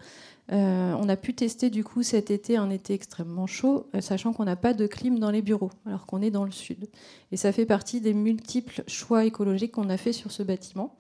Euh, 0.52 0.94
on 1.00 1.10
a 1.10 1.18
pu 1.18 1.34
tester 1.34 1.70
du 1.70 1.84
coup 1.84 2.04
cet 2.04 2.32
été 2.32 2.56
un 2.58 2.70
été 2.70 2.94
extrêmement 2.94 3.48
chaud, 3.48 3.88
euh, 3.96 4.02
sachant 4.02 4.32
qu'on 4.34 4.46
n'a 4.46 4.56
pas 4.56 4.74
de 4.74 4.88
clim 4.88 5.20
dans 5.20 5.32
les 5.32 5.42
bureaux, 5.42 5.72
alors 5.86 6.06
qu'on 6.06 6.22
est 6.22 6.32
dans 6.32 6.46
le 6.46 6.52
sud. 6.52 6.88
Et 7.32 7.38
ça 7.38 7.52
fait 7.52 7.66
partie 7.66 8.00
des 8.02 8.14
multiples 8.14 8.84
choix 8.88 9.26
écologiques 9.26 9.74
qu'on 9.74 9.90
a 9.90 9.98
fait 9.98 10.14
sur 10.14 10.32
ce 10.32 10.44
bâtiment. 10.44 10.96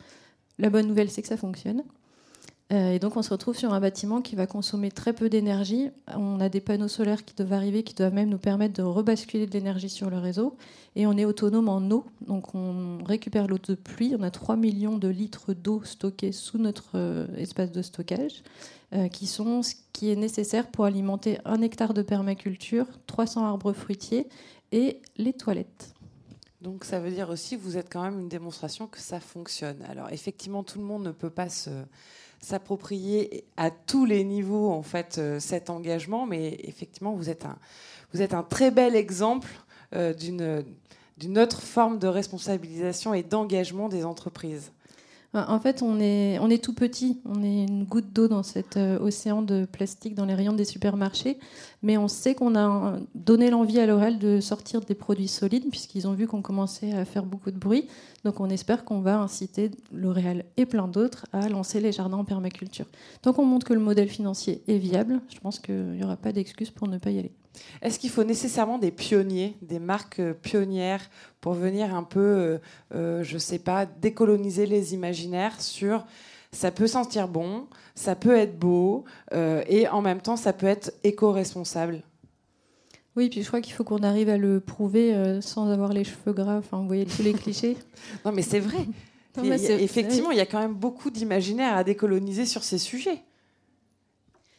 La 0.60 0.70
bonne 0.70 0.88
nouvelle, 0.88 1.10
c'est 1.10 1.22
que 1.22 1.28
ça 1.28 1.38
fonctionne. 1.38 1.84
Euh, 2.74 2.92
et 2.92 3.00
donc 3.00 3.16
on 3.16 3.22
se 3.22 3.30
retrouve 3.30 3.58
sur 3.58 3.74
un 3.74 3.80
bâtiment 3.80 4.22
qui 4.22 4.36
va 4.36 4.46
consommer 4.46 4.92
très 4.92 5.14
peu 5.14 5.30
d'énergie. 5.30 5.90
On 6.14 6.40
a 6.42 6.50
des 6.50 6.60
panneaux 6.60 6.90
solaires 6.90 7.24
qui 7.24 7.34
doivent 7.34 7.54
arriver, 7.54 7.84
qui 7.84 7.94
doivent 7.94 8.14
même 8.14 8.30
nous 8.30 8.38
permettre 8.38 8.74
de 8.74 8.84
rebasculer 8.84 9.46
de 9.46 9.54
l'énergie 9.54 9.90
sur 9.90 10.10
le 10.10 10.18
réseau. 10.18 10.58
Et 10.96 11.08
on 11.08 11.14
est 11.14 11.24
autonome 11.24 11.70
en 11.70 11.90
eau, 11.92 12.06
donc 12.26 12.56
on 12.56 13.04
récupère 13.06 13.48
l'eau 13.48 13.58
de 13.58 13.76
pluie. 13.76 14.16
On 14.20 14.24
a 14.24 14.32
3 14.32 14.58
millions 14.58 14.98
de 14.98 15.08
litres 15.08 15.54
d'eau 15.54 15.82
stockés 15.84 16.34
sous 16.34 16.58
notre 16.58 16.92
euh, 16.96 17.28
espace 17.38 17.72
de 17.72 17.82
stockage, 17.82 18.44
euh, 18.94 19.08
qui 19.08 19.28
sont 19.28 19.64
ce 19.64 19.76
qui 19.94 20.12
est 20.12 20.16
nécessaire 20.16 20.68
pour 20.68 20.86
alimenter 20.86 21.38
un 21.46 21.62
hectare 21.62 21.94
de 21.94 22.02
permaculture, 22.02 22.86
300 23.06 23.46
arbres 23.46 23.72
fruitiers 23.72 24.28
et 24.74 25.02
les 25.18 25.34
toilettes. 25.34 25.94
Donc 26.62 26.84
ça 26.84 27.00
veut 27.00 27.12
dire 27.12 27.30
aussi 27.30 27.56
que 27.56 27.62
vous 27.62 27.78
êtes 27.78 27.88
quand 27.90 28.02
même 28.02 28.20
une 28.20 28.30
démonstration 28.30 28.88
que 28.88 29.00
ça 29.00 29.20
fonctionne. 29.20 29.78
Alors 29.88 30.12
effectivement, 30.12 30.64
tout 30.64 30.80
le 30.80 30.86
monde 30.86 31.04
ne 31.04 31.12
peut 31.12 31.30
pas 31.30 31.50
se 31.50 31.70
s'approprier 32.40 33.46
à 33.58 33.72
tous 33.72 34.06
les 34.06 34.24
niveaux 34.24 34.72
en 34.72 34.84
fait 34.84 35.18
euh, 35.18 35.40
cet 35.40 35.70
engagement, 35.70 36.26
mais 36.26 36.58
effectivement 36.64 37.14
vous 37.14 37.30
êtes 37.30 37.46
un, 37.46 37.58
vous 38.14 38.22
êtes 38.22 38.34
un 38.34 38.44
très 38.44 38.72
bel 38.72 38.96
exemple 38.96 39.50
euh, 39.96 40.14
d'une 40.14 40.64
d'une 41.18 41.40
autre 41.40 41.62
forme 41.62 41.98
de 41.98 42.08
responsabilisation 42.08 43.14
et 43.16 43.24
d'engagement 43.24 43.90
des 43.90 44.06
entreprises. 44.06 44.72
En 45.48 45.60
fait, 45.60 45.82
on 45.82 46.00
est, 46.00 46.40
on 46.40 46.50
est 46.50 46.64
tout 46.64 46.74
petit. 46.74 47.22
On 47.26 47.44
est 47.44 47.64
une 47.64 47.84
goutte 47.84 48.12
d'eau 48.14 48.28
dans 48.28 48.44
cet 48.44 48.78
euh, 48.78 49.00
océan 49.00 49.42
de 49.42 49.66
plastique 49.66 50.16
dans 50.16 50.26
les 50.26 50.34
rayons 50.34 50.54
des 50.54 50.66
supermarchés. 50.66 51.38
Mais 51.84 51.98
on 51.98 52.08
sait 52.08 52.34
qu'on 52.34 52.56
a 52.56 52.98
donné 53.14 53.50
l'envie 53.50 53.80
à 53.80 53.86
L'Oréal 53.86 54.18
de 54.20 54.40
sortir 54.40 54.82
des 54.82 54.96
produits 54.96 55.28
solides, 55.28 55.70
puisqu'ils 55.70 56.08
ont 56.08 56.14
vu 56.14 56.28
qu'on 56.28 56.42
commençait 56.42 56.94
à 56.94 57.06
faire 57.06 57.26
beaucoup 57.26 57.52
de 57.52 57.58
bruit. 57.58 57.88
Donc 58.24 58.40
on 58.40 58.50
espère 58.50 58.84
qu'on 58.84 59.02
va 59.02 59.20
inciter 59.20 59.72
L'Oréal 59.92 60.46
et 60.58 60.66
plein 60.66 60.88
d'autres 60.88 61.26
à 61.34 61.48
lancer 61.50 61.80
les 61.80 61.92
jardins 61.92 62.18
en 62.18 62.26
permaculture. 62.26 62.88
Tant 63.22 63.34
qu'on 63.34 63.46
montre 63.46 63.68
que 63.68 63.74
le 63.74 63.80
modèle 63.80 64.10
financier 64.10 64.64
est 64.68 64.78
viable, 64.78 65.22
je 65.34 65.40
pense 65.40 65.60
qu'il 65.60 65.92
n'y 65.92 66.04
aura 66.04 66.18
pas 66.18 66.32
d'excuse 66.32 66.72
pour 66.72 66.88
ne 66.88 66.98
pas 66.98 67.12
y 67.12 67.20
aller. 67.20 67.32
Est-ce 67.82 68.00
qu'il 68.00 68.10
faut 68.10 68.24
nécessairement 68.24 68.78
des 68.78 68.92
pionniers, 68.92 69.56
des 69.62 69.80
marques 69.80 70.20
euh, 70.20 70.34
pionnières 70.34 71.10
pour 71.42 71.54
venir 71.54 71.96
un 71.96 72.04
peu, 72.04 72.20
euh, 72.20 72.58
euh, 72.96 73.24
je 73.24 73.36
ne 73.36 73.40
sais 73.40 73.60
pas, 73.60 73.86
décoloniser 73.86 74.66
les 74.66 74.94
imaginaires 74.94 75.62
sur 75.62 76.06
ça 76.52 76.72
peut 76.72 76.88
sentir 76.88 77.28
bon, 77.28 77.68
ça 77.94 78.16
peut 78.16 78.36
être 78.36 78.58
beau, 78.58 79.04
et 79.34 79.88
en 79.90 80.02
même 80.02 80.22
temps 80.22 80.38
ça 80.38 80.54
peut 80.54 80.66
être 80.66 80.94
éco-responsable? 81.04 82.02
Oui, 83.18 83.30
puis 83.30 83.44
je 83.44 83.48
crois 83.48 83.60
qu'il 83.60 83.74
faut 83.74 83.84
qu'on 83.84 84.02
arrive 84.02 84.30
à 84.30 84.38
le 84.38 84.62
prouver 84.62 85.40
sans 85.42 85.70
avoir 85.70 85.92
les 85.92 86.06
cheveux 86.06 86.32
gras. 86.32 86.58
Enfin, 86.58 86.80
vous 86.80 86.88
voyez 86.88 87.06
tous 87.06 87.22
les 87.22 87.34
clichés. 87.34 87.76
non, 88.26 88.32
mais 88.32 88.42
c'est 88.42 88.62
vrai. 88.62 88.88
effectivement, 89.44 90.32
il 90.32 90.38
y 90.38 90.42
a 90.42 90.46
quand 90.46 90.60
même 90.60 90.74
beaucoup 90.74 91.12
d'imaginaires 91.12 91.76
à 91.76 91.84
décoloniser 91.84 92.46
sur 92.46 92.64
ces 92.64 92.78
sujets. 92.78 93.22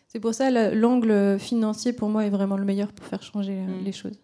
C'est 0.09 0.21
pour 0.21 0.35
ça 0.35 0.51
l'angle 0.51 1.39
financier 1.39 1.93
pour 1.93 2.09
moi 2.09 2.25
est 2.25 2.31
vraiment 2.31 2.57
le 2.57 2.65
meilleur 2.65 2.93
pour 2.93 3.07
faire 3.07 3.23
changer 3.23 3.59
euh, 3.59 3.81
mm. 3.81 3.85
les 3.85 3.93
choses. 3.93 4.19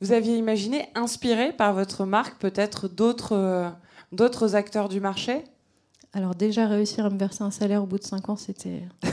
Vous 0.00 0.12
aviez 0.12 0.36
imaginé, 0.36 0.88
inspiré 0.94 1.52
par 1.52 1.72
votre 1.72 2.04
marque, 2.04 2.38
peut-être 2.38 2.88
d'autres 2.88 3.32
euh, 3.32 3.70
d'autres 4.12 4.54
acteurs 4.54 4.88
du 4.88 5.00
marché? 5.00 5.44
Alors 6.12 6.34
déjà 6.34 6.66
réussir 6.66 7.06
à 7.06 7.10
me 7.10 7.18
verser 7.18 7.42
un 7.42 7.50
salaire 7.50 7.82
au 7.82 7.86
bout 7.86 7.98
de 7.98 8.04
5 8.04 8.28
ans, 8.28 8.36
c'était... 8.36 8.82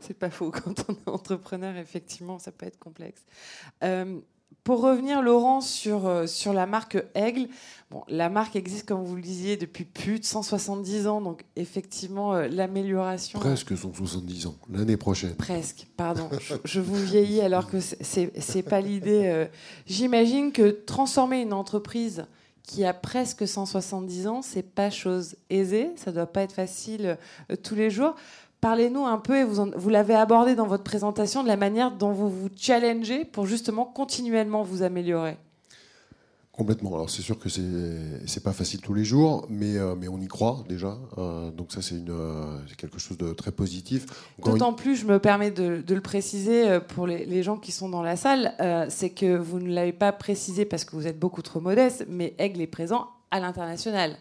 C'est 0.00 0.18
pas 0.18 0.30
faux. 0.30 0.50
Quand 0.50 0.84
on 0.88 0.92
est 0.92 1.08
entrepreneur, 1.08 1.76
effectivement, 1.76 2.38
ça 2.38 2.52
peut 2.52 2.66
être 2.66 2.78
complexe. 2.78 3.24
Euh, 3.84 4.18
pour 4.64 4.80
revenir, 4.80 5.22
Laurent, 5.22 5.60
sur, 5.60 6.06
euh, 6.06 6.26
sur 6.26 6.52
la 6.52 6.66
marque 6.66 7.02
Aigle, 7.14 7.48
bon, 7.90 8.04
la 8.06 8.28
marque 8.28 8.54
existe, 8.54 8.86
comme 8.86 9.02
vous 9.02 9.16
le 9.16 9.22
disiez, 9.22 9.56
depuis 9.56 9.84
plus 9.84 10.20
de 10.20 10.24
170 10.24 11.08
ans, 11.08 11.20
donc 11.20 11.44
effectivement, 11.56 12.34
euh, 12.34 12.46
l'amélioration. 12.46 13.40
Presque 13.40 13.76
170 13.76 14.46
ans, 14.46 14.56
l'année 14.70 14.96
prochaine. 14.96 15.34
Presque, 15.34 15.88
pardon. 15.96 16.30
je, 16.64 16.80
vous 16.80 16.94
vieillis 16.94 17.40
alors 17.40 17.68
que 17.68 17.78
c'est 17.80 18.62
pas 18.62 18.80
l'idée. 18.80 19.26
Euh. 19.26 19.46
J'imagine 19.86 20.52
que 20.52 20.70
transformer 20.70 21.42
une 21.42 21.52
entreprise 21.52 22.26
qui 22.62 22.84
a 22.84 22.94
presque 22.94 23.48
170 23.48 24.28
ans, 24.28 24.42
c'est 24.42 24.62
pas 24.62 24.90
chose 24.90 25.34
aisée, 25.50 25.90
ça 25.96 26.12
doit 26.12 26.26
pas 26.26 26.42
être 26.42 26.54
facile 26.54 27.18
tous 27.64 27.74
les 27.74 27.90
jours. 27.90 28.14
Parlez-nous 28.62 29.04
un 29.04 29.18
peu, 29.18 29.38
et 29.38 29.44
vous, 29.44 29.72
vous 29.74 29.88
l'avez 29.90 30.14
abordé 30.14 30.54
dans 30.54 30.68
votre 30.68 30.84
présentation, 30.84 31.42
de 31.42 31.48
la 31.48 31.56
manière 31.56 31.90
dont 31.90 32.12
vous 32.12 32.30
vous 32.30 32.48
challengez 32.56 33.24
pour 33.24 33.44
justement 33.44 33.84
continuellement 33.84 34.62
vous 34.62 34.84
améliorer. 34.84 35.36
Complètement. 36.52 36.94
Alors 36.94 37.10
c'est 37.10 37.22
sûr 37.22 37.40
que 37.40 37.48
c'est 37.48 37.62
c'est 38.26 38.44
pas 38.44 38.52
facile 38.52 38.80
tous 38.80 38.94
les 38.94 39.04
jours, 39.04 39.46
mais 39.48 39.78
euh, 39.78 39.96
mais 39.96 40.06
on 40.06 40.20
y 40.20 40.28
croit 40.28 40.62
déjà. 40.68 40.96
Euh, 41.18 41.50
donc 41.50 41.72
ça 41.72 41.82
c'est 41.82 42.08
euh, 42.08 42.56
quelque 42.76 43.00
chose 43.00 43.18
de 43.18 43.32
très 43.32 43.50
positif. 43.50 44.06
D'autant 44.44 44.74
plus, 44.74 44.94
je 44.94 45.06
me 45.06 45.18
permets 45.18 45.50
de, 45.50 45.82
de 45.84 45.94
le 45.94 46.00
préciser 46.00 46.78
pour 46.88 47.08
les, 47.08 47.26
les, 47.26 47.42
gens 47.42 47.56
qui 47.56 47.72
sont 47.72 47.88
dans 47.88 48.02
la 48.02 48.14
salle, 48.14 48.54
c'est 48.90 49.10
que 49.10 49.36
vous 49.36 49.58
ne 49.58 49.72
l'avez 49.72 49.94
pas 49.94 50.12
précisé 50.12 50.66
parce 50.66 50.84
que 50.84 50.94
vous 50.94 51.08
êtes 51.08 51.18
beaucoup 51.18 51.42
trop 51.42 51.58
modeste, 51.58 52.04
mais 52.08 52.34
Aigle 52.38 52.60
est 52.60 52.68
présent 52.68 53.08
à 53.32 53.40
l'international. 53.40 54.18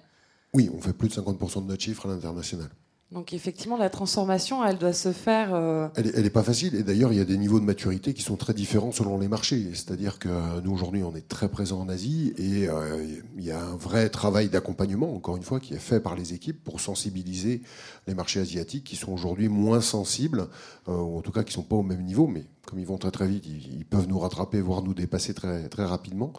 Oui, 0.54 0.72
on 0.74 0.82
fait 0.82 0.94
plus 0.94 1.10
de 1.10 1.14
50% 1.14 1.62
de 1.62 1.68
notre 1.68 1.84
chiffre 1.84 2.08
à 2.08 2.10
l'international. 2.10 2.70
Donc 3.12 3.34
effectivement, 3.34 3.76
la 3.76 3.90
transformation, 3.90 4.64
elle 4.64 4.78
doit 4.78 4.94
se 4.94 5.12
faire. 5.12 5.54
Euh, 5.54 5.90
elle 5.96 6.24
n'est 6.24 6.30
pas 6.30 6.44
facile. 6.44 6.76
Et 6.76 6.84
d'ailleurs, 6.84 7.12
il 7.12 7.18
y 7.18 7.22
a 7.22 7.26
des 7.26 7.38
niveaux 7.38 7.60
de 7.60 7.66
maturité 7.66 8.14
qui 8.14 8.22
sont 8.22 8.38
très 8.38 8.54
différents 8.54 8.94
selon 8.94 9.20
les 9.20 9.28
marchés. 9.28 9.68
C'est-à-dire 9.74 10.18
que 10.18 10.30
nous, 10.62 10.72
aujourd'hui, 10.72 11.04
on 11.04 11.14
est 11.14 11.28
très 11.28 11.50
présent 11.50 11.82
en 11.82 11.90
Asie 11.90 12.34
et 12.38 12.70
euh, 12.70 13.06
il 13.38 13.44
y 13.44 13.52
a 13.52 13.62
un 13.62 13.76
vrai 13.76 14.08
travail 14.08 14.48
d'accompagnement, 14.48 15.14
encore 15.14 15.36
une 15.36 15.44
fois, 15.44 15.60
qui 15.60 15.74
est 15.74 15.80
fait 15.80 16.00
par 16.00 16.16
les 16.16 16.34
équipes 16.34 16.64
pour 16.64 16.80
sensibiliser 16.80 17.64
les 18.08 18.14
marchés 18.14 18.40
asiatiques 18.40 18.86
qui 18.86 18.96
sont 18.96 19.12
aujourd'hui 19.12 19.50
moins 19.50 19.82
sensibles, 19.82 20.48
euh, 20.88 20.96
ou 20.96 21.18
en 21.18 21.22
tout 21.22 21.34
cas 21.34 21.44
qui 21.44 21.50
ne 21.50 21.64
sont 21.64 21.68
pas 21.68 21.76
au 21.76 21.84
même 21.84 22.04
niveau, 22.04 22.28
mais 22.28 22.46
comme 22.66 22.80
ils 22.80 22.88
vont 22.88 22.98
très 22.98 23.12
très 23.12 23.28
vite, 23.28 23.46
ils, 23.46 23.84
peuvent 23.84 24.08
nous 24.08 24.20
rattraper, 24.20 24.62
voire 24.62 24.84
nous 24.84 24.94
dépasser 24.94 25.34
très, 25.34 25.68
très 25.68 25.84
rapidement 25.84 26.32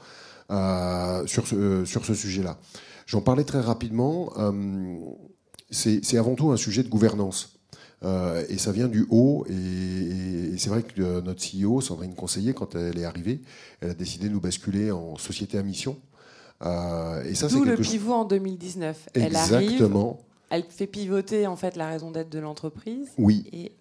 sur 1.26 1.46
ce, 1.46 1.84
sur 1.84 2.04
ce 2.04 2.14
sujet-là. 2.14 2.58
J'en 3.06 3.20
parlais 3.20 3.44
très 3.44 3.60
rapidement 3.60 4.32
c'est 5.72 6.16
avant 6.16 6.34
tout 6.34 6.50
un 6.50 6.56
sujet 6.56 6.82
de 6.82 6.88
gouvernance. 6.88 7.58
Euh, 8.04 8.44
et 8.48 8.58
ça 8.58 8.72
vient 8.72 8.88
du 8.88 9.06
haut. 9.10 9.46
Et, 9.48 10.56
c'est 10.58 10.70
vrai 10.70 10.82
que 10.82 11.00
euh, 11.00 11.20
notre 11.22 11.40
CEO, 11.40 11.80
Sandrine 11.80 12.14
Conseiller, 12.14 12.52
quand 12.52 12.74
elle 12.74 12.98
est 12.98 13.04
arrivée, 13.04 13.40
elle 13.80 13.90
a 13.90 13.94
décidé 13.94 14.28
de 14.28 14.32
nous 14.32 14.40
basculer 14.40 14.90
en 14.90 15.16
société 15.16 15.58
à 15.58 15.62
mission. 15.62 15.96
Euh, 16.64 17.24
et 17.24 17.34
ça, 17.34 17.48
c'est 17.48 17.58
le 17.58 17.76
pivot 17.76 18.12
en 18.12 18.24
2019. 18.24 19.08
Exactement. 19.14 20.20
Elle 20.50 20.58
arrive, 20.58 20.66
elle 20.68 20.72
fait 20.72 20.86
pivoter 20.86 21.46
en 21.46 21.56
fait 21.56 21.76
la 21.76 21.88
raison 21.88 22.10
d'être 22.10 22.28
de 22.28 22.38
l'entreprise. 22.38 23.08
Oui. 23.18 23.44
Et... 23.52 23.72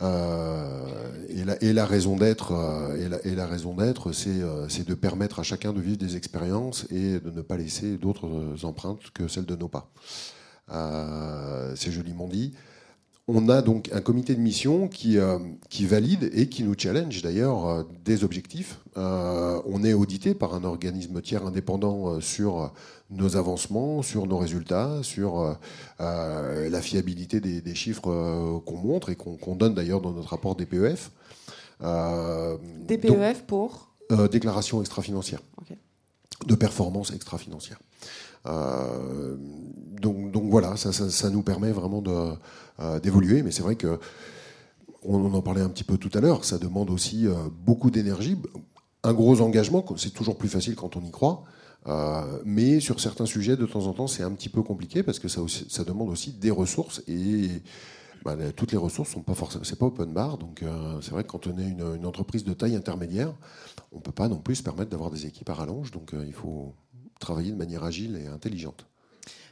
et, 0.00 1.44
la, 1.44 1.62
et, 1.62 1.72
la, 1.72 1.86
raison 1.86 2.16
d'être, 2.16 2.52
et, 2.98 3.28
et, 3.28 3.34
la, 3.34 3.46
raison 3.46 3.74
d'être, 3.74 4.12
c'est 4.12 4.86
de 4.86 4.94
permettre 4.94 5.38
à 5.38 5.42
chacun 5.42 5.72
de 5.72 5.80
vivre 5.80 5.96
des 5.96 6.16
expériences 6.16 6.86
et 6.90 7.20
de 7.20 7.30
ne 7.30 7.40
pas 7.40 7.56
laisser 7.56 7.96
d'autres 7.96 8.64
empreintes 8.64 9.10
que 9.14 9.28
celles 9.28 9.46
de 9.46 9.56
nos 9.56 9.68
pas. 9.68 9.90
Euh, 10.72 11.72
c'est 11.76 11.90
joliment 11.90 12.28
dit. 12.28 12.54
On 13.26 13.48
a 13.48 13.62
donc 13.62 13.90
un 13.92 14.02
comité 14.02 14.34
de 14.34 14.40
mission 14.40 14.86
qui, 14.86 15.16
euh, 15.16 15.38
qui 15.70 15.86
valide 15.86 16.30
et 16.34 16.50
qui 16.50 16.62
nous 16.62 16.74
challenge 16.76 17.22
d'ailleurs 17.22 17.66
euh, 17.66 17.82
des 18.04 18.22
objectifs. 18.22 18.78
on 18.96 19.82
est 19.82 19.94
audité 19.94 20.34
par 20.34 20.54
un 20.54 20.64
organisme 20.64 21.22
tiers 21.22 21.46
indépendant 21.46 22.20
sur 22.20 22.72
nos 23.10 23.36
avancements, 23.36 24.02
sur 24.02 24.26
nos 24.26 24.36
résultats, 24.38 25.02
sur 25.02 25.56
la 25.98 26.80
fiabilité 26.80 27.40
des, 27.40 27.74
chiffres 27.74 28.60
qu'on 28.64 28.76
montre 28.76 29.10
et 29.10 29.16
qu'on 29.16 29.56
donne 29.56 29.74
d'ailleurs 29.74 30.00
dans 30.00 30.12
notre 30.12 30.28
rapport 30.28 30.54
DPEF. 30.54 31.10
DPEF 31.80 33.44
pour 33.46 33.88
Déclaration 34.30 34.80
extra-financière. 34.80 35.40
De 36.46 36.54
performance 36.54 37.10
extra-financière. 37.12 37.78
Euh, 38.46 39.36
donc, 40.00 40.50
voilà, 40.50 40.76
ça, 40.76 41.30
nous 41.30 41.42
permet 41.42 41.72
vraiment 41.72 42.02
euh, 42.80 43.00
d'évoluer, 43.00 43.42
mais 43.42 43.50
c'est 43.50 43.62
vrai 43.62 43.76
que 43.76 43.98
on 45.06 45.32
en 45.34 45.42
parlait 45.42 45.60
un 45.60 45.68
petit 45.68 45.84
peu 45.84 45.98
tout 45.98 46.10
à 46.14 46.20
l'heure, 46.20 46.44
ça 46.44 46.58
demande 46.58 46.90
aussi 46.90 47.26
euh, 47.26 47.34
beaucoup 47.64 47.90
d'énergie, 47.90 48.38
un 49.02 49.12
gros 49.12 49.42
engagement, 49.42 49.84
c'est 49.96 50.14
toujours 50.14 50.38
plus 50.38 50.48
facile 50.48 50.76
quand 50.76 50.96
on 50.96 51.02
y 51.02 51.10
croit. 51.10 51.44
mais 52.44 52.80
sur 52.80 53.00
certains 53.00 53.26
sujets, 53.26 53.56
de 53.56 53.66
temps 53.66 53.86
en 53.86 53.92
temps, 53.92 54.06
c'est 54.06 54.22
un 54.22 54.32
petit 54.32 54.48
peu 54.48 54.62
compliqué 54.62 55.02
parce 55.02 55.18
que 55.18 55.28
ça, 55.28 55.84
demande 55.84 56.08
aussi 56.08 56.32
des 56.32 56.50
ressources 56.50 57.02
et 57.06 57.50
bah, 58.24 58.34
toutes 58.56 58.72
les 58.72 58.78
ressources 58.78 59.10
sont 59.10 59.20
pas 59.20 59.34
forcément, 59.34 59.64
c'est 59.64 59.78
pas 59.78 59.86
open 59.86 60.12
bar. 60.12 60.38
Donc 60.38 60.64
c'est 61.02 61.10
vrai 61.10 61.22
que 61.22 61.28
quand 61.28 61.46
on 61.46 61.58
est 61.58 61.68
une, 61.68 62.06
entreprise 62.06 62.44
de 62.44 62.54
taille 62.54 62.76
intermédiaire, 62.76 63.34
on 63.92 64.00
peut 64.00 64.12
pas 64.12 64.28
non 64.28 64.38
plus 64.38 64.56
se 64.56 64.62
permettre 64.62 64.90
d'avoir 64.90 65.10
des 65.10 65.26
équipes 65.26 65.50
à 65.50 65.54
rallonge. 65.54 65.90
Donc 65.90 66.14
il 66.26 66.32
faut 66.32 66.74
travailler 67.24 67.50
de 67.52 67.56
manière 67.56 67.84
agile 67.84 68.16
et 68.16 68.26
intelligente. 68.26 68.86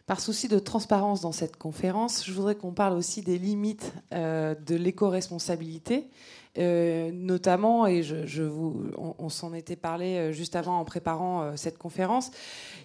Par 0.06 0.20
souci 0.20 0.48
de 0.48 0.58
transparence 0.58 1.20
dans 1.20 1.32
cette 1.32 1.56
conférence, 1.56 2.26
je 2.26 2.32
voudrais 2.32 2.56
qu'on 2.56 2.72
parle 2.72 2.94
aussi 2.94 3.22
des 3.22 3.38
limites 3.38 3.92
euh, 4.12 4.54
de 4.66 4.74
l'éco-responsabilité 4.74 6.08
euh, 6.58 7.11
notamment, 7.14 7.87
et 7.87 8.02
on, 8.98 9.30
s'en 9.30 9.54
était 9.54 9.76
parlé 9.76 10.16
euh, 10.16 10.32
juste 10.32 10.54
avant 10.54 10.78
en 10.78 10.85
préparant 10.85 11.56
cette 11.56 11.78
conférence, 11.78 12.30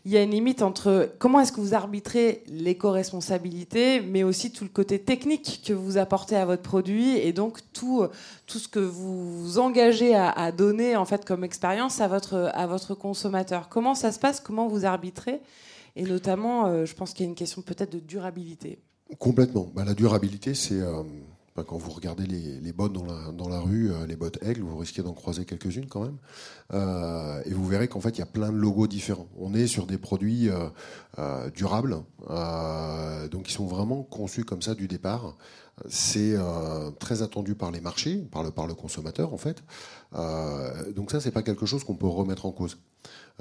il 0.05 0.11
y 0.13 0.15
a 0.15 0.21
une 0.21 0.31
limite 0.31 0.61
entre 0.61 1.11
comment 1.19 1.41
est-ce 1.41 1.51
que 1.51 1.59
vous 1.59 1.73
arbitrez 1.73 2.43
l'éco-responsabilité, 2.47 3.99
mais 3.99 4.23
aussi 4.23 4.53
tout 4.53 4.63
le 4.63 4.69
côté 4.69 4.99
technique 4.99 5.63
que 5.65 5.73
vous 5.73 5.97
apportez 5.97 6.37
à 6.37 6.45
votre 6.45 6.61
produit, 6.61 7.17
et 7.17 7.33
donc 7.33 7.59
tout, 7.73 8.07
ce 8.47 8.69
que 8.69 8.79
vous 8.79 9.43
vous 9.43 9.59
engagez 9.59 10.15
à, 10.15 10.51
donner 10.53 10.95
en 10.95 11.03
fait 11.03 11.25
comme 11.25 11.43
expérience 11.43 11.99
à 11.99 12.07
votre 12.07 12.95
consommateur. 12.95 13.67
Comment 13.67 13.95
ça 13.95 14.13
se 14.13 14.19
passe? 14.19 14.39
Comment 14.39 14.69
vous 14.69 14.85
arbitrez 14.85 15.41
Et 15.97 16.03
notamment, 16.03 16.85
je 16.85 16.93
pense 16.93 17.11
qu'il 17.11 17.25
y 17.25 17.27
a 17.27 17.29
une 17.29 17.35
question 17.35 17.61
peut-être 17.61 17.91
de 17.91 17.99
durabilité. 17.99 18.79
Complètement. 19.19 19.69
Bah, 19.73 19.83
la 19.83 19.93
durabilité, 19.93 20.53
c'est 20.53 20.79
quand 21.63 21.77
vous 21.77 21.91
regardez 21.91 22.25
les, 22.25 22.73
bottes 22.73 22.93
dans 22.93 23.49
la, 23.49 23.59
rue, 23.59 23.91
euh, 23.91 24.05
les 24.05 24.15
bottes 24.15 24.37
aigle, 24.43 24.61
vous 24.61 24.77
risquez 24.77 25.01
d'en 25.01 25.13
croiser 25.13 25.45
quelques-unes 25.45 25.87
quand 25.87 26.01
même. 26.01 26.17
Euh, 26.73 27.41
et 27.45 27.53
vous 27.53 27.65
verrez 27.65 27.87
qu'en 27.87 27.99
fait, 27.99 28.09
il 28.09 28.19
y 28.19 28.23
a 28.23 28.27
plein 28.27 28.51
de 28.51 28.57
logos 28.57 28.87
différents. 28.87 29.27
On 29.37 29.53
est 29.53 29.67
sur 29.67 29.85
des 29.85 29.97
produits 29.97 30.49
euh, 30.49 31.49
durables, 31.51 32.03
donc 33.31 33.49
ils 33.49 33.53
sont 33.53 33.65
vraiment 33.65 34.03
conçus 34.03 34.43
comme 34.43 34.61
ça 34.61 34.75
du 34.75 34.87
départ. 34.87 35.35
C'est 35.87 36.35
très 36.99 37.21
attendu 37.21 37.53
par 37.53 37.71
les 37.71 37.81
marchés, 37.81 38.17
par 38.31 38.41
le, 38.41 38.49
par 38.49 38.65
le 38.65 38.73
consommateur 38.73 39.31
en 39.33 39.37
fait. 39.37 39.63
donc 40.95 41.11
ça, 41.11 41.19
c'est 41.19 41.31
pas 41.31 41.43
quelque 41.43 41.67
chose 41.67 41.83
qu'on 41.83 41.95
peut 41.95 42.07
remettre 42.07 42.47
en 42.47 42.51
cause. 42.51 42.79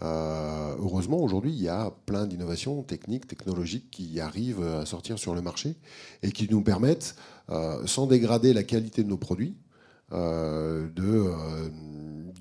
heureusement, 0.03 1.19
aujourd'hui, 1.19 1.53
il 1.53 1.63
y 1.63 1.69
a 1.69 1.93
plein 2.05 2.27
d'innovations 2.27 2.83
techniques, 2.83 3.27
technologiques 3.27 3.91
qui 3.91 4.21
arrivent 4.21 4.63
à 4.63 4.85
sortir 4.85 5.19
sur 5.19 5.35
le 5.35 5.41
marché 5.41 5.77
et 6.23 6.31
qui 6.31 6.47
nous 6.51 6.61
permettent 6.61 7.17
euh, 7.49 7.87
sans 7.87 8.09
dégrader 8.09 8.53
la 8.53 8.65
qualité 8.65 9.05
de 9.05 9.09
nos 9.09 9.17
produits, 9.17 9.55
euh, 10.13 10.89
de, 10.97 11.05
euh, 11.05 11.69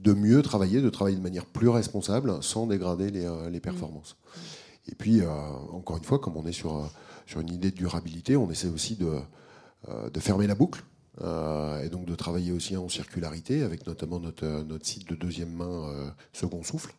de 0.01 0.13
mieux 0.13 0.41
travailler, 0.41 0.81
de 0.81 0.89
travailler 0.89 1.17
de 1.17 1.21
manière 1.21 1.45
plus 1.45 1.69
responsable 1.69 2.41
sans 2.41 2.65
dégrader 2.65 3.11
les, 3.11 3.59
performances. 3.59 4.17
Et 4.87 4.95
puis, 4.95 5.21
encore 5.71 5.97
une 5.97 6.03
fois, 6.03 6.19
comme 6.19 6.37
on 6.37 6.45
est 6.45 6.51
sur, 6.51 6.89
sur 7.27 7.39
une 7.39 7.51
idée 7.51 7.71
de 7.71 7.75
durabilité, 7.75 8.35
on 8.35 8.49
essaie 8.49 8.67
aussi 8.67 8.95
de, 8.95 9.11
de 9.87 10.19
fermer 10.19 10.47
la 10.47 10.55
boucle. 10.55 10.83
et 11.21 11.89
donc 11.89 12.05
de 12.05 12.15
travailler 12.15 12.51
aussi 12.51 12.75
en 12.75 12.89
circularité 12.89 13.61
avec 13.63 13.85
notamment 13.87 14.19
notre, 14.19 14.45
notre 14.45 14.85
site 14.85 15.07
de 15.09 15.15
deuxième 15.15 15.51
main 15.51 16.13
Second 16.33 16.63
Souffle. 16.63 16.93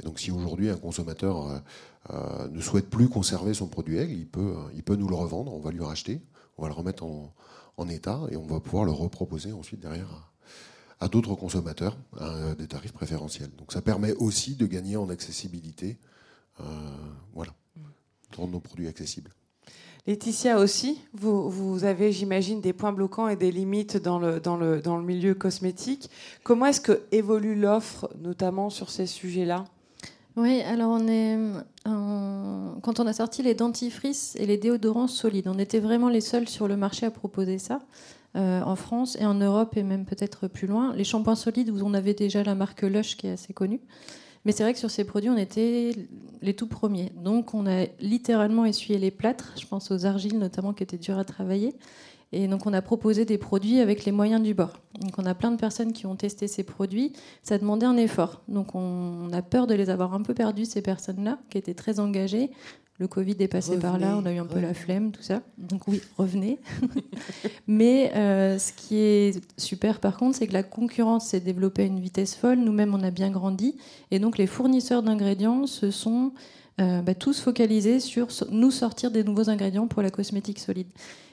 Et 0.00 0.04
donc 0.04 0.18
si 0.18 0.30
aujourd'hui 0.30 0.70
un 0.70 0.76
consommateur 0.76 1.62
ne 2.10 2.60
souhaite 2.60 2.88
plus 2.88 3.08
conserver 3.08 3.54
son 3.54 3.66
produit 3.66 3.98
aigle, 3.98 4.12
il 4.12 4.26
peut, 4.26 4.96
nous 4.96 5.08
le 5.08 5.14
revendre, 5.14 5.52
on 5.54 5.60
va 5.60 5.70
lui 5.70 5.84
racheter 5.84 6.20
on 6.58 6.62
va 6.62 6.68
le 6.68 6.74
remettre 6.74 7.04
en, 7.04 7.88
état 7.88 8.20
et 8.30 8.36
on 8.36 8.46
va 8.46 8.58
pouvoir 8.58 8.84
le 8.84 8.90
reproposer 8.90 9.52
ensuite 9.52 9.80
derrière 9.80 10.08
à, 10.98 11.08
d'autres 11.08 11.34
consommateurs 11.34 11.96
à 12.18 12.54
des 12.54 12.66
tarifs 12.66 12.92
préférentiels. 12.92 13.50
Donc 13.56 13.72
ça 13.72 13.82
permet 13.82 14.12
aussi 14.14 14.56
de 14.56 14.66
gagner 14.66 14.96
en 14.96 15.10
accessibilité, 15.10 15.98
euh, 16.60 16.64
voilà, 17.34 17.52
rendre 18.34 18.52
nos 18.52 18.60
produits 18.60 18.88
accessibles. 18.88 19.30
Laetitia 20.06 20.58
aussi, 20.58 21.00
vous, 21.14 21.50
vous 21.50 21.84
avez, 21.84 22.12
j'imagine, 22.12 22.60
des 22.60 22.72
points 22.72 22.92
bloquants 22.92 23.28
et 23.28 23.36
des 23.36 23.50
limites 23.50 23.96
dans 23.96 24.18
le, 24.18 24.38
dans 24.38 24.56
le, 24.56 24.80
dans 24.80 24.96
le 24.96 25.02
milieu 25.02 25.34
cosmétique. 25.34 26.10
Comment 26.44 26.66
est-ce 26.66 26.80
que 26.80 27.02
évolue 27.10 27.56
l'offre, 27.56 28.08
notamment 28.20 28.70
sur 28.70 28.90
ces 28.90 29.06
sujets-là? 29.06 29.64
Oui, 30.36 30.60
alors 30.62 30.98
quand 31.84 33.00
on 33.00 33.06
a 33.06 33.12
sorti 33.12 33.42
les 33.42 33.54
dentifrices 33.54 34.36
et 34.38 34.46
les 34.46 34.58
déodorants 34.58 35.08
solides, 35.08 35.48
on 35.48 35.58
était 35.58 35.80
vraiment 35.80 36.10
les 36.10 36.20
seuls 36.20 36.48
sur 36.48 36.68
le 36.68 36.76
marché 36.76 37.06
à 37.06 37.10
proposer 37.10 37.58
ça. 37.58 37.80
Euh, 38.36 38.60
en 38.60 38.76
France 38.76 39.16
et 39.18 39.24
en 39.24 39.32
Europe 39.32 39.78
et 39.78 39.82
même 39.82 40.04
peut-être 40.04 40.46
plus 40.46 40.66
loin. 40.66 40.92
Les 40.94 41.04
shampoings 41.04 41.36
solides, 41.36 41.70
où 41.70 41.78
on 41.82 41.94
avait 41.94 42.12
déjà 42.12 42.42
la 42.42 42.54
marque 42.54 42.82
Lush 42.82 43.16
qui 43.16 43.28
est 43.28 43.32
assez 43.32 43.54
connue. 43.54 43.80
Mais 44.46 44.52
c'est 44.52 44.62
vrai 44.62 44.72
que 44.72 44.78
sur 44.78 44.92
ces 44.92 45.02
produits, 45.02 45.28
on 45.28 45.36
était 45.36 45.90
les 46.40 46.54
tout 46.54 46.68
premiers. 46.68 47.10
Donc 47.16 47.52
on 47.52 47.66
a 47.66 47.86
littéralement 47.98 48.64
essuyé 48.64 48.96
les 48.96 49.10
plâtres, 49.10 49.52
je 49.60 49.66
pense 49.66 49.90
aux 49.90 50.06
argiles 50.06 50.38
notamment 50.38 50.72
qui 50.72 50.84
étaient 50.84 50.98
durs 50.98 51.18
à 51.18 51.24
travailler. 51.24 51.74
Et 52.30 52.46
donc 52.46 52.64
on 52.64 52.72
a 52.72 52.80
proposé 52.80 53.24
des 53.24 53.38
produits 53.38 53.80
avec 53.80 54.04
les 54.04 54.12
moyens 54.12 54.40
du 54.40 54.54
bord. 54.54 54.74
Donc 55.00 55.18
on 55.18 55.26
a 55.26 55.34
plein 55.34 55.50
de 55.50 55.56
personnes 55.56 55.92
qui 55.92 56.06
ont 56.06 56.14
testé 56.14 56.46
ces 56.46 56.62
produits. 56.62 57.12
Ça 57.42 57.58
demandait 57.58 57.86
un 57.86 57.96
effort. 57.96 58.40
Donc 58.46 58.76
on 58.76 59.32
a 59.32 59.42
peur 59.42 59.66
de 59.66 59.74
les 59.74 59.90
avoir 59.90 60.14
un 60.14 60.22
peu 60.22 60.32
perdus, 60.32 60.66
ces 60.66 60.80
personnes-là, 60.80 61.40
qui 61.50 61.58
étaient 61.58 61.74
très 61.74 61.98
engagées. 61.98 62.52
Le 62.98 63.08
Covid 63.08 63.36
est 63.40 63.48
passé 63.48 63.78
par 63.78 63.98
là, 63.98 64.16
on 64.18 64.24
a 64.24 64.32
eu 64.32 64.38
un 64.38 64.46
peu 64.46 64.58
la 64.58 64.72
flemme, 64.72 65.12
tout 65.12 65.22
ça. 65.22 65.42
Donc 65.58 65.86
oui, 65.86 66.00
revenez. 66.16 66.58
Mais 67.66 68.10
euh, 68.16 68.58
ce 68.58 68.72
qui 68.72 68.96
est 68.96 69.40
super 69.58 70.00
par 70.00 70.16
contre, 70.16 70.38
c'est 70.38 70.46
que 70.46 70.54
la 70.54 70.62
concurrence 70.62 71.26
s'est 71.26 71.40
développée 71.40 71.82
à 71.82 71.86
une 71.86 72.00
vitesse 72.00 72.34
folle. 72.34 72.58
Nous-mêmes, 72.58 72.94
on 72.94 73.02
a 73.02 73.10
bien 73.10 73.30
grandi. 73.30 73.76
Et 74.10 74.18
donc 74.18 74.38
les 74.38 74.46
fournisseurs 74.46 75.02
d'ingrédients 75.02 75.66
se 75.66 75.90
sont 75.90 76.32
euh, 76.80 77.02
bah, 77.02 77.14
tous 77.14 77.40
focalisés 77.40 78.00
sur 78.00 78.28
nous 78.50 78.70
sortir 78.70 79.10
des 79.10 79.24
nouveaux 79.24 79.50
ingrédients 79.50 79.88
pour 79.88 80.00
la 80.02 80.10
cosmétique 80.10 80.58
solide. 80.58 80.88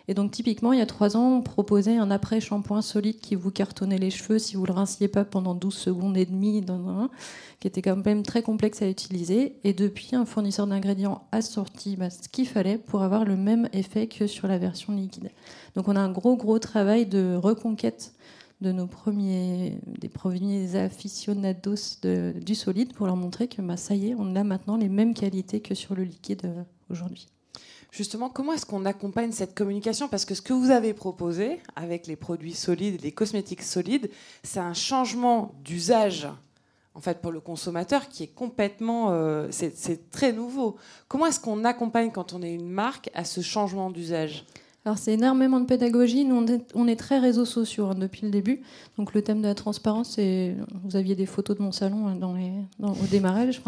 Et 0.07 0.13
donc 0.13 0.31
typiquement, 0.31 0.73
il 0.73 0.79
y 0.79 0.81
a 0.81 0.85
trois 0.85 1.15
ans, 1.15 1.37
on 1.37 1.41
proposait 1.41 1.97
un 1.97 2.11
après-shampoing 2.11 2.81
solide 2.81 3.19
qui 3.19 3.35
vous 3.35 3.51
cartonnait 3.51 3.97
les 3.97 4.09
cheveux 4.09 4.37
si 4.37 4.55
vous 4.55 4.65
le 4.65 4.73
rinciez 4.73 5.07
pas 5.07 5.23
pendant 5.23 5.55
12 5.55 5.73
secondes 5.73 6.17
et 6.17 6.25
demie, 6.25 6.63
qui 7.59 7.67
était 7.67 7.81
quand 7.81 8.03
même 8.05 8.23
très 8.23 8.41
complexe 8.41 8.81
à 8.81 8.89
utiliser. 8.89 9.55
Et 9.63 9.73
depuis, 9.73 10.15
un 10.15 10.25
fournisseur 10.25 10.67
d'ingrédients 10.67 11.23
a 11.31 11.41
sorti 11.41 11.95
bah, 11.95 12.09
ce 12.09 12.27
qu'il 12.27 12.47
fallait 12.47 12.77
pour 12.77 13.03
avoir 13.03 13.23
le 13.23 13.37
même 13.37 13.69
effet 13.71 14.07
que 14.07 14.27
sur 14.27 14.47
la 14.47 14.57
version 14.57 14.93
liquide. 14.93 15.31
Donc 15.75 15.87
on 15.87 15.95
a 15.95 16.01
un 16.01 16.11
gros 16.11 16.35
gros 16.35 16.59
travail 16.59 17.05
de 17.05 17.35
reconquête 17.35 18.13
de 18.63 18.71
nos 18.71 18.87
premiers, 18.87 19.77
des 19.99 20.09
premiers 20.09 20.75
aficionados 20.75 21.99
du 22.03 22.55
solide 22.55 22.93
pour 22.93 23.05
leur 23.05 23.15
montrer 23.15 23.47
que 23.47 23.61
bah, 23.61 23.77
ça 23.77 23.95
y 23.95 24.09
est, 24.09 24.15
on 24.17 24.35
a 24.35 24.43
maintenant 24.43 24.77
les 24.77 24.89
mêmes 24.89 25.13
qualités 25.13 25.59
que 25.59 25.75
sur 25.75 25.95
le 25.95 26.03
liquide 26.03 26.41
euh, 26.45 26.63
aujourd'hui. 26.89 27.27
Justement, 27.93 28.27
comment 28.27 28.53
est-ce 28.53 28.65
qu'on 28.65 28.85
accompagne 28.85 29.31
cette 29.31 29.53
communication? 29.53 30.07
Parce 30.07 30.25
que 30.25 30.33
ce 30.33 30.41
que 30.41 30.51
vous 30.51 30.71
avez 30.71 30.95
proposé 30.95 31.59
avec 31.75 32.07
les 32.07 32.15
produits 32.15 32.55
solides, 32.55 32.99
les 33.03 33.11
cosmétiques 33.11 33.61
solides, 33.61 34.09
c'est 34.41 34.59
un 34.59 34.73
changement 34.73 35.53
d'usage 35.63 36.27
en 36.95 37.01
fait 37.01 37.21
pour 37.21 37.31
le 37.31 37.39
consommateur 37.39 38.09
qui 38.09 38.23
est 38.23 38.33
complètement 38.33 39.11
euh, 39.11 39.47
c'est 39.51 40.09
très 40.09 40.33
nouveau. 40.33 40.75
Comment 41.07 41.27
est-ce 41.27 41.39
qu'on 41.39 41.63
accompagne 41.65 42.09
quand 42.09 42.33
on 42.33 42.41
est 42.41 42.51
une 42.53 42.67
marque 42.67 43.11
à 43.13 43.25
ce 43.25 43.41
changement 43.41 43.91
d'usage? 43.91 44.43
Alors 44.85 44.97
c'est 44.97 45.13
énormément 45.13 45.61
de 45.61 45.65
pédagogie. 45.65 46.25
Nous, 46.25 46.45
on 46.75 46.87
est, 46.87 46.95
très 46.97 47.17
réseaux 47.17 47.45
sociaux 47.45 47.85
hein, 47.85 47.95
depuis 47.95 48.21
le 48.23 48.31
début. 48.31 48.61
Donc 48.97 49.13
le 49.13 49.21
thème 49.21 49.41
de 49.41 49.47
la 49.47 49.55
transparence, 49.55 50.11
c'est 50.15 50.57
vous 50.83 50.97
aviez 50.97 51.15
des 51.15 51.25
photos 51.25 51.57
de 51.57 51.63
mon 51.63 51.71
salon 51.71 52.07
hein, 52.07 52.19
au 52.81 53.05
démarrage. 53.09 53.61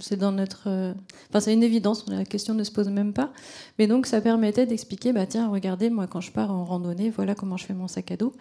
C'est 0.00 0.16
dans 0.16 0.32
notre, 0.32 0.64
euh, 0.66 0.94
c'est 1.38 1.54
une 1.54 1.62
évidence. 1.62 2.06
La 2.08 2.24
question 2.24 2.54
ne 2.54 2.64
se 2.64 2.72
pose 2.72 2.88
même 2.88 3.12
pas. 3.12 3.32
Mais 3.78 3.86
donc 3.86 4.06
ça 4.06 4.20
permettait 4.20 4.66
d'expliquer, 4.66 5.12
bah 5.12 5.26
tiens, 5.26 5.48
regardez, 5.48 5.90
moi 5.90 6.08
quand 6.08 6.20
je 6.20 6.32
pars 6.32 6.50
en 6.50 6.64
randonnée, 6.64 7.10
voilà 7.10 7.36
comment 7.36 7.56
je 7.56 7.66
fais 7.66 7.74
mon 7.74 7.86
sac 7.86 8.10
à 8.10 8.16
dos. 8.16 8.32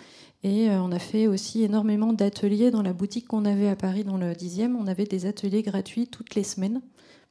Et 0.44 0.72
euh, 0.72 0.82
on 0.82 0.92
a 0.92 1.00
fait 1.00 1.28
aussi 1.28 1.64
énormément 1.64 2.14
d'ateliers 2.14 2.72
dans 2.72 2.82
la 2.82 2.94
boutique 2.94 3.28
qu'on 3.28 3.46
avait 3.46 3.70
à 3.70 3.76
Paris 3.76 4.04
dans 4.04 4.18
le 4.18 4.34
10e. 4.34 4.76
On 4.76 4.88
avait 4.88 5.06
des 5.06 5.28
ateliers 5.28 5.62
gratuits 5.62 6.08
toutes 6.08 6.34
les 6.34 6.44
semaines 6.44 6.82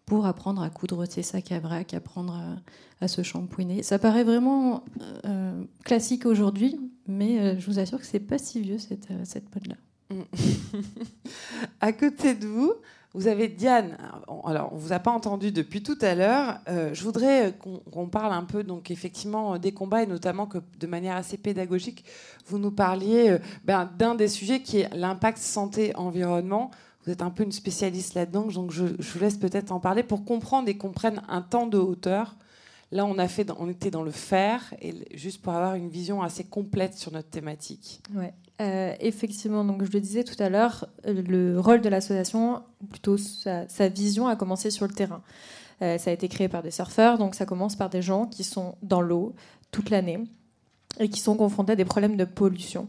pour 0.07 0.27
apprendre 0.27 0.61
à 0.63 0.71
coudre 0.71 1.05
ses 1.07 1.23
sacs 1.23 1.53
à 1.53 1.61
vrac, 1.61 1.95
apprendre 1.95 2.59
à, 3.01 3.09
se 3.09 3.23
shampouiner. 3.23 3.83
Ça 3.83 3.99
paraît 3.99 4.25
vraiment 4.25 4.85
euh, 5.25 5.63
classique 5.85 6.27
aujourd'hui, 6.27 6.81
mais 7.07 7.39
euh, 7.39 7.59
je 7.59 7.67
vous 7.67 7.79
assure 7.79 7.99
que 7.99 8.07
c'est 8.07 8.21
pas 8.21 8.37
si 8.37 8.61
vieux 8.61 8.79
cette, 8.79 9.11
euh, 9.11 9.41
mode-là. 9.55 9.77
à 11.81 11.93
côté 11.93 12.35
de 12.35 12.47
vous, 12.47 12.73
vous 13.15 13.29
avez 13.29 13.47
Diane. 13.47 13.97
Alors, 14.45 14.73
on 14.73 14.77
vous 14.77 14.93
a 14.93 14.99
pas 14.99 15.13
entendu 15.13 15.53
depuis 15.53 15.83
tout 15.83 15.99
à 16.01 16.17
l'heure. 16.17 16.59
je 16.67 17.03
voudrais 17.05 17.55
qu'on 17.91 18.09
parle 18.09 18.33
un 18.33 18.43
peu, 18.43 18.65
donc 18.65 18.91
effectivement, 18.91 19.59
des 19.59 19.73
combats 19.73 20.03
et 20.03 20.07
notamment 20.07 20.47
que 20.47 20.59
de 20.79 20.87
manière 20.87 21.17
assez 21.17 21.37
pédagogique, 21.37 22.05
vous 22.47 22.59
nous 22.59 22.73
parliez 22.73 23.39
ben, 23.65 23.89
d'un 23.99 24.17
des 24.17 24.29
sujets 24.29 24.63
qui 24.63 24.79
est 24.81 24.95
l'impact 24.95 25.39
santé-environnement 25.39 26.71
vous 27.05 27.13
êtes 27.13 27.23
un 27.23 27.31
peu 27.31 27.45
une 27.45 27.53
spécialiste 27.53 28.15
là-dedans, 28.15 28.47
donc 28.47 28.73
je, 28.73 28.85
vous 28.85 29.19
laisse 29.21 29.37
peut-être 29.37 29.73
en 29.73 29.81
parler 29.81 30.03
pour 30.03 30.25
comprendre 30.25 30.69
et 30.69 30.77
qu'on 30.77 30.93
un 31.29 31.43
temps 31.43 31.67
de 31.67 31.79
hauteur. 31.79 32.37
Là, 32.93 33.07
on, 33.07 33.19
a 33.19 33.29
fait, 33.29 33.51
on 33.59 33.69
était 33.69 33.91
dans 33.91 34.03
le 34.03 34.11
faire, 34.11 34.75
et 34.83 34.95
juste 35.17 35.41
pour 35.41 35.53
avoir 35.53 35.77
une 35.77 35.89
vision 35.89 36.23
assez 36.23 36.45
complète 36.45 36.95
sur 36.95 37.13
notre 37.13 37.31
thématique. 37.31 38.03
Ouais. 38.15 38.35
Euh, 38.61 38.95
effectivement, 39.01 39.65
donc 39.65 39.85
je 39.85 39.93
le 39.93 40.01
disais 40.01 40.25
tout 40.25 40.41
à 40.43 40.51
l'heure, 40.51 40.87
le 41.05 41.59
rôle 41.59 41.81
de 41.81 41.89
l'association, 41.89 42.63
plutôt 42.91 43.17
sa, 43.17 43.89
vision, 43.89 44.27
a 44.27 44.37
commencé 44.37 44.71
sur 44.71 44.87
le 44.87 44.93
terrain. 44.93 45.23
Euh, 45.83 45.97
ça 45.97 46.11
a 46.11 46.13
été 46.13 46.29
créé 46.29 46.49
par 46.49 46.63
des 46.63 46.71
surfeurs, 46.71 47.17
donc 47.17 47.35
ça 47.35 47.47
commence 47.47 47.77
par 47.77 47.89
des 47.89 48.03
gens 48.03 48.27
qui 48.27 48.45
sont 48.45 48.75
dans 48.83 49.01
l'eau 49.01 49.35
toute 49.71 49.89
l'année 49.89 50.19
et 50.99 51.09
qui 51.09 51.21
sont 51.21 51.37
confrontés 51.37 51.73
à 51.73 51.77
des 51.77 51.85
problèmes 51.87 52.17
de 52.17 52.25
pollution 52.25 52.89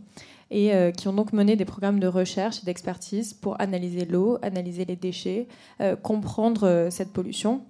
et 0.52 0.74
euh, 0.74 0.92
qui 0.92 1.08
ont 1.08 1.14
donc 1.14 1.34
mené 1.34 1.56
des 1.56 1.66
programmes 1.66 2.00
de 2.00 2.08
recherche 2.08 2.62
et 2.62 2.66
d'expertise 2.66 3.34
pour 3.34 3.60
analyser 3.60 4.06
l'eau, 4.06 4.38
analyser 4.42 4.86
les 4.86 4.98
déchets, 4.98 5.48
euh, 5.80 5.96
comprendre 5.96 6.68
euh, 6.68 6.90
cette 6.92 7.14
pollution 7.14 7.64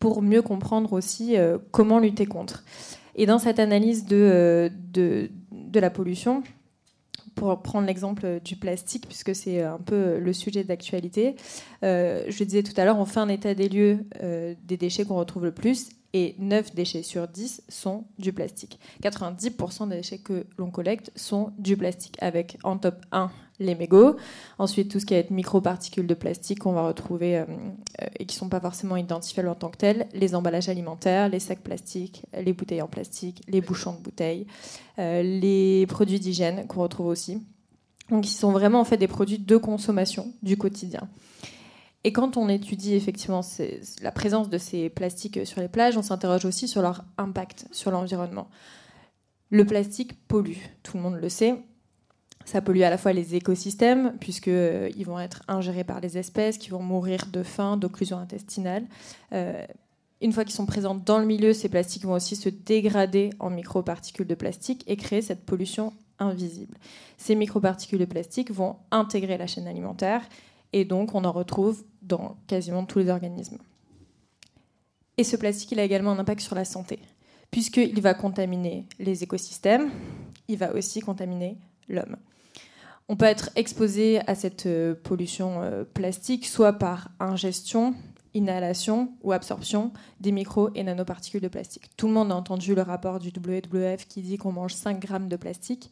pour 0.00 0.20
mieux 0.20 0.42
comprendre 0.42 0.92
aussi 0.92 1.36
comment 1.70 1.98
lutter 1.98 2.26
contre. 2.26 2.62
Et 3.14 3.24
dans 3.24 3.38
cette 3.38 3.58
analyse 3.58 4.04
de, 4.04 4.70
la 5.72 5.88
pollution, 5.88 6.42
pour 7.34 7.62
prendre 7.62 7.86
l'exemple 7.86 8.40
du 8.44 8.56
plastique, 8.56 9.06
puisque 9.06 9.34
c'est 9.34 9.62
un 9.62 9.78
peu 9.78 10.18
le 10.18 10.32
sujet 10.32 10.64
d'actualité, 10.64 11.36
euh, 11.82 12.24
je 12.28 12.44
disais 12.44 12.62
tout 12.62 12.78
à 12.78 12.84
l'heure, 12.84 12.98
on 12.98 13.04
fait 13.04 13.20
un 13.20 13.28
état 13.28 13.54
des 13.54 13.68
lieux 13.68 13.98
euh, 14.22 14.54
des 14.64 14.76
déchets 14.76 15.04
qu'on 15.04 15.16
retrouve 15.16 15.44
le 15.44 15.52
plus, 15.52 15.90
et 16.12 16.36
9 16.38 16.74
déchets 16.74 17.02
sur 17.02 17.26
10 17.26 17.64
sont 17.68 18.04
du 18.18 18.32
plastique. 18.32 18.78
90% 19.02 19.88
des 19.88 19.96
déchets 19.96 20.18
que 20.18 20.46
l'on 20.56 20.70
collecte 20.70 21.10
sont 21.16 21.52
du 21.58 21.76
plastique, 21.76 22.16
avec 22.20 22.56
en 22.62 22.78
top 22.78 23.04
1 23.10 23.30
les 23.60 23.74
mégots, 23.74 24.16
ensuite 24.58 24.90
tout 24.90 24.98
ce 24.98 25.06
qui 25.06 25.14
est 25.14 25.30
microparticules 25.30 26.06
de 26.06 26.14
plastique 26.14 26.60
qu'on 26.60 26.72
va 26.72 26.86
retrouver 26.86 27.38
euh, 27.38 27.44
et 28.18 28.26
qui 28.26 28.36
ne 28.36 28.38
sont 28.40 28.48
pas 28.48 28.60
forcément 28.60 28.96
identifiables 28.96 29.48
en 29.48 29.54
tant 29.54 29.68
que 29.68 29.76
tels, 29.76 30.08
les 30.12 30.34
emballages 30.34 30.68
alimentaires, 30.68 31.28
les 31.28 31.40
sacs 31.40 31.60
plastiques, 31.60 32.24
les 32.38 32.52
bouteilles 32.52 32.82
en 32.82 32.88
plastique, 32.88 33.42
les 33.48 33.60
bouchons 33.60 33.92
de 33.92 34.02
bouteilles, 34.02 34.46
euh, 34.98 35.22
les 35.22 35.86
produits 35.86 36.20
d'hygiène 36.20 36.66
qu'on 36.66 36.82
retrouve 36.82 37.06
aussi. 37.06 37.42
Donc, 38.10 38.26
ils 38.26 38.32
sont 38.32 38.52
vraiment 38.52 38.80
en 38.80 38.84
fait 38.84 38.96
des 38.96 39.08
produits 39.08 39.38
de 39.38 39.56
consommation 39.56 40.32
du 40.42 40.56
quotidien. 40.56 41.08
Et 42.06 42.12
quand 42.12 42.36
on 42.36 42.50
étudie 42.50 42.94
effectivement 42.94 43.40
la 44.02 44.12
présence 44.12 44.50
de 44.50 44.58
ces 44.58 44.90
plastiques 44.90 45.46
sur 45.46 45.62
les 45.62 45.68
plages, 45.68 45.96
on 45.96 46.02
s'interroge 46.02 46.44
aussi 46.44 46.68
sur 46.68 46.82
leur 46.82 47.04
impact 47.16 47.66
sur 47.72 47.90
l'environnement. 47.90 48.48
Le 49.48 49.64
plastique 49.64 50.12
pollue, 50.28 50.58
tout 50.82 50.98
le 50.98 51.02
monde 51.02 51.16
le 51.16 51.28
sait. 51.30 51.54
Ça 52.44 52.60
pollue 52.60 52.82
à 52.82 52.90
la 52.90 52.98
fois 52.98 53.12
les 53.12 53.34
écosystèmes, 53.34 54.16
puisqu'ils 54.20 54.52
euh, 54.52 55.04
vont 55.06 55.18
être 55.18 55.42
ingérés 55.48 55.84
par 55.84 56.00
les 56.00 56.18
espèces 56.18 56.58
qui 56.58 56.70
vont 56.70 56.82
mourir 56.82 57.26
de 57.32 57.42
faim, 57.42 57.76
d'occlusion 57.76 58.18
intestinale. 58.18 58.84
Euh, 59.32 59.64
une 60.20 60.32
fois 60.32 60.44
qu'ils 60.44 60.54
sont 60.54 60.66
présents 60.66 60.94
dans 60.94 61.18
le 61.18 61.26
milieu, 61.26 61.52
ces 61.52 61.68
plastiques 61.68 62.04
vont 62.04 62.12
aussi 62.12 62.36
se 62.36 62.48
dégrader 62.48 63.30
en 63.40 63.50
microparticules 63.50 64.26
de 64.26 64.34
plastique 64.34 64.84
et 64.86 64.96
créer 64.96 65.22
cette 65.22 65.44
pollution 65.44 65.92
invisible. 66.18 66.76
Ces 67.18 67.34
microparticules 67.34 67.98
de 67.98 68.04
plastique 68.04 68.50
vont 68.50 68.76
intégrer 68.90 69.36
la 69.36 69.46
chaîne 69.46 69.66
alimentaire 69.66 70.22
et 70.72 70.84
donc 70.84 71.14
on 71.14 71.24
en 71.24 71.32
retrouve 71.32 71.84
dans 72.02 72.36
quasiment 72.46 72.84
tous 72.84 73.00
les 73.00 73.10
organismes. 73.10 73.58
Et 75.16 75.24
ce 75.24 75.36
plastique, 75.36 75.72
il 75.72 75.80
a 75.80 75.84
également 75.84 76.12
un 76.12 76.18
impact 76.18 76.40
sur 76.40 76.54
la 76.54 76.64
santé, 76.64 76.98
puisqu'il 77.50 78.00
va 78.00 78.14
contaminer 78.14 78.86
les 78.98 79.22
écosystèmes, 79.22 79.90
il 80.48 80.58
va 80.58 80.74
aussi 80.74 81.00
contaminer 81.00 81.56
l'homme. 81.88 82.16
On 83.08 83.16
peut 83.16 83.26
être 83.26 83.50
exposé 83.54 84.20
à 84.26 84.34
cette 84.34 84.64
euh, 84.66 84.94
pollution 84.94 85.60
euh, 85.60 85.84
plastique 85.84 86.46
soit 86.46 86.72
par 86.72 87.10
ingestion, 87.20 87.94
inhalation 88.32 89.12
ou 89.22 89.32
absorption 89.32 89.92
des 90.20 90.32
micro 90.32 90.70
et 90.74 90.82
nanoparticules 90.82 91.42
de 91.42 91.48
plastique. 91.48 91.90
Tout 91.98 92.06
le 92.06 92.14
monde 92.14 92.32
a 92.32 92.34
entendu 92.34 92.74
le 92.74 92.80
rapport 92.80 93.18
du 93.18 93.28
WWF 93.28 94.08
qui 94.08 94.22
dit 94.22 94.38
qu'on 94.38 94.52
mange 94.52 94.72
5 94.72 95.00
grammes 95.00 95.28
de 95.28 95.36
plastique. 95.36 95.90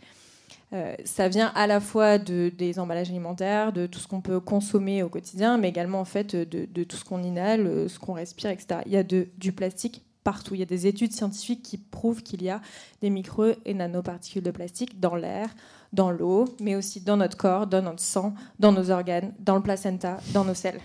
Euh, 0.72 0.94
ça 1.04 1.28
vient 1.28 1.52
à 1.54 1.66
la 1.66 1.80
fois 1.80 2.16
de, 2.16 2.50
des 2.56 2.78
emballages 2.78 3.10
alimentaires, 3.10 3.74
de 3.74 3.86
tout 3.86 3.98
ce 3.98 4.08
qu'on 4.08 4.22
peut 4.22 4.40
consommer 4.40 5.02
au 5.02 5.10
quotidien, 5.10 5.58
mais 5.58 5.68
également 5.68 6.00
en 6.00 6.06
fait 6.06 6.34
de, 6.34 6.84
tout 6.84 6.96
ce 6.96 7.04
qu'on 7.04 7.22
inhale, 7.22 7.90
ce 7.90 7.98
qu'on 7.98 8.14
respire, 8.14 8.48
etc. 8.48 8.80
Il 8.86 8.92
y 8.92 8.96
a 8.96 9.02
du 9.02 9.52
plastique 9.52 10.02
partout. 10.24 10.54
Il 10.54 10.60
y 10.60 10.62
a 10.62 10.66
des 10.66 10.86
études 10.86 11.12
scientifiques 11.12 11.62
qui 11.62 11.78
prouvent 11.78 12.22
qu'il 12.22 12.42
y 12.42 12.50
a 12.50 12.60
des 13.00 13.10
micro 13.10 13.46
et 13.64 13.74
nanoparticules 13.74 14.42
de 14.42 14.50
plastique 14.50 15.00
dans 15.00 15.14
l'air, 15.14 15.48
dans 15.92 16.10
l'eau, 16.10 16.46
mais 16.60 16.76
aussi 16.76 17.00
dans 17.00 17.16
notre 17.16 17.36
corps, 17.36 17.66
dans 17.66 17.82
notre 17.82 18.00
sang, 18.00 18.34
dans 18.58 18.72
nos 18.72 18.90
organes, 18.90 19.34
dans 19.40 19.56
le 19.56 19.62
placenta, 19.62 20.18
dans 20.32 20.44
nos 20.44 20.54
selles. 20.54 20.80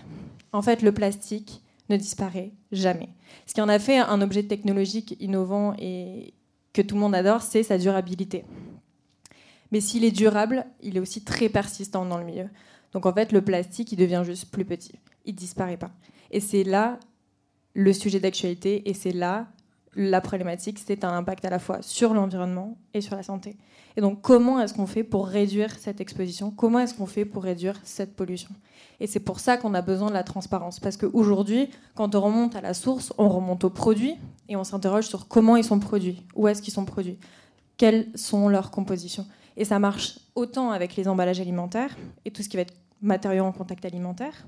En 0.52 0.62
fait, 0.62 0.82
le 0.82 0.92
plastique 0.92 1.62
ne 1.88 1.96
disparaît 1.96 2.52
jamais. 2.72 3.08
Ce 3.46 3.54
qui 3.54 3.60
en 3.60 3.68
a 3.68 3.78
fait 3.78 3.98
un 3.98 4.20
objet 4.20 4.42
technologique 4.42 5.16
innovant 5.20 5.74
et 5.78 6.34
que 6.72 6.82
tout 6.82 6.94
le 6.94 7.00
monde 7.00 7.14
adore, 7.14 7.42
c'est 7.42 7.62
sa 7.62 7.78
durabilité. 7.78 8.44
Mais 9.70 9.80
s'il 9.80 10.04
est 10.04 10.10
durable, 10.10 10.66
il 10.82 10.96
est 10.96 11.00
aussi 11.00 11.22
très 11.22 11.48
persistant 11.48 12.04
dans 12.04 12.18
le 12.18 12.24
milieu. 12.24 12.48
Donc 12.92 13.06
en 13.06 13.12
fait, 13.12 13.32
le 13.32 13.42
plastique, 13.42 13.92
il 13.92 13.96
devient 13.96 14.22
juste 14.24 14.50
plus 14.50 14.64
petit. 14.64 14.92
Il 15.24 15.34
disparaît 15.34 15.76
pas. 15.76 15.90
Et 16.30 16.40
c'est 16.40 16.64
là 16.64 16.98
le 17.78 17.92
sujet 17.92 18.18
d'actualité 18.18 18.90
et 18.90 18.92
c'est 18.92 19.12
là 19.12 19.46
la 19.94 20.20
problématique, 20.20 20.80
c'est 20.84 21.04
un 21.04 21.12
impact 21.12 21.44
à 21.44 21.50
la 21.50 21.60
fois 21.60 21.78
sur 21.80 22.12
l'environnement 22.12 22.76
et 22.92 23.00
sur 23.00 23.14
la 23.14 23.22
santé. 23.22 23.56
Et 23.96 24.00
donc 24.00 24.20
comment 24.20 24.60
est-ce 24.60 24.74
qu'on 24.74 24.88
fait 24.88 25.04
pour 25.04 25.28
réduire 25.28 25.70
cette 25.78 26.00
exposition? 26.00 26.50
Comment 26.50 26.80
est-ce 26.80 26.94
qu'on 26.94 27.06
fait 27.06 27.24
pour 27.24 27.44
réduire 27.44 27.78
cette 27.84 28.16
pollution? 28.16 28.50
Et 28.98 29.06
c'est 29.06 29.20
pour 29.20 29.38
ça 29.38 29.56
qu'on 29.56 29.74
a 29.74 29.82
besoin 29.82 30.08
de 30.08 30.14
la 30.14 30.24
transparence. 30.24 30.80
Parce 30.80 30.96
qu'aujourd'hui, 30.96 31.70
quand 31.94 32.16
on 32.16 32.20
remonte 32.20 32.56
à 32.56 32.60
la 32.60 32.74
source, 32.74 33.12
on 33.16 33.28
remonte 33.28 33.62
aux 33.62 33.70
produits 33.70 34.16
et 34.48 34.56
on 34.56 34.64
s'interroge 34.64 35.06
sur 35.06 35.28
comment 35.28 35.54
ils 35.54 35.62
sont 35.62 35.78
produits, 35.78 36.24
où 36.34 36.48
est-ce 36.48 36.60
qu'ils 36.62 36.74
sont 36.74 36.84
produits, 36.84 37.16
quelles 37.76 38.08
sont 38.16 38.48
leurs 38.48 38.72
compositions? 38.72 39.26
Et 39.56 39.64
ça 39.64 39.78
marche 39.78 40.18
autant 40.34 40.72
avec 40.72 40.96
les 40.96 41.06
emballages 41.06 41.40
alimentaires 41.40 41.96
et 42.24 42.32
tout 42.32 42.42
ce 42.42 42.48
qui 42.48 42.56
va 42.56 42.62
être 42.62 42.74
matériaux 43.02 43.44
en 43.44 43.52
contact 43.52 43.84
alimentaire, 43.84 44.46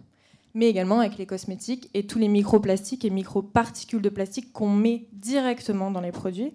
mais 0.54 0.68
également 0.68 1.00
avec 1.00 1.18
les 1.18 1.26
cosmétiques 1.26 1.90
et 1.94 2.06
tous 2.06 2.18
les 2.18 2.28
microplastiques 2.28 3.04
et 3.04 3.10
microparticules 3.10 4.02
de 4.02 4.08
plastique 4.08 4.52
qu'on 4.52 4.70
met 4.70 5.06
directement 5.12 5.90
dans 5.90 6.00
les 6.00 6.12
produits 6.12 6.52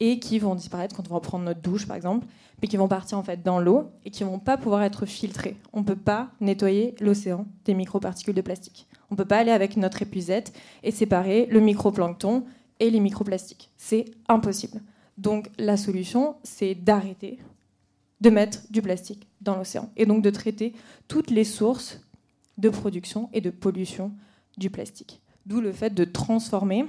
et 0.00 0.18
qui 0.18 0.38
vont 0.38 0.54
disparaître 0.54 0.96
quand 0.96 1.08
on 1.10 1.14
va 1.14 1.20
prendre 1.20 1.44
notre 1.44 1.60
douche, 1.60 1.86
par 1.86 1.96
exemple, 1.96 2.26
mais 2.60 2.68
qui 2.68 2.76
vont 2.76 2.88
partir 2.88 3.18
en 3.18 3.22
fait 3.22 3.42
dans 3.42 3.60
l'eau 3.60 3.90
et 4.04 4.10
qui 4.10 4.24
vont 4.24 4.38
pas 4.38 4.56
pouvoir 4.56 4.82
être 4.82 5.06
filtrés. 5.06 5.56
On 5.72 5.80
ne 5.80 5.84
peut 5.84 5.96
pas 5.96 6.30
nettoyer 6.40 6.94
l'océan 7.00 7.46
des 7.64 7.74
microparticules 7.74 8.34
de 8.34 8.40
plastique. 8.40 8.86
On 9.10 9.14
ne 9.14 9.18
peut 9.18 9.24
pas 9.24 9.38
aller 9.38 9.50
avec 9.50 9.76
notre 9.76 10.02
épuisette 10.02 10.52
et 10.82 10.90
séparer 10.90 11.46
le 11.46 11.60
microplancton 11.60 12.44
et 12.80 12.90
les 12.90 13.00
microplastiques. 13.00 13.70
C'est 13.76 14.06
impossible. 14.28 14.80
Donc 15.18 15.48
la 15.58 15.76
solution, 15.76 16.36
c'est 16.42 16.74
d'arrêter 16.74 17.38
de 18.20 18.30
mettre 18.30 18.60
du 18.70 18.82
plastique 18.82 19.28
dans 19.40 19.56
l'océan 19.56 19.90
et 19.96 20.06
donc 20.06 20.22
de 20.22 20.30
traiter 20.30 20.72
toutes 21.08 21.30
les 21.30 21.44
sources 21.44 22.00
de 22.58 22.68
production 22.68 23.28
et 23.32 23.40
de 23.40 23.50
pollution 23.50 24.12
du 24.56 24.70
plastique. 24.70 25.20
D'où 25.46 25.60
le 25.60 25.72
fait 25.72 25.92
de 25.92 26.04
transformer 26.04 26.86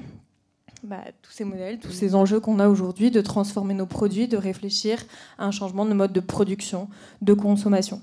bah, 0.83 1.03
tous 1.21 1.31
ces 1.31 1.43
modèles, 1.43 1.79
tous 1.79 1.91
ces 1.91 2.15
enjeux 2.15 2.39
qu'on 2.39 2.59
a 2.59 2.69
aujourd'hui, 2.69 3.09
de 3.11 3.21
transformer 3.21 3.73
nos 3.73 3.85
produits, 3.85 4.27
de 4.27 4.37
réfléchir 4.37 5.03
à 5.37 5.45
un 5.45 5.51
changement 5.51 5.85
de 5.85 5.93
mode 5.93 6.13
de 6.13 6.19
production, 6.19 6.89
de 7.21 7.33
consommation. 7.33 8.01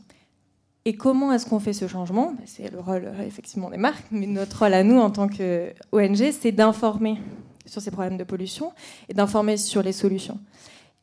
Et 0.85 0.97
comment 0.97 1.33
est-ce 1.33 1.47
qu'on 1.47 1.61
fait 1.61 1.73
ce 1.73 1.87
changement? 1.87 2.33
Bah, 2.33 2.43
C'est 2.45 2.71
le 2.71 2.81
rôle 2.81 3.05
euh, 3.05 3.27
effectivement 3.27 3.71
des 3.71 3.77
marques, 3.77 4.05
mais 4.11 4.27
notre 4.27 4.59
rôle 4.59 4.75
à 4.75 4.83
nous 4.83 4.99
en 4.99 5.11
tant 5.11 5.29
qu'ONG, 5.29 6.33
c'est 6.33 6.53
d'informer 6.53 7.19
sur 7.67 7.81
ces 7.81 7.93
problèmes 7.93 8.17
de 8.17 8.25
pollution 8.25 8.73
et 9.09 9.15
d'informer 9.15 9.57
sur 9.57 9.83
les 9.83 9.93
solutions 9.93 10.41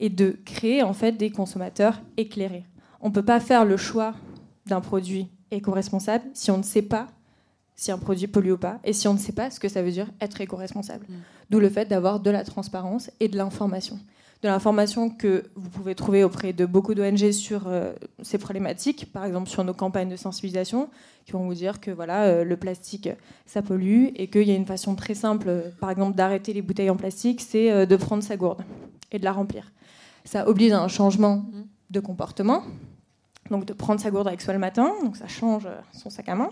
et 0.01 0.09
de 0.09 0.37
créer 0.45 0.83
en 0.83 0.93
fait 0.93 1.13
des 1.13 1.29
consommateurs 1.29 2.01
éclairés. 2.17 2.65
On 3.01 3.09
ne 3.09 3.13
peut 3.13 3.23
pas 3.23 3.39
faire 3.39 3.63
le 3.63 3.77
choix 3.77 4.13
d'un 4.65 4.81
produit 4.81 5.29
éco-responsable 5.51 6.25
si 6.33 6.51
on 6.51 6.57
ne 6.57 6.63
sait 6.63 6.81
pas 6.81 7.07
si 7.75 7.91
un 7.91 7.97
produit 7.97 8.27
pollue 8.27 8.51
ou 8.51 8.57
pas 8.57 8.79
et 8.83 8.91
si 8.91 9.07
on 9.07 9.13
ne 9.13 9.19
sait 9.19 9.31
pas 9.31 9.49
ce 9.49 9.59
que 9.59 9.69
ça 9.69 9.81
veut 9.81 9.91
dire 9.91 10.07
être 10.19 10.41
éco-responsable. 10.41 11.05
Mm. 11.07 11.13
D'où 11.49 11.59
le 11.59 11.69
fait 11.69 11.85
d'avoir 11.85 12.19
de 12.19 12.29
la 12.29 12.43
transparence 12.43 13.09
et 13.19 13.29
de 13.29 13.37
l'information. 13.37 13.97
De 14.43 14.47
l'information 14.47 15.09
que 15.09 15.45
vous 15.55 15.69
pouvez 15.69 15.95
trouver 15.95 16.23
auprès 16.23 16.53
de 16.53 16.65
beaucoup 16.65 16.93
d'ONG 16.93 17.31
sur 17.31 17.67
euh, 17.67 17.93
ces 18.21 18.37
problématiques, 18.37 19.11
par 19.11 19.25
exemple 19.25 19.49
sur 19.49 19.63
nos 19.63 19.73
campagnes 19.73 20.09
de 20.09 20.15
sensibilisation, 20.15 20.89
qui 21.25 21.33
vont 21.33 21.45
vous 21.45 21.53
dire 21.53 21.79
que 21.79 21.91
voilà, 21.91 22.23
euh, 22.23 22.43
le 22.43 22.57
plastique, 22.57 23.09
ça 23.45 23.61
pollue 23.61 24.07
et 24.15 24.29
qu'il 24.29 24.43
y 24.43 24.51
a 24.51 24.55
une 24.55 24.65
façon 24.65 24.95
très 24.95 25.15
simple, 25.15 25.47
euh, 25.49 25.69
par 25.79 25.89
exemple, 25.89 26.15
d'arrêter 26.15 26.53
les 26.53 26.61
bouteilles 26.61 26.89
en 26.89 26.97
plastique, 26.97 27.41
c'est 27.41 27.85
de 27.85 27.95
prendre 27.95 28.23
sa 28.23 28.37
gourde 28.37 28.61
et 29.11 29.19
de 29.19 29.23
la 29.23 29.31
remplir 29.31 29.71
ça 30.29 30.47
oblige 30.47 30.71
à 30.71 30.81
un 30.81 30.87
changement 30.87 31.37
mm. 31.37 31.63
de 31.91 31.99
comportement. 31.99 32.63
Donc 33.49 33.65
de 33.65 33.73
prendre 33.73 33.99
sa 33.99 34.11
gourde 34.11 34.27
avec 34.27 34.41
soi 34.41 34.53
le 34.53 34.59
matin, 34.59 34.93
donc 35.03 35.17
ça 35.17 35.27
change 35.27 35.67
son 35.91 36.09
sac 36.09 36.29
à 36.29 36.35
main, 36.35 36.49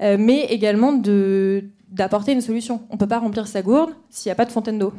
euh, 0.00 0.16
mais 0.18 0.44
également 0.44 0.92
d'apporter 0.92 2.32
une 2.32 2.40
solution. 2.40 2.82
On 2.90 2.94
ne 2.94 2.98
peut 2.98 3.08
pas 3.08 3.18
remplir 3.18 3.46
sa 3.46 3.62
gourde 3.62 3.94
s'il 4.10 4.28
n'y 4.28 4.32
a 4.32 4.36
pas 4.36 4.44
de 4.44 4.52
fontaine 4.52 4.78
d'eau. 4.78 4.92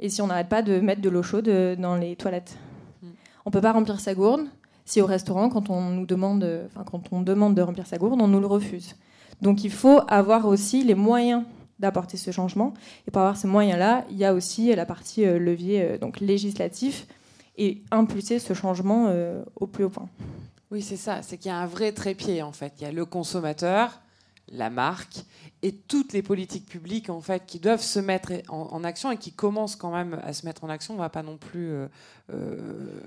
Et 0.00 0.08
si 0.08 0.20
on 0.20 0.26
n'arrête 0.26 0.48
pas 0.48 0.62
de 0.62 0.80
mettre 0.80 1.00
de 1.00 1.08
l'eau 1.08 1.22
chaude 1.22 1.48
euh, 1.48 1.76
dans 1.76 1.96
les 1.96 2.16
toilettes. 2.16 2.56
Mm. 3.02 3.06
On 3.46 3.50
ne 3.50 3.52
peut 3.52 3.60
pas 3.60 3.72
remplir 3.72 4.00
sa 4.00 4.14
gourde 4.14 4.46
si 4.84 5.00
au 5.00 5.06
restaurant, 5.06 5.48
quand 5.48 5.70
on 5.70 5.90
nous 5.90 6.06
demande, 6.06 6.44
enfin, 6.66 6.84
quand 6.84 7.12
on 7.12 7.22
demande 7.22 7.54
de 7.54 7.62
remplir 7.62 7.86
sa 7.86 7.98
gourde, 7.98 8.20
on 8.20 8.28
nous 8.28 8.40
le 8.40 8.46
refuse. 8.46 8.96
Donc 9.40 9.64
il 9.64 9.70
faut 9.70 10.00
avoir 10.08 10.46
aussi 10.46 10.82
les 10.84 10.94
moyens 10.94 11.44
d'apporter 11.82 12.16
ce 12.16 12.30
changement. 12.30 12.72
Et 13.06 13.10
pour 13.10 13.20
avoir 13.20 13.36
ces 13.36 13.48
moyens-là, 13.48 14.04
il 14.10 14.16
y 14.16 14.24
a 14.24 14.32
aussi 14.32 14.74
la 14.74 14.86
partie 14.86 15.26
euh, 15.26 15.38
levier 15.38 15.82
euh, 15.82 15.98
donc 15.98 16.20
législatif 16.20 17.06
et 17.56 17.82
impulser 17.90 18.38
ce 18.38 18.54
changement 18.54 19.06
euh, 19.08 19.42
au 19.56 19.66
plus 19.66 19.84
haut 19.84 19.90
point. 19.90 20.08
Oui, 20.70 20.82
c'est 20.82 20.96
ça. 20.96 21.22
C'est 21.22 21.36
qu'il 21.36 21.50
y 21.50 21.54
a 21.54 21.58
un 21.58 21.66
vrai 21.66 21.92
trépied 21.92 22.42
en 22.42 22.52
fait. 22.52 22.74
Il 22.78 22.84
y 22.84 22.86
a 22.86 22.92
le 22.92 23.04
consommateur, 23.04 24.00
la 24.48 24.70
marque 24.70 25.24
et 25.62 25.72
toutes 25.72 26.12
les 26.12 26.22
politiques 26.22 26.66
publiques 26.66 27.08
en 27.08 27.20
fait 27.20 27.46
qui 27.46 27.60
doivent 27.60 27.82
se 27.82 28.00
mettre 28.00 28.32
en, 28.48 28.82
action 28.82 29.12
et 29.12 29.16
qui 29.16 29.32
commencent 29.32 29.76
quand 29.76 29.92
même 29.92 30.20
à 30.24 30.32
se 30.32 30.44
mettre 30.44 30.64
en 30.64 30.68
action. 30.68 30.94
On 30.94 30.96
ne 30.96 31.02
va 31.02 31.08
pas 31.08 31.22
non 31.22 31.36
plus 31.36 31.70
euh, 31.70 31.86
euh, 32.32 33.00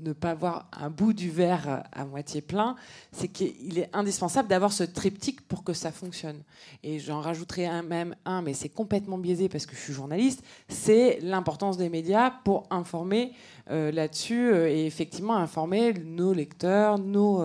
ne 0.00 0.12
pas 0.12 0.34
voir 0.34 0.68
un 0.72 0.90
bout 0.90 1.14
du 1.14 1.30
verre 1.30 1.84
à 1.92 2.04
moitié 2.04 2.42
plein. 2.42 2.76
C'est 3.12 3.28
qu'il 3.28 3.78
est 3.78 3.88
indispensable 3.94 4.48
d'avoir 4.48 4.72
ce 4.72 4.84
triptyque 4.84 5.46
pour 5.48 5.64
que 5.64 5.72
ça 5.72 5.90
fonctionne. 5.90 6.42
Et 6.82 6.98
j'en 6.98 7.20
rajouterai 7.20 7.82
même 7.82 8.14
un, 8.26 8.42
mais 8.42 8.52
c'est 8.52 8.68
complètement 8.68 9.16
biaisé 9.16 9.48
parce 9.48 9.64
que 9.64 9.74
je 9.74 9.80
suis 9.80 9.94
journaliste. 9.94 10.44
C'est 10.68 11.18
l'importance 11.22 11.78
des 11.78 11.88
médias 11.88 12.30
pour 12.30 12.66
informer 12.70 13.32
euh, 13.70 13.90
là-dessus 13.90 14.54
et 14.54 14.84
effectivement 14.84 15.36
informer 15.36 15.94
nos 15.94 16.34
lecteurs, 16.34 16.98
nos 16.98 17.42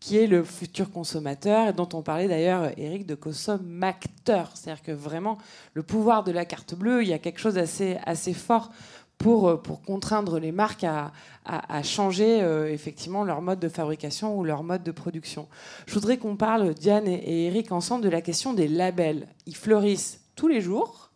qui 0.00 0.16
est 0.16 0.26
le 0.26 0.44
futur 0.44 0.90
consommateur, 0.90 1.68
et 1.68 1.72
dont 1.72 1.88
on 1.92 2.02
parlait 2.02 2.28
d'ailleurs, 2.28 2.70
Eric, 2.76 3.06
de 3.06 3.14
consommateur. 3.14 4.50
C'est-à-dire 4.54 4.82
que 4.82 4.92
vraiment, 4.92 5.38
le 5.74 5.82
pouvoir 5.82 6.24
de 6.24 6.30
la 6.30 6.44
carte 6.44 6.74
bleue, 6.74 7.02
il 7.02 7.08
y 7.08 7.12
a 7.12 7.18
quelque 7.18 7.40
chose 7.40 7.54
d'assez 7.54 7.98
assez 8.04 8.32
fort 8.32 8.70
pour, 9.18 9.48
euh, 9.48 9.56
pour 9.56 9.82
contraindre 9.82 10.38
les 10.38 10.52
marques 10.52 10.84
à, 10.84 11.12
à, 11.44 11.82
changer 11.82 12.40
euh, 12.42 12.70
effectivement 12.70 13.24
leur 13.24 13.42
mode 13.42 13.58
de 13.58 13.68
fabrication 13.68 14.38
ou 14.38 14.44
leur 14.44 14.62
mode 14.62 14.82
de 14.82 14.92
production. 14.92 15.48
Je 15.86 15.94
voudrais 15.94 16.18
qu'on 16.18 16.36
parle, 16.36 16.74
Diane 16.74 17.08
et 17.08 17.46
Eric, 17.46 17.72
ensemble 17.72 18.04
de 18.04 18.08
la 18.08 18.20
question 18.20 18.52
des 18.52 18.68
labels. 18.68 19.26
Ils 19.46 19.56
fleurissent 19.56 20.20
tous 20.36 20.46
les 20.46 20.60
jours. 20.60 21.07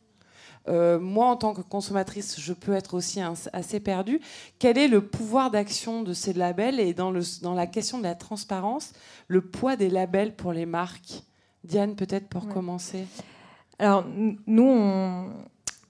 Euh, 0.68 0.98
moi, 0.98 1.26
en 1.26 1.36
tant 1.36 1.54
que 1.54 1.60
consommatrice, 1.60 2.38
je 2.38 2.52
peux 2.52 2.72
être 2.72 2.94
aussi 2.94 3.20
assez 3.52 3.80
perdue. 3.80 4.20
Quel 4.58 4.78
est 4.78 4.88
le 4.88 5.04
pouvoir 5.04 5.50
d'action 5.50 6.02
de 6.02 6.12
ces 6.12 6.32
labels 6.32 6.78
et 6.78 6.94
dans, 6.94 7.10
le, 7.10 7.22
dans, 7.42 7.54
la 7.54 7.66
question 7.66 7.98
de 7.98 8.04
la 8.04 8.14
transparence, 8.14 8.92
le 9.28 9.40
poids 9.40 9.76
des 9.76 9.90
labels 9.90 10.34
pour 10.34 10.52
les 10.52 10.66
marques? 10.66 11.22
Diane, 11.64 11.94
peut-être 11.94 12.28
pour 12.28 12.48
commencer. 12.48 13.06
Alors, 13.78 14.04
nous, 14.46 14.64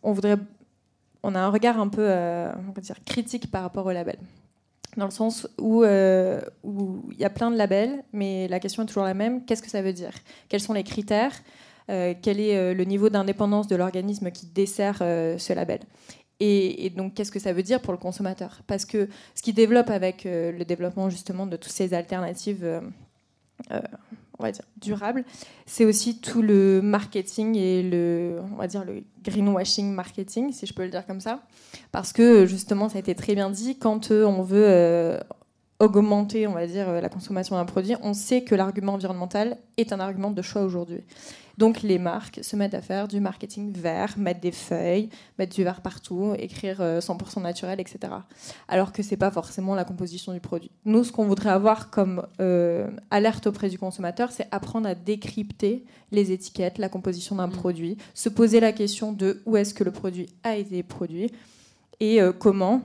on, 0.03 0.13
voudrait, 0.13 0.37
on 1.23 1.35
a 1.35 1.41
un 1.41 1.51
regard 1.51 1.79
un 1.79 1.89
peu, 1.89 2.05
euh, 2.07 2.53
on 2.69 2.73
va 2.73 2.81
dire, 2.81 2.97
critique 3.05 3.51
par 3.51 3.63
rapport 3.63 3.87
aux 3.87 3.93
labels 3.93 4.21
dans 4.97 5.07
le 5.07 5.11
sens 5.11 5.49
où 5.59 5.83
euh, 5.83 6.41
où 6.63 7.09
il 7.13 7.19
y 7.19 7.25
a 7.25 7.31
plein 7.31 7.51
de 7.51 7.57
labels, 7.57 8.05
mais 8.13 8.49
la 8.49 8.61
question 8.61 8.83
est 8.83 8.87
toujours 8.87 9.05
la 9.05 9.15
même. 9.15 9.45
Qu'est-ce 9.45 9.63
que 9.63 9.71
ça 9.71 9.83
veut 9.83 9.93
dire? 9.93 10.13
Quels 10.49 10.61
sont 10.61 10.75
les 10.75 10.85
critères? 10.85 11.33
Quel 11.89 12.41
est 12.41 12.57
euh, 12.57 12.75
le 12.75 12.85
niveau 12.85 13.09
d'indépendance 13.09 13.67
de 13.67 13.77
l'organisme 13.77 14.31
qui 14.31 14.47
dessert 14.47 14.99
euh, 15.01 15.39
ce 15.39 15.53
label? 15.53 15.81
Et, 16.45 16.91
donc, 16.91 17.15
qu'est-ce 17.15 17.31
que 17.31 17.39
ça 17.39 17.53
veut 17.53 17.63
dire 17.63 17.81
pour 17.81 17.93
le 17.93 17.99
consommateur? 17.99 18.63
Parce 18.67 18.85
que 18.85 19.09
ce 19.37 19.43
qui 19.43 19.53
développe 19.53 19.91
avec 19.91 20.25
le 20.25 20.65
développement 20.65 21.09
justement 21.09 21.47
de 21.47 21.57
toutes 21.57 21.71
ces 21.71 21.95
alternatives, 21.95 22.83
on 23.71 24.43
va 24.43 24.51
dire 24.51 24.65
durables, 24.77 25.25
c'est 25.67 25.85
aussi 25.85 26.19
tout 26.19 26.43
le 26.43 26.81
marketing 26.83 27.55
et 27.55 27.85
le, 27.85 28.41
on 28.53 28.57
va 28.57 28.67
dire 28.67 28.85
le 28.85 29.05
greenwashing 29.23 29.93
marketing, 29.93 30.51
si 30.51 30.67
je 30.67 30.75
peux 30.75 30.83
le 30.83 30.89
dire 30.89 31.07
comme 31.07 31.21
ça, 31.21 31.45
parce 31.93 32.13
que 32.13 32.45
justement, 32.45 32.89
ça 32.89 32.97
a 32.97 32.99
été 32.99 33.15
très 33.15 33.37
bien 33.37 33.49
dit, 33.49 33.79
quand 33.79 34.11
on 34.11 34.43
veut 34.43 35.21
augmenter, 35.79 36.49
on 36.49 36.55
va 36.55 36.67
dire, 36.67 36.91
la 36.91 37.09
consommation 37.09 37.55
d'un 37.55 37.67
produit, 37.67 37.95
on 38.03 38.15
sait 38.15 38.43
que 38.43 38.57
l'argument 38.57 38.95
environnemental 38.95 39.59
est 39.77 39.93
un 39.93 40.01
argument 40.01 40.33
de 40.33 40.43
choix 40.43 40.63
aujourd'hui. 40.63 41.03
Donc 41.63 41.83
les 41.83 42.01
marques 42.01 42.41
se 42.43 42.57
mettent 42.57 42.75
à 42.75 42.83
faire 42.83 43.07
du 43.07 43.21
marketing 43.21 43.71
vert, 43.71 44.15
mettre 44.19 44.41
des 44.41 44.51
feuilles, 44.51 45.09
mettre 45.39 45.55
du 45.55 45.63
vert 45.63 45.81
partout, 45.81 46.35
écrire 46.37 46.81
100% 46.81 47.39
euh, 47.39 47.41
naturel, 47.41 47.79
etc. 47.79 48.15
Alors 48.67 48.91
que 48.91 49.05
c'est 49.05 49.17
pas 49.17 49.31
forcément 49.31 49.77
la 49.77 49.85
composition 49.85 50.33
du 50.33 50.41
produit. 50.41 50.73
Nous, 50.87 51.05
ce 51.05 51.13
qu'on 51.13 51.25
voudrait 51.25 51.51
avoir 51.51 51.91
comme 51.91 52.27
euh, 52.41 52.91
alerte 53.13 53.47
auprès 53.47 53.69
du 53.69 53.79
consommateur, 53.79 54.33
c'est 54.33 54.49
apprendre 54.51 54.89
à 54.89 54.97
décrypter 54.97 55.85
les 56.11 56.33
étiquettes, 56.33 56.79
la 56.79 56.89
composition 56.89 57.37
d'un 57.37 57.47
mmh. 57.47 57.53
produit, 57.53 57.97
se 58.13 58.29
poser 58.29 58.59
la 58.59 58.73
question 58.73 59.13
de 59.13 59.41
où 59.47 59.57
est-ce 59.57 59.73
que 59.73 59.85
le 59.85 59.93
produit 59.93 60.31
a 60.43 60.57
été 60.57 60.83
produit 60.83 61.31
et 62.01 62.21
euh, 62.21 62.33
comment 62.33 62.83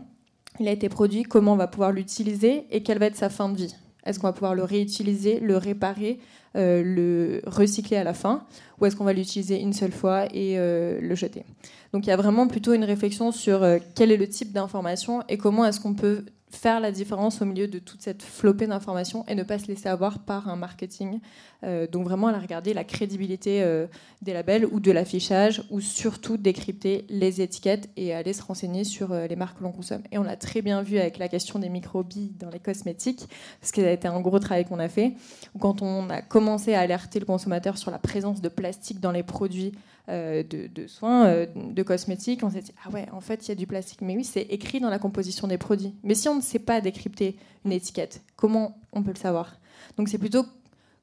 il 0.59 0.67
a 0.67 0.71
été 0.71 0.88
produit, 0.88 1.23
comment 1.23 1.53
on 1.53 1.57
va 1.57 1.65
pouvoir 1.65 1.91
l'utiliser 1.91 2.67
et 2.69 2.84
quelle 2.84 2.99
va 2.99 3.07
être 3.07 3.15
sa 3.15 3.30
fin 3.30 3.49
de 3.49 3.57
vie. 3.57 3.75
Est-ce 4.05 4.19
qu'on 4.19 4.28
va 4.28 4.34
pouvoir 4.34 4.53
le 4.53 4.63
réutiliser, 4.63 5.39
le 5.39 5.57
réparer 5.57 6.19
euh, 6.58 6.82
le 6.84 7.41
recycler 7.45 7.97
à 7.97 8.03
la 8.03 8.14
fin 8.14 8.43
ou 8.80 8.86
est-ce 8.86 8.95
qu'on 8.95 9.03
va 9.03 9.14
l'utiliser 9.14 9.60
une 9.60 9.74
seule 9.74 9.91
fois 9.91 10.26
et 10.34 10.58
euh, 10.58 10.99
le 11.01 11.16
jeter. 11.16 11.45
Donc 11.93 12.05
il 12.05 12.10
y 12.10 12.14
a 12.14 12.18
vraiment 12.18 12.47
plutôt 12.47 12.74
une 12.74 12.84
réflexion 12.84 13.32
sur 13.32 13.64
euh, 13.64 13.78
quel 13.95 14.12
est 14.12 14.18
le 14.18 14.28
type 14.28 14.51
d'information 14.51 15.24
et 15.30 15.38
comment 15.38 15.66
est-ce 15.66 15.80
qu'on 15.80 15.93
peut 15.93 16.26
faire 16.50 16.80
la 16.80 16.91
différence 16.91 17.41
au 17.41 17.45
milieu 17.45 17.68
de 17.68 17.80
toute 17.80 18.02
cette 18.02 18.24
flopée 18.24 18.68
d'informations 18.68 19.26
et 19.28 19.36
ne 19.36 19.43
pas 19.43 19.60
se 19.60 19.68
laisser 19.68 19.89
avoir 19.89 20.20
par 20.20 20.48
un 20.48 20.56
marketing. 20.56 21.20
Euh, 21.64 21.88
donc 21.88 22.06
vraiment 22.06 22.28
aller 22.28 22.38
regarder 22.38 22.74
la 22.74 22.84
crédibilité 22.84 23.64
euh, 23.64 23.88
des 24.22 24.32
labels 24.32 24.66
ou 24.66 24.80
de 24.80 24.91
l'affichage 24.91 25.64
ou 25.72 25.82
surtout 25.82 26.38
décrypter 26.38 27.06
les 27.10 27.41
étiquettes 27.41 27.89
et 27.98 28.14
aller 28.14 28.32
se 28.32 28.43
renseigner 28.43 28.84
sur 28.84 29.12
euh, 29.12 29.28
les 29.28 29.36
marques 29.36 29.58
que 29.58 29.64
l'on 29.64 29.72
consomme. 29.72 30.04
Et 30.12 30.18
on 30.18 30.24
l'a 30.24 30.38
très 30.38 30.62
bien 30.62 30.82
vu 30.84 31.00
avec 31.00 31.18
la 31.18 31.28
question 31.28 31.60
des 31.60 31.70
microbilles 31.70 32.32
dans 32.39 32.50
les 32.50 32.60
cosmétiques, 32.60 33.28
parce 33.60 33.72
que 33.72 33.82
ça 33.82 33.88
a 33.88 33.91
été 33.91 34.08
un 34.08 34.22
gros 34.22 34.39
travail 34.39 34.66
qu'on 34.66 34.80
a 34.80 34.88
fait. 34.88 35.14
Quand 35.60 35.82
on 35.82 36.10
a 36.10 36.22
commencé 36.22 36.74
à 36.76 36.82
alerter 36.82 37.20
le 37.20 37.26
consommateur 37.26 37.78
sur 37.78 37.91
la 37.91 38.00
présence 38.00 38.41
de 38.41 38.50
plastique 38.50 39.00
dans 39.00 39.12
les 39.12 39.24
produits 39.24 39.74
euh, 40.10 40.41
de, 40.43 40.88
soins, 40.88 41.26
euh, 41.26 41.45
de 41.55 41.84
cosmétiques, 41.84 42.41
on 42.43 42.49
s'est 42.49 42.62
dit 42.62 42.74
ah 42.86 42.89
ouais, 42.91 43.08
en 43.12 43.20
fait, 43.20 43.45
il 43.45 43.49
y 43.49 43.51
a 43.51 43.55
du 43.55 43.68
plastique. 43.68 44.01
Mais 44.01 44.16
oui, 44.16 44.24
c'est 44.24 44.43
écrit 44.43 44.80
dans 44.80 44.89
la 44.89 44.99
composition 44.99 45.47
des 45.47 45.58
produits. 45.58 45.93
Mais 46.03 46.16
si 46.16 46.30
on 46.30 46.36
ne 46.36 46.41
sait 46.41 46.60
pas 46.60 46.80
décrypter 46.80 47.36
une 47.66 47.74
étiquette, 47.74 48.22
comment 48.36 48.80
on 48.93 49.03
peut 49.03 49.12
le 49.12 49.20
savoir? 49.20 49.58
Donc 49.97 50.10
c'est 50.10 50.18
plutôt 50.18 50.45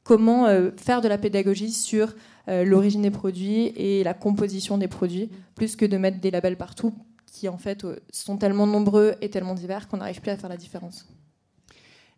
comment 0.04 0.46
euh, 0.46 0.70
faire 0.76 1.00
de 1.00 1.08
la 1.08 1.18
pédagogie 1.18 1.70
sur 1.70 2.14
l'origine 2.46 3.00
des 3.00 3.10
produits 3.10 3.68
et 3.68 4.04
la 4.04 4.12
composition 4.12 4.76
des 4.76 4.86
produits, 4.86 5.30
plus 5.54 5.76
que 5.76 5.86
de 5.86 5.96
mettre 5.96 6.20
des 6.20 6.30
labels 6.30 6.58
partout 6.58 6.92
qui 7.24 7.48
en 7.48 7.56
fait 7.56 7.86
sont 8.12 8.36
tellement 8.36 8.66
nombreux 8.66 9.14
et 9.22 9.30
tellement 9.30 9.54
divers 9.54 9.88
qu'on 9.88 9.96
n'arrive 9.96 10.20
plus 10.20 10.30
à 10.30 10.36
faire 10.36 10.50
la 10.50 10.58
différence. 10.58 11.06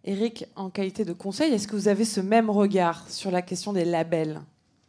Eric, 0.05 0.47
en 0.55 0.69
qualité 0.69 1.05
de 1.05 1.13
conseil, 1.13 1.53
est-ce 1.53 1.67
que 1.67 1.75
vous 1.75 1.89
avez 1.89 2.05
ce 2.05 2.21
même 2.21 2.51
regard 2.51 3.09
sur 3.09 3.31
la 3.31 3.41
question 3.41 3.73
des 3.73 3.85
labels? 3.85 4.41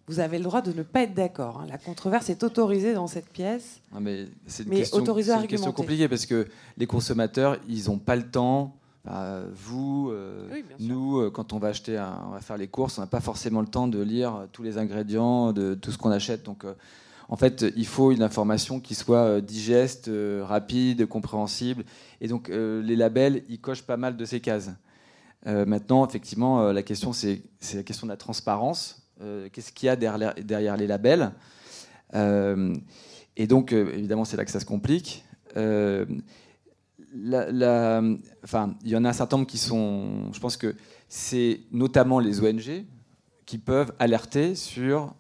Vous 0.07 0.19
avez 0.21 0.37
le 0.37 0.45
droit 0.45 0.61
de 0.61 0.71
ne 0.71 0.83
pas 0.83 1.01
être 1.03 1.13
d'accord. 1.13 1.59
Hein. 1.59 1.67
La 1.69 1.77
controverse 1.77 2.29
est 2.29 2.41
autorisée 2.43 2.93
dans 2.93 3.07
cette 3.07 3.29
pièce. 3.29 3.81
mais 3.99 4.27
c'est 4.45 4.63
une, 4.63 4.69
question, 4.69 4.99
une 4.99 5.47
question 5.47 5.73
compliquée 5.73 6.07
parce 6.07 6.25
que 6.25 6.47
les 6.77 6.87
consommateurs, 6.87 7.57
ils 7.67 7.89
n'ont 7.89 7.99
pas 7.99 8.15
le 8.15 8.29
temps. 8.29 8.77
Bah, 9.03 9.41
vous, 9.53 10.09
euh, 10.11 10.49
nous, 10.79 11.19
euh, 11.19 11.29
quand 11.29 11.53
on 11.53 11.59
va 11.59 11.69
acheter, 11.69 11.97
on 12.25 12.31
va 12.31 12.41
faire 12.41 12.57
les 12.57 12.67
courses, 12.67 12.97
on 12.97 13.01
n'a 13.01 13.07
pas 13.07 13.19
forcément 13.19 13.61
le 13.61 13.67
temps 13.67 13.87
de 13.87 14.01
lire 14.01 14.47
tous 14.51 14.63
les 14.63 14.77
ingrédients 14.77 15.53
de 15.53 15.75
tout 15.75 15.91
ce 15.91 15.97
qu'on 15.97 16.11
achète. 16.11 16.43
Donc, 16.43 16.63
euh, 16.63 16.73
en 17.29 17.35
fait, 17.35 17.65
il 17.75 17.85
faut 17.85 18.13
une 18.13 18.23
information 18.23 18.79
qui 18.79 18.95
soit 18.95 19.41
digeste, 19.41 20.09
rapide, 20.41 21.05
compréhensible. 21.07 21.83
Et 22.21 22.29
donc, 22.29 22.47
les 22.47 22.95
labels, 22.95 23.43
ils 23.49 23.59
cochent 23.59 23.81
pas 23.83 23.97
mal 23.97 24.15
de 24.15 24.23
ces 24.23 24.39
cases. 24.39 24.69
maintenant, 25.45 26.07
effectivement, 26.07 26.71
la 26.71 26.83
question, 26.83 27.11
c'est 27.11 27.41
la 27.73 27.83
question 27.83 28.07
de 28.07 28.11
la 28.13 28.17
transparence. 28.17 29.06
Euh, 29.21 29.49
qu'est-ce 29.51 29.71
qu'il 29.71 29.87
y 29.87 29.89
a 29.89 29.95
derrière, 29.95 30.77
les 30.77 30.87
labels. 30.87 31.31
Euh, 32.13 32.75
et 33.35 33.47
donc, 33.47 33.73
euh, 33.73 33.91
évidemment, 33.93 34.25
c'est 34.25 34.37
là 34.37 34.45
que 34.45 34.51
ça 34.51 34.59
se 34.59 34.65
complique. 34.65 35.23
Il 35.55 36.21
y 37.15 37.35
en 37.35 39.05
a 39.05 39.09
un 39.09 39.13
certain 39.13 39.37
nombre 39.37 39.49
qui 39.49 39.57
sont. 39.57 40.31
Je 40.33 40.39
pense 40.39 40.57
que 40.57 40.75
c'est 41.09 41.61
notamment 41.71 42.19
les 42.19 42.41
ONG 42.41 42.85
qui 43.45 43.57
peuvent 43.57 43.93
alerter 43.99 44.55
sur 44.55 45.15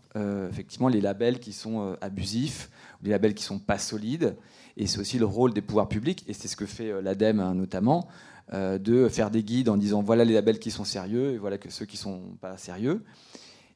effectivement 0.49 0.87
les 0.87 0.99
labels 0.99 1.39
qui 1.39 1.53
sont 1.53 1.95
abusifs, 2.01 2.71
les 3.03 3.11
labels 3.11 3.35
qui 3.35 3.43
sont 3.43 3.59
pas 3.59 3.77
solides. 3.77 4.35
Et 4.75 4.87
c'est 4.87 4.99
aussi 4.99 5.19
le 5.19 5.25
rôle 5.25 5.53
des 5.53 5.61
pouvoirs 5.61 5.87
publics, 5.87 6.23
et 6.27 6.33
c'est 6.33 6.47
ce 6.47 6.55
que 6.55 6.65
fait 6.65 7.01
l'ADEME 7.01 7.39
hein, 7.39 7.53
notamment, 7.53 8.07
de 8.51 9.07
faire 9.09 9.29
des 9.31 9.43
guides 9.43 9.69
en 9.69 9.77
disant 9.77 10.01
voilà 10.01 10.25
les 10.25 10.33
labels 10.33 10.59
qui 10.59 10.71
sont 10.71 10.85
sérieux 10.85 11.33
et 11.33 11.37
voilà 11.37 11.57
ceux 11.69 11.85
qui 11.85 11.97
sont 11.97 12.35
pas 12.41 12.57
sérieux. 12.57 13.03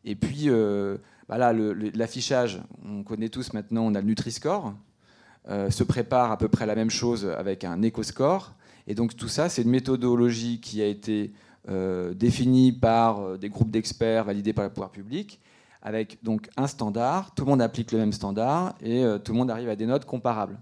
Et 0.04 0.16
puis, 0.16 0.46
euh, 0.50 0.98
bah 1.30 1.54
l'affichage, 1.94 2.62
on 2.86 3.04
connaît 3.04 3.30
tous 3.30 3.54
maintenant, 3.54 3.84
on 3.84 3.96
a 3.96 4.02
le 4.02 4.08
Nutri-Score. 4.08 4.74
Euh, 5.50 5.72
se 5.72 5.84
prépare 5.84 6.32
à 6.32 6.38
peu 6.38 6.48
près 6.48 6.66
la 6.66 6.76
même 6.76 6.92
chose 6.92 7.26
avec 7.26 7.64
un 7.64 7.82
éco-score. 7.82 8.54
Et 8.88 8.96
donc 8.96 9.16
tout 9.16 9.28
ça, 9.28 9.50
c'est 9.50 9.64
une 9.64 9.70
méthodologie 9.70 10.60
qui 10.60 10.82
a 10.82 10.88
été 10.88 11.34
euh, 11.70 12.14
définie 12.14 12.72
par 12.72 13.38
des 13.38 13.50
groupes 13.50 13.72
d'experts 13.72 14.26
validés 14.26 14.54
par 14.54 14.66
le 14.66 14.72
pouvoir 14.72 14.92
public, 14.92 15.40
avec 15.82 16.24
donc 16.24 16.50
un 16.58 16.68
standard, 16.68 17.34
tout 17.34 17.44
le 17.46 17.52
monde 17.52 17.62
applique 17.62 17.92
le 17.92 17.98
même 17.98 18.14
standard 18.14 18.76
et 18.82 19.04
tout 19.24 19.32
le 19.32 19.38
monde 19.38 19.50
arrive 19.50 19.70
à 19.70 19.76
des 19.76 19.88
notes 19.88 20.06
comparables. 20.06 20.60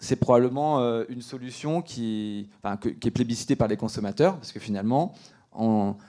C'est 0.00 0.16
probablement 0.16 0.80
une 1.08 1.22
solution 1.22 1.80
qui 1.82 2.48
est 2.64 3.10
plébiscitée 3.10 3.54
par 3.54 3.68
les 3.68 3.76
consommateurs, 3.76 4.36
parce 4.36 4.50
que 4.50 4.60
finalement, 4.60 5.14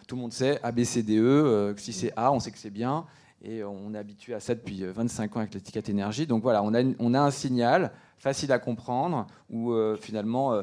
tout 0.08 0.16
le 0.16 0.22
monde 0.22 0.34
sait 0.34 0.60
A, 0.62 0.72
B, 0.72 0.84
C, 0.84 1.02
D, 1.02 1.18
E. 1.18 1.24
Euh, 1.24 1.74
si 1.78 1.91
c'est 1.91 2.14
A, 2.16 2.32
on 2.32 2.39
sait 2.39 2.52
que 2.52 2.58
c'est 2.58 2.70
bien. 2.70 3.06
Et 3.41 3.64
on 3.64 3.93
est 3.93 3.97
habitué 3.97 4.34
à 4.34 4.39
ça 4.39 4.54
depuis 4.54 4.84
25 4.84 5.32
euh, 5.32 5.36
ans 5.36 5.39
avec 5.39 5.54
l'étiquette 5.54 5.89
énergie. 5.89 6.28
Donc 6.28 6.43
voilà, 6.43 6.62
on 6.62 6.74
a, 6.74 6.84
on 7.00 7.14
a 7.14 7.20
un 7.20 7.32
signal 7.32 7.91
facile 8.18 8.52
à 8.52 8.60
comprendre 8.60 9.28
où 9.50 9.72
euh, 9.72 9.95
finalement 9.95 10.62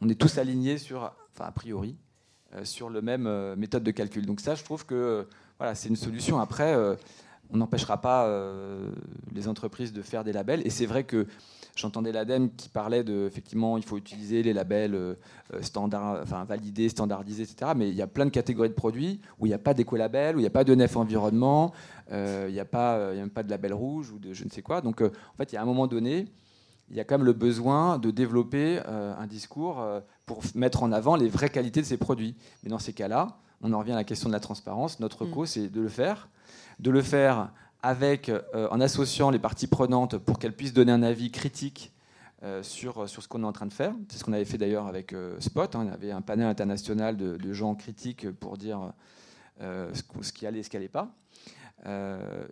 on 0.00 0.08
est 0.08 0.14
tous 0.14 0.38
alignés 0.38 0.78
sur, 0.78 1.12
enfin 1.34 1.46
a 1.46 1.52
priori, 1.52 1.96
sur 2.62 2.88
le 2.88 3.02
même 3.02 3.54
méthode 3.56 3.82
de 3.82 3.90
calcul. 3.90 4.24
Donc 4.24 4.40
ça, 4.40 4.54
je 4.54 4.62
trouve 4.62 4.86
que 4.86 5.26
voilà, 5.58 5.74
c'est 5.74 5.88
une 5.88 5.96
solution. 5.96 6.38
Après, 6.38 6.76
on 7.50 7.56
n'empêchera 7.56 8.00
pas 8.00 8.26
les 9.34 9.48
entreprises 9.48 9.92
de 9.92 10.02
faire 10.02 10.22
des 10.22 10.32
labels. 10.32 10.64
Et 10.64 10.70
c'est 10.70 10.86
vrai 10.86 11.02
que 11.02 11.26
J'entendais 11.78 12.10
l'ADEME 12.10 12.50
qui 12.56 12.68
parlait 12.68 13.04
de, 13.04 13.26
effectivement, 13.28 13.76
il 13.76 13.84
faut 13.84 13.96
utiliser 13.96 14.42
les 14.42 14.52
labels 14.52 14.96
euh, 14.96 15.14
euh, 15.54 15.62
standard, 15.62 16.18
enfin, 16.20 16.44
validés, 16.44 16.88
standardisés, 16.88 17.44
etc. 17.44 17.70
Mais 17.76 17.88
il 17.88 17.94
y 17.94 18.02
a 18.02 18.08
plein 18.08 18.24
de 18.24 18.30
catégories 18.30 18.68
de 18.68 18.74
produits 18.74 19.20
où 19.38 19.46
il 19.46 19.50
n'y 19.50 19.54
a 19.54 19.58
pas 19.58 19.74
d'écolabel, 19.74 20.34
où 20.34 20.40
il 20.40 20.42
n'y 20.42 20.48
a 20.48 20.50
pas 20.50 20.64
de 20.64 20.74
NEF 20.74 20.96
environnement, 20.96 21.72
euh, 22.10 22.46
il 22.48 22.52
n'y 22.52 22.58
a, 22.58 22.64
pas, 22.64 23.12
même 23.14 23.30
pas 23.30 23.44
de 23.44 23.50
label 23.50 23.74
rouge 23.74 24.10
ou 24.10 24.18
de 24.18 24.32
je 24.32 24.44
ne 24.44 24.50
sais 24.50 24.60
quoi. 24.60 24.80
Donc, 24.80 25.02
en 25.02 25.36
fait, 25.36 25.52
il 25.52 25.54
y 25.54 25.58
a 25.58 25.62
un 25.62 25.66
moment 25.66 25.86
donné, 25.86 26.26
il 26.90 26.96
y 26.96 27.00
a 27.00 27.04
quand 27.04 27.16
même 27.16 27.26
le 27.26 27.32
besoin 27.32 27.98
de 27.98 28.10
développer 28.10 28.80
un 28.86 29.26
discours 29.28 29.84
pour 30.26 30.42
mettre 30.56 30.82
en 30.82 30.90
avant 30.90 31.14
les 31.14 31.28
vraies 31.28 31.50
qualités 31.50 31.80
de 31.80 31.86
ces 31.86 31.98
produits. 31.98 32.34
Mais 32.64 32.70
dans 32.70 32.80
ces 32.80 32.92
cas-là, 32.92 33.38
on 33.60 33.72
en 33.72 33.78
revient 33.78 33.92
à 33.92 33.96
la 33.96 34.04
question 34.04 34.28
de 34.28 34.32
la 34.32 34.40
transparence. 34.40 34.98
Notre 34.98 35.26
mm. 35.26 35.30
cause, 35.30 35.50
c'est 35.50 35.68
de 35.68 35.80
le 35.80 35.88
faire, 35.88 36.28
de 36.80 36.90
le 36.90 37.02
faire 37.02 37.52
euh, 37.84 38.68
en 38.70 38.80
associant 38.80 39.30
les 39.30 39.38
parties 39.38 39.68
prenantes 39.68 40.18
pour 40.18 40.38
qu'elles 40.38 40.54
puissent 40.54 40.72
donner 40.72 40.92
un 40.92 41.02
avis 41.02 41.30
critique 41.30 41.92
euh, 42.42 42.62
sur, 42.62 43.08
sur 43.08 43.22
ce 43.22 43.28
qu'on 43.28 43.42
est 43.42 43.46
en 43.46 43.52
train 43.52 43.66
de 43.66 43.72
faire. 43.72 43.94
C'est 44.08 44.18
ce 44.18 44.24
qu'on 44.24 44.32
avait 44.32 44.44
fait 44.44 44.58
d'ailleurs 44.58 44.86
avec 44.86 45.12
euh, 45.12 45.38
Spot. 45.40 45.74
Hein. 45.74 45.86
On 45.88 45.92
avait 45.92 46.10
un 46.10 46.20
panel 46.20 46.46
international 46.46 47.16
de, 47.16 47.52
gens 47.52 47.74
critiques 47.74 48.30
pour 48.30 48.56
dire 48.56 48.92
ce, 49.60 50.32
qui 50.32 50.46
allait 50.46 50.60
et 50.60 50.62
ce 50.62 50.70
qui 50.70 50.76
n'allait 50.76 50.88
pas. 50.88 51.08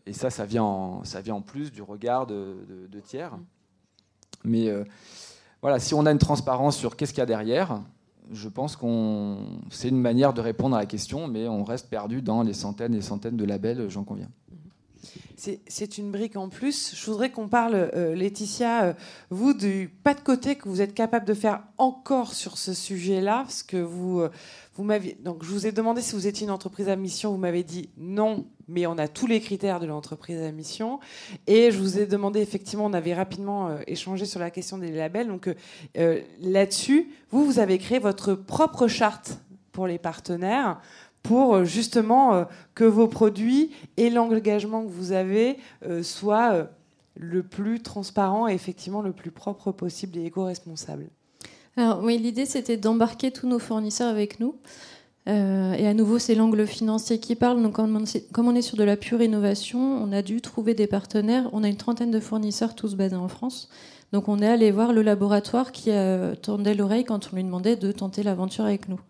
et 0.06 0.12
ça, 0.12 0.30
ça 0.30 0.44
vient, 0.44 0.64
en, 0.64 1.04
ça 1.04 1.20
vient 1.20 1.34
en 1.34 1.42
plus 1.42 1.72
du 1.72 1.82
regard 1.82 2.26
de, 2.26 2.56
de 2.88 3.00
tiers. 3.00 3.32
Mais 4.44 4.72
voilà, 5.60 5.78
si 5.78 5.94
on 5.94 6.06
a 6.06 6.12
une 6.12 6.18
transparence 6.18 6.76
sur 6.76 6.96
qu'est-ce 6.96 7.12
qu'il 7.12 7.20
y 7.20 7.22
a 7.22 7.26
derrière, 7.26 7.80
je 8.32 8.48
pense 8.48 8.76
qu'on 8.76 9.38
c'est 9.70 9.88
une 9.88 10.00
manière 10.00 10.32
de 10.32 10.40
répondre 10.40 10.74
à 10.76 10.80
la 10.80 10.86
question, 10.86 11.28
mais 11.28 11.46
on 11.46 11.64
reste 11.64 11.88
perdu 11.90 12.22
dans 12.22 12.42
les 12.42 12.54
centaines 12.54 12.94
et 12.94 13.02
centaines 13.02 13.36
de 13.36 13.44
labels, 13.44 13.88
j'en 13.88 14.04
conviens. 14.04 14.30
C'est 15.37 15.99
une 15.99 16.11
brique 16.11 16.37
en 16.37 16.49
plus. 16.49 16.95
Je 16.97 17.11
voudrais 17.11 17.30
qu'on 17.30 17.49
parle, 17.49 17.91
euh, 17.95 18.14
Laetitia, 18.14 18.84
euh, 18.84 18.93
vous, 19.28 19.53
du 19.53 19.91
pas 20.03 20.14
de 20.14 20.20
côté 20.20 20.57
que 20.57 20.66
vous 20.66 20.80
êtes 20.80 20.95
capable 20.95 21.26
de 21.26 21.34
faire 21.34 21.62
encore 21.76 22.32
sur 22.32 22.57
ce 22.57 22.72
sujet-là, 22.72 23.43
parce 23.43 23.62
que 23.62 23.76
vous, 23.76 24.20
euh. 24.20 24.30
Donc, 25.20 25.43
je 25.43 25.51
vous 25.51 25.66
ai 25.66 25.72
demandé 25.72 26.01
si 26.01 26.14
vous 26.14 26.26
étiez 26.26 26.47
une 26.47 26.53
entreprise 26.53 26.89
à 26.89 26.97
mission. 26.97 27.32
Vous 27.32 27.39
m'avez 27.39 27.64
dit 27.64 27.91
non, 27.99 28.47
mais 28.68 28.87
on 28.87 28.99
a 28.99 29.09
tous 29.09 29.26
les 29.26 29.41
critères 29.41 29.80
de 29.80 29.87
l'entreprise 29.87 30.41
à 30.41 30.53
mission. 30.53 31.01
Et 31.47 31.70
je 31.70 31.78
vous 31.78 31.99
ai 31.99 32.07
demandé, 32.07 32.41
effectivement, 32.41 32.84
on 32.84 32.93
avait 32.93 33.14
rapidement 33.14 33.78
échangé 33.87 34.26
sur 34.26 34.39
la 34.39 34.51
question 34.51 34.76
des 34.76 34.91
labels. 34.91 35.28
Donc, 35.28 35.49
là-dessus, 36.43 37.11
vous, 37.30 37.47
vous 37.47 37.59
avez 37.59 37.78
créé 37.78 37.99
votre 37.99 38.34
propre 38.34 38.87
charte 38.87 39.39
pour 39.72 39.87
les 39.87 39.99
partenaires 39.99 40.80
pour 41.26 41.54
euh, 41.54 41.64
justement 41.64 42.34
euh, 42.34 42.44
que 42.74 42.84
vos 42.84 43.08
produits 43.08 43.70
et 43.96 44.10
l'engagement 44.10 44.84
que 44.84 44.90
vous 44.90 45.12
avez 45.12 45.58
euh, 45.84 46.02
soient 46.02 46.68
le 47.18 47.42
plus 47.42 47.80
transparent 47.80 48.48
et 48.48 48.52
effectivement 48.52 49.02
le 49.02 49.12
plus 49.12 49.30
propre 49.30 49.72
possible 49.72 50.18
et 50.18 50.26
éco-responsable. 50.26 51.08
Alors 51.76 52.02
oui, 52.02 52.18
l'idée 52.18 52.46
c'était 52.46 52.76
d'embarquer 52.76 53.30
tous 53.30 53.48
nos 53.48 53.58
fournisseurs 53.58 54.08
avec 54.08 54.40
nous. 54.40 54.54
et 55.26 55.86
à 55.86 55.94
nouveau, 55.94 56.18
c'est 56.18 56.36
l'angle 56.36 56.66
financier 56.66 57.18
qui 57.18 57.34
parle. 57.34 57.60
Donc, 57.62 57.74
comme 57.74 57.96
on, 57.96 58.54
est, 58.54 58.62
sur 58.62 58.76
de 58.76 58.84
la 58.84 58.96
pure 58.96 59.20
innovation, 59.20 59.80
on 59.80 60.12
a 60.12 60.22
dû 60.22 60.40
trouver 60.40 60.72
des 60.74 60.86
partenaires. 60.86 61.50
On 61.52 61.64
a 61.64 61.68
une 61.68 61.76
trentaine 61.76 62.12
de 62.12 62.20
fournisseurs, 62.20 62.74
tous 62.76 62.94
basés 62.94 63.16
en 63.16 63.28
France. 63.28 63.68
Donc, 64.12 64.28
on 64.28 64.38
est 64.38 64.46
allé 64.46 64.70
voir 64.70 64.92
le 64.92 65.02
laboratoire 65.02 65.72
qui 65.72 65.90
a 65.90 66.36
tourné 66.36 66.74
l'oreille 66.74 67.04
quand 67.04 67.30
on 67.32 67.36
lui 67.36 67.44
demandait 67.44 67.76
de 67.76 67.90
tenter 67.92 68.22
l'aventure 68.22 68.64
avec 68.64 68.88
nous. 68.88 69.00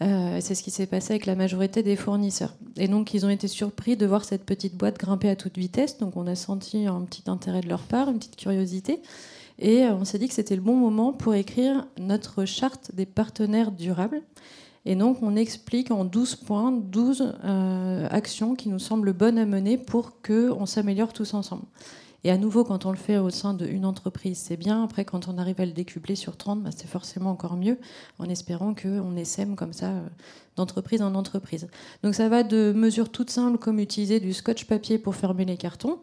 Euh, 0.00 0.38
c'est 0.40 0.54
ce 0.54 0.62
qui 0.62 0.70
s'est 0.70 0.86
passé 0.86 1.12
avec 1.12 1.26
la 1.26 1.34
majorité 1.34 1.82
des 1.82 1.96
fournisseurs. 1.96 2.54
Et 2.76 2.86
donc, 2.86 3.14
ils 3.14 3.26
ont 3.26 3.30
été 3.30 3.48
surpris 3.48 3.96
de 3.96 4.06
voir 4.06 4.24
cette 4.24 4.44
petite 4.44 4.76
boîte 4.76 4.98
grimper 4.98 5.28
à 5.28 5.36
toute 5.36 5.58
vitesse. 5.58 5.98
Donc, 5.98 6.16
on 6.16 6.26
a 6.26 6.36
senti 6.36 6.86
un 6.86 7.00
petit 7.02 7.24
intérêt 7.26 7.60
de 7.60 7.68
leur 7.68 7.82
part, 7.82 8.08
une 8.08 8.18
petite 8.18 8.36
curiosité. 8.36 9.00
Et 9.58 9.84
euh, 9.84 9.94
on 9.94 10.04
s'est 10.04 10.18
dit 10.18 10.28
que 10.28 10.34
c'était 10.34 10.54
le 10.54 10.62
bon 10.62 10.76
moment 10.76 11.12
pour 11.12 11.34
écrire 11.34 11.86
notre 11.98 12.44
charte 12.44 12.92
des 12.94 13.06
partenaires 13.06 13.72
durables. 13.72 14.22
Et 14.84 14.94
donc, 14.94 15.18
on 15.22 15.34
explique 15.34 15.90
en 15.90 16.04
12 16.04 16.36
points, 16.36 16.70
12 16.70 17.34
euh, 17.44 18.06
actions 18.10 18.54
qui 18.54 18.68
nous 18.68 18.78
semblent 18.78 19.12
bonnes 19.12 19.38
à 19.38 19.46
mener 19.46 19.76
pour 19.76 20.22
qu'on 20.22 20.64
s'améliore 20.64 21.12
tous 21.12 21.34
ensemble. 21.34 21.64
Et 22.24 22.30
à 22.30 22.36
nouveau, 22.36 22.64
quand 22.64 22.84
on 22.84 22.90
le 22.90 22.96
fait 22.96 23.18
au 23.18 23.30
sein 23.30 23.54
d'une 23.54 23.84
entreprise, 23.84 24.38
c'est 24.38 24.56
bien. 24.56 24.82
Après, 24.82 25.04
quand 25.04 25.28
on 25.28 25.38
arrive 25.38 25.60
à 25.60 25.66
le 25.66 25.72
décupler 25.72 26.16
sur 26.16 26.36
30, 26.36 26.62
bah, 26.62 26.70
c'est 26.74 26.88
forcément 26.88 27.30
encore 27.30 27.56
mieux, 27.56 27.78
en 28.18 28.28
espérant 28.28 28.74
qu'on 28.74 29.16
essaime 29.16 29.54
comme 29.54 29.72
ça 29.72 29.90
euh, 29.90 30.08
d'entreprise 30.56 31.00
en 31.00 31.14
entreprise. 31.14 31.68
Donc 32.02 32.14
ça 32.14 32.28
va 32.28 32.42
de 32.42 32.72
mesures 32.74 33.10
toutes 33.10 33.30
simples 33.30 33.58
comme 33.58 33.78
utiliser 33.78 34.18
du 34.18 34.32
scotch 34.32 34.64
papier 34.64 34.98
pour 34.98 35.14
fermer 35.14 35.44
les 35.44 35.56
cartons, 35.56 36.00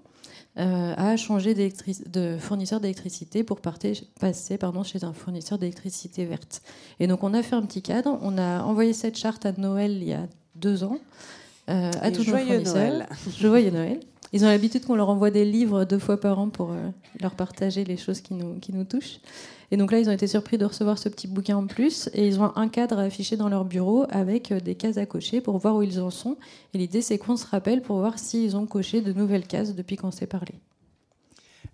euh, 0.57 0.93
à 0.95 1.17
changer 1.17 1.53
de 1.53 2.37
fournisseur 2.39 2.79
d'électricité 2.79 3.43
pour 3.43 3.59
passer 3.59 4.57
pardon, 4.57 4.83
chez 4.83 5.03
un 5.03 5.11
fournisseur 5.11 5.57
d'électricité 5.57 6.23
verte. 6.23 6.61
Et 7.01 7.07
donc 7.07 7.23
on 7.23 7.33
a 7.33 7.43
fait 7.43 7.57
un 7.57 7.63
petit 7.63 7.81
cadre, 7.81 8.17
on 8.21 8.37
a 8.37 8.63
envoyé 8.63 8.93
cette 8.93 9.17
charte 9.17 9.45
à 9.45 9.51
Noël 9.51 9.91
il 9.91 10.05
y 10.05 10.13
a 10.13 10.27
deux 10.55 10.85
ans. 10.85 10.99
Euh, 11.69 11.91
à 11.99 12.11
tous 12.11 12.25
nos 12.25 12.37
fournisseurs. 12.37 12.75
Noël. 12.75 13.07
Joyeux 13.37 13.71
Noël. 13.71 13.99
Ils 14.35 14.43
ont 14.43 14.49
l'habitude 14.49 14.83
qu'on 14.85 14.95
leur 14.95 15.07
envoie 15.07 15.31
des 15.31 15.45
livres 15.45 15.85
deux 15.85 15.97
fois 15.97 16.19
par 16.19 16.39
an 16.39 16.49
pour 16.49 16.73
euh, 16.73 16.89
leur 17.21 17.35
partager 17.35 17.85
les 17.85 17.95
choses 17.95 18.19
qui 18.19 18.33
nous, 18.33 18.59
qui 18.59 18.73
nous 18.73 18.83
touchent. 18.83 19.21
Et 19.71 19.77
donc 19.77 19.93
là, 19.93 19.99
ils 19.99 20.09
ont 20.09 20.11
été 20.11 20.27
surpris 20.27 20.57
de 20.57 20.65
recevoir 20.65 20.97
ce 20.97 21.07
petit 21.07 21.25
bouquin 21.25 21.55
en 21.55 21.67
plus. 21.67 22.09
Et 22.13 22.27
ils 22.27 22.37
ont 22.41 22.51
un 22.57 22.67
cadre 22.67 22.99
affiché 22.99 23.37
dans 23.37 23.47
leur 23.47 23.63
bureau 23.63 24.05
avec 24.09 24.51
euh, 24.51 24.59
des 24.59 24.75
cases 24.75 24.97
à 24.97 25.05
cocher 25.05 25.39
pour 25.39 25.57
voir 25.57 25.77
où 25.77 25.83
ils 25.83 26.01
en 26.01 26.09
sont. 26.09 26.35
Et 26.73 26.79
l'idée, 26.79 27.01
c'est 27.01 27.17
qu'on 27.17 27.37
se 27.37 27.45
rappelle 27.47 27.81
pour 27.81 27.99
voir 27.99 28.19
s'ils 28.19 28.57
ont 28.57 28.65
coché 28.65 28.99
de 28.99 29.13
nouvelles 29.13 29.47
cases 29.47 29.73
depuis 29.73 29.95
qu'on 29.95 30.11
s'est 30.11 30.27
parlé. 30.27 30.55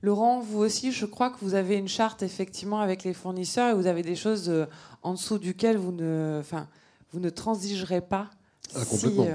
Laurent, 0.03 0.39
vous 0.39 0.59
aussi, 0.59 0.91
je 0.91 1.07
crois 1.07 1.31
que 1.31 1.37
vous 1.41 1.55
avez 1.55 1.77
une 1.77 1.87
charte 1.87 2.21
effectivement 2.21 2.79
avec 2.79 3.03
les 3.03 3.13
fournisseurs 3.15 3.71
et 3.71 3.73
vous 3.73 3.87
avez 3.87 4.03
des 4.03 4.15
choses 4.15 4.49
euh, 4.49 4.67
en 5.01 5.13
dessous 5.13 5.39
duquel 5.39 5.77
vous 5.77 5.93
ne, 5.93 6.37
enfin, 6.39 6.67
vous 7.11 7.19
ne 7.19 7.31
transigerez 7.31 8.01
pas. 8.01 8.29
Ah, 8.75 8.85
complètement. 8.85 9.25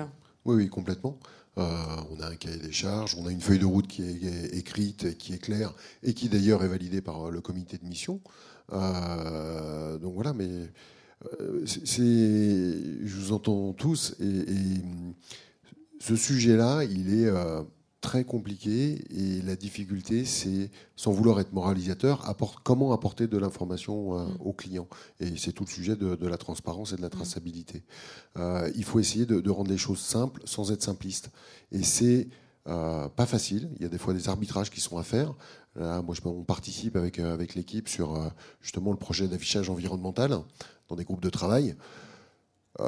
Oui, 0.44 0.54
oui, 0.54 0.68
complètement. 0.68 1.18
Euh, 1.58 1.96
on 2.10 2.20
a 2.20 2.28
un 2.28 2.36
cahier 2.36 2.58
des 2.58 2.72
charges, 2.72 3.16
on 3.18 3.26
a 3.26 3.30
une 3.30 3.40
feuille 3.40 3.58
de 3.58 3.64
route 3.64 3.86
qui 3.86 4.02
est 4.02 4.54
écrite, 4.56 5.16
qui 5.16 5.32
est 5.32 5.38
claire, 5.38 5.72
et 6.02 6.12
qui 6.12 6.28
d'ailleurs 6.28 6.62
est 6.62 6.68
validée 6.68 7.00
par 7.00 7.30
le 7.30 7.40
comité 7.40 7.78
de 7.78 7.86
mission. 7.86 8.20
Euh, 8.72 9.96
donc 9.98 10.14
voilà, 10.14 10.34
mais 10.34 10.68
euh, 11.40 11.64
c'est, 11.64 12.02
je 12.02 13.16
vous 13.16 13.32
entends 13.32 13.72
tous, 13.72 14.14
et, 14.20 14.24
et 14.26 14.82
ce 15.98 16.14
sujet-là, 16.14 16.84
il 16.84 17.22
est 17.22 17.30
très 18.06 18.22
compliqué 18.22 19.04
et 19.10 19.42
la 19.42 19.56
difficulté, 19.56 20.24
c'est, 20.24 20.70
sans 20.94 21.10
vouloir 21.10 21.40
être 21.40 21.52
moralisateur, 21.52 22.22
comment 22.62 22.92
apporter 22.92 23.26
de 23.26 23.36
l'information 23.36 24.16
euh, 24.16 24.26
mm. 24.26 24.36
aux 24.44 24.52
clients. 24.52 24.86
Et 25.18 25.36
c'est 25.36 25.50
tout 25.50 25.64
le 25.64 25.70
sujet 25.70 25.96
de, 25.96 26.26
la 26.26 26.36
transparence 26.36 26.92
et 26.92 26.96
de 26.96 27.02
la 27.02 27.08
mm. 27.08 27.18
traçabilité. 27.18 27.82
Euh, 28.36 28.70
il 28.76 28.84
faut 28.84 29.00
essayer 29.00 29.26
de, 29.26 29.50
rendre 29.50 29.70
les 29.70 29.76
choses 29.76 29.98
simples 29.98 30.40
sans 30.44 30.70
être 30.70 30.84
simpliste. 30.84 31.30
Et 31.72 31.82
c'est 31.82 32.28
euh, 32.68 33.08
pas 33.08 33.26
facile. 33.26 33.68
Il 33.74 33.82
y 33.82 33.86
a 33.86 33.88
des 33.88 33.98
fois 33.98 34.14
des 34.14 34.28
arbitrages 34.28 34.70
qui 34.70 34.80
sont 34.80 34.98
à 34.98 35.02
faire. 35.02 35.34
moi, 35.74 36.14
je, 36.14 36.20
on 36.26 36.44
participe 36.44 36.94
avec, 36.94 37.18
avec 37.18 37.56
l'équipe 37.56 37.88
sur 37.88 38.08
justement 38.60 38.92
le 38.92 38.98
projet 38.98 39.26
d'affichage 39.26 39.68
environnemental 39.68 40.30
dans 40.88 40.94
des 40.94 41.04
groupes 41.04 41.22
de 41.22 41.30
travail. 41.30 41.74
on, 42.78 42.84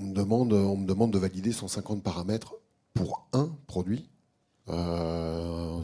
me 0.00 0.14
demande, 0.14 0.54
on 0.54 0.78
me 0.78 0.86
demande 0.86 1.12
de 1.12 1.18
valider 1.18 1.52
150 1.52 2.02
paramètres 2.02 2.54
pour 2.94 3.26
un 3.32 3.50
produit, 3.66 4.08
euh, 4.68 5.78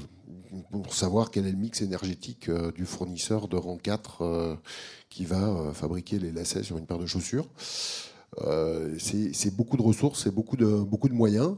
pour 0.70 0.94
savoir 0.94 1.30
quel 1.30 1.46
est 1.46 1.50
le 1.50 1.56
mix 1.56 1.82
énergétique 1.82 2.48
euh, 2.48 2.70
du 2.72 2.86
fournisseur 2.86 3.48
de 3.48 3.56
rang 3.56 3.76
4 3.76 4.22
euh, 4.22 4.56
qui 5.08 5.24
va 5.24 5.72
fabriquer 5.74 6.18
les 6.18 6.30
lacets 6.30 6.62
sur 6.62 6.78
une 6.78 6.86
paire 6.86 6.98
de 6.98 7.06
chaussures. 7.06 7.48
c'est 8.98 9.56
beaucoup 9.56 9.76
de 9.76 9.82
ressources, 9.82 10.24
c'est 10.24 10.34
beaucoup 10.34 10.56
de, 10.56 10.66
beaucoup 10.66 11.08
de 11.08 11.14
moyens. 11.14 11.56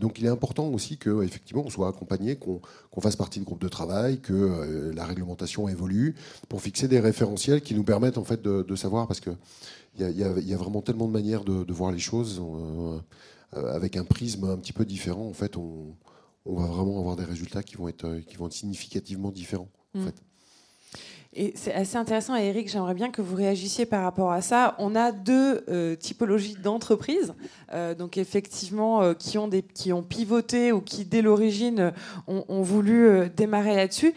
donc 0.00 0.18
il 0.18 0.24
est 0.24 0.30
important 0.30 0.68
aussi 0.68 0.96
que 0.96 1.22
effectivement 1.22 1.64
on 1.66 1.70
soit 1.70 1.88
accompagné, 1.88 2.36
qu'on 2.36 3.00
fasse 3.00 3.16
partie 3.16 3.40
de 3.40 3.44
groupes 3.44 3.60
de 3.60 3.68
travail, 3.68 4.20
que 4.20 4.92
la 4.94 5.04
réglementation 5.04 5.68
évolue 5.68 6.14
pour 6.48 6.62
fixer 6.62 6.88
des 6.88 7.00
référentiels 7.00 7.60
qui 7.60 7.74
nous 7.74 7.84
permettent 7.84 8.18
en 8.18 8.24
fait 8.24 8.40
de, 8.40 8.76
savoir 8.76 9.08
parce 9.08 9.20
que 9.20 9.30
il 9.98 10.16
y, 10.16 10.54
a, 10.54 10.56
vraiment 10.56 10.80
tellement 10.80 11.08
de 11.08 11.12
manières 11.12 11.44
de, 11.44 11.72
voir 11.72 11.90
les 11.90 11.98
choses. 11.98 12.40
Avec 13.52 13.96
un 13.96 14.04
prisme 14.04 14.44
un 14.44 14.56
petit 14.56 14.72
peu 14.72 14.84
différent, 14.84 15.26
en 15.26 15.32
fait, 15.32 15.56
on, 15.56 15.96
va 16.46 16.66
vraiment 16.66 16.98
avoir 16.98 17.16
des 17.16 17.24
résultats 17.24 17.62
qui 17.62 17.76
vont 17.76 17.88
être, 17.88 18.04
euh, 18.04 18.20
qui 18.20 18.36
vont 18.36 18.46
être 18.46 18.52
significativement 18.52 19.30
différents. 19.30 19.68
En 19.94 20.00
mm. 20.00 20.04
fait. 20.06 20.14
Et 21.32 21.52
c'est 21.54 21.72
assez 21.72 21.96
intéressant, 21.96 22.34
Eric, 22.34 22.68
j'aimerais 22.68 22.94
bien 22.94 23.10
que 23.10 23.22
vous 23.22 23.36
réagissiez 23.36 23.86
par 23.86 24.02
rapport 24.02 24.32
à 24.32 24.42
ça. 24.42 24.74
On 24.78 24.96
a 24.96 25.12
deux 25.12 25.64
euh, 25.68 25.94
typologies 25.94 26.56
d'entreprises, 26.56 27.34
donc 27.96 28.18
effectivement, 28.18 29.14
qui, 29.14 29.38
ont 29.38 29.46
des, 29.46 29.62
qui 29.62 29.92
ont 29.92 30.02
pivoté 30.02 30.72
ou 30.72 30.80
qui, 30.80 31.04
dès 31.04 31.22
l'origine, 31.22 31.92
ont, 32.26 32.44
ont, 32.48 32.62
voulu 32.62 33.30
démarrer 33.36 33.76
là-dessus 33.76 34.12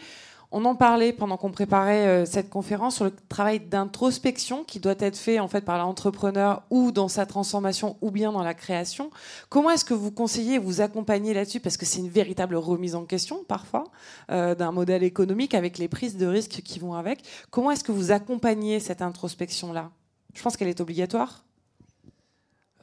on 0.54 0.64
en 0.66 0.76
parlait 0.76 1.12
pendant 1.12 1.36
qu'on 1.36 1.50
préparait 1.50 2.06
euh, 2.06 2.24
cette 2.26 2.48
conférence 2.48 2.94
sur 2.94 3.04
le 3.04 3.12
travail 3.28 3.58
d'introspection 3.58 4.62
qui 4.62 4.78
doit 4.78 4.94
être 5.00 5.16
fait 5.16 5.40
en 5.40 5.48
fait 5.48 5.62
par 5.62 5.78
l'entrepreneur 5.78 6.62
ou 6.70 6.92
dans 6.92 7.08
sa 7.08 7.26
transformation 7.26 7.96
ou 8.00 8.12
bien 8.12 8.30
dans 8.30 8.44
la 8.44 8.54
création. 8.54 9.10
Comment 9.48 9.70
est-ce 9.70 9.84
que 9.84 9.94
vous 9.94 10.12
conseillez, 10.12 10.58
vous 10.58 10.80
accompagnez 10.80 11.34
là-dessus? 11.34 11.58
Parce 11.58 11.76
que 11.76 11.84
c'est 11.84 11.98
une 11.98 12.08
véritable 12.08 12.54
remise 12.54 12.94
en 12.94 13.04
question 13.04 13.42
parfois 13.48 13.82
euh, 14.30 14.54
d'un 14.54 14.70
modèle 14.70 15.02
économique 15.02 15.54
avec 15.54 15.76
les 15.76 15.88
prises 15.88 16.16
de 16.16 16.26
risques 16.26 16.62
qui 16.62 16.78
vont 16.78 16.94
avec. 16.94 17.24
Comment 17.50 17.72
est-ce 17.72 17.82
que 17.82 17.92
vous 17.92 18.12
accompagnez 18.12 18.78
cette 18.78 19.02
introspection 19.02 19.72
là 19.72 19.90
Je 20.34 20.42
pense 20.42 20.56
qu'elle 20.56 20.68
est 20.68 20.80
obligatoire. 20.80 21.44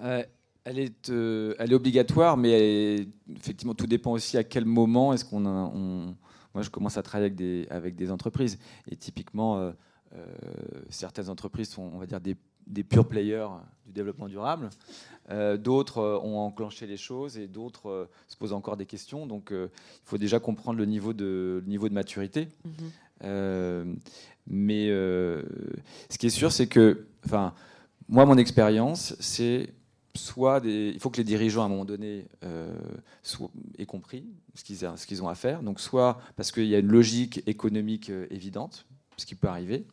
Euh, 0.02 0.24
elle 0.66 0.78
est, 0.78 1.74
obligatoire, 1.74 2.36
mais 2.36 3.08
effectivement, 3.34 3.74
tout 3.74 3.88
dépend 3.88 4.12
aussi 4.12 4.38
à 4.38 4.44
quel 4.44 4.66
moment 4.66 5.14
est-ce 5.14 5.24
qu'on 5.24 5.46
on, 5.46 6.16
moi, 6.54 6.64
je 6.64 6.70
commence 6.70 6.98
à 6.98 7.04
travailler 7.04 7.28
avec 7.28 7.36
des, 7.36 7.68
avec 7.70 7.96
des 7.96 8.12
entreprises. 8.12 8.60
Et 8.90 8.96
typiquement, 8.96 9.58
euh, 9.58 9.72
euh, 10.16 10.26
certaines 10.90 11.30
entreprises 11.30 11.70
sont, 11.70 11.90
on 11.94 11.98
va 11.98 12.06
dire, 12.06 12.20
des, 12.20 12.36
des 12.68 12.84
pure 12.84 13.08
players 13.08 13.48
du 13.86 13.94
développement 13.94 14.28
durable. 14.28 14.70
Euh, 15.30 15.58
d'autres 15.58 16.02
ont 16.24 16.40
enclenché 16.40 16.88
les 16.88 16.98
choses 16.98 17.38
et 17.38 17.48
d'autres 17.48 18.10
se 18.28 18.36
posent 18.36 18.54
encore 18.54 18.78
des 18.78 18.86
questions. 18.86 19.26
Donc, 19.26 19.50
il 19.52 19.70
faut 20.04 20.18
déjà 20.18 20.40
comprendre 20.40 20.78
le 20.78 20.86
niveau 20.86 21.14
de, 21.14 21.64
niveau 21.66 21.88
de 21.90 21.94
maturité. 21.94 22.48
Mm-hmm. 22.66 23.96
mais 24.48 24.88
ce 24.88 26.18
qui 26.18 26.28
est 26.28 26.32
sûr, 26.32 26.52
c'est 26.52 26.68
que, 26.68 27.08
enfin, 27.26 27.54
moi, 28.10 28.26
mon 28.26 28.38
expérience, 28.38 29.16
c'est 29.20 29.74
soit 30.16 30.60
des, 30.60 30.92
il 30.94 31.00
faut 31.00 31.10
que 31.10 31.18
les 31.18 31.24
dirigeants 31.24 31.64
à 31.64 31.66
un 31.66 31.70
moment 31.70 31.86
donné 31.86 32.26
euh, 32.44 32.74
aient 33.78 33.86
compris 33.86 34.26
ce 34.56 34.64
qu'ils, 34.64 34.78
ce 34.78 35.08
qu'ils 35.08 35.24
ont 35.24 35.30
à 35.30 35.36
faire. 35.36 35.64
Donc 35.64 35.80
soit 35.80 36.20
parce 36.36 36.52
qu'il 36.52 36.66
y 36.66 36.76
a 36.76 36.80
une 36.80 36.92
logique 36.92 37.44
économique 37.48 38.10
euh, 38.10 38.28
évidente, 38.30 38.86
ce 39.18 39.26
qui 39.26 39.36
peut 39.36 39.48
arriver, 39.48 39.86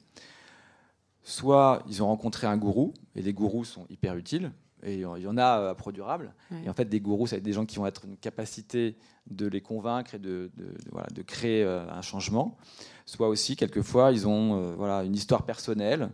soit 1.22 1.82
ils 1.88 2.02
ont 2.02 2.06
rencontré 2.06 2.46
un 2.46 2.56
gourou 2.56 2.94
et 3.14 3.22
les 3.22 3.32
gourous 3.32 3.64
sont 3.64 3.86
hyper 3.90 4.16
utiles. 4.16 4.52
Et 4.84 4.94
il 4.94 5.00
y 5.00 5.26
en 5.26 5.36
a 5.36 5.60
euh, 5.60 5.70
à 5.70 5.74
Pro-Durable. 5.74 6.32
Et 6.64 6.70
en 6.70 6.72
fait, 6.72 6.84
des 6.84 7.00
gourous, 7.00 7.26
ça 7.26 7.34
va 7.34 7.38
être 7.38 7.44
des 7.44 7.52
gens 7.52 7.66
qui 7.66 7.76
vont 7.76 7.86
être 7.86 8.04
une 8.04 8.16
capacité 8.16 8.96
de 9.28 9.46
les 9.46 9.60
convaincre 9.60 10.14
et 10.14 10.20
de, 10.20 10.52
de, 10.56 10.72
voilà, 10.92 11.08
de 11.12 11.22
créer 11.22 11.64
un 11.64 12.00
changement. 12.00 12.56
Soit 13.04 13.28
aussi, 13.28 13.56
quelquefois, 13.56 14.12
ils 14.12 14.28
ont 14.28 14.72
voilà, 14.76 15.02
une 15.02 15.16
histoire 15.16 15.44
personnelle 15.44 16.10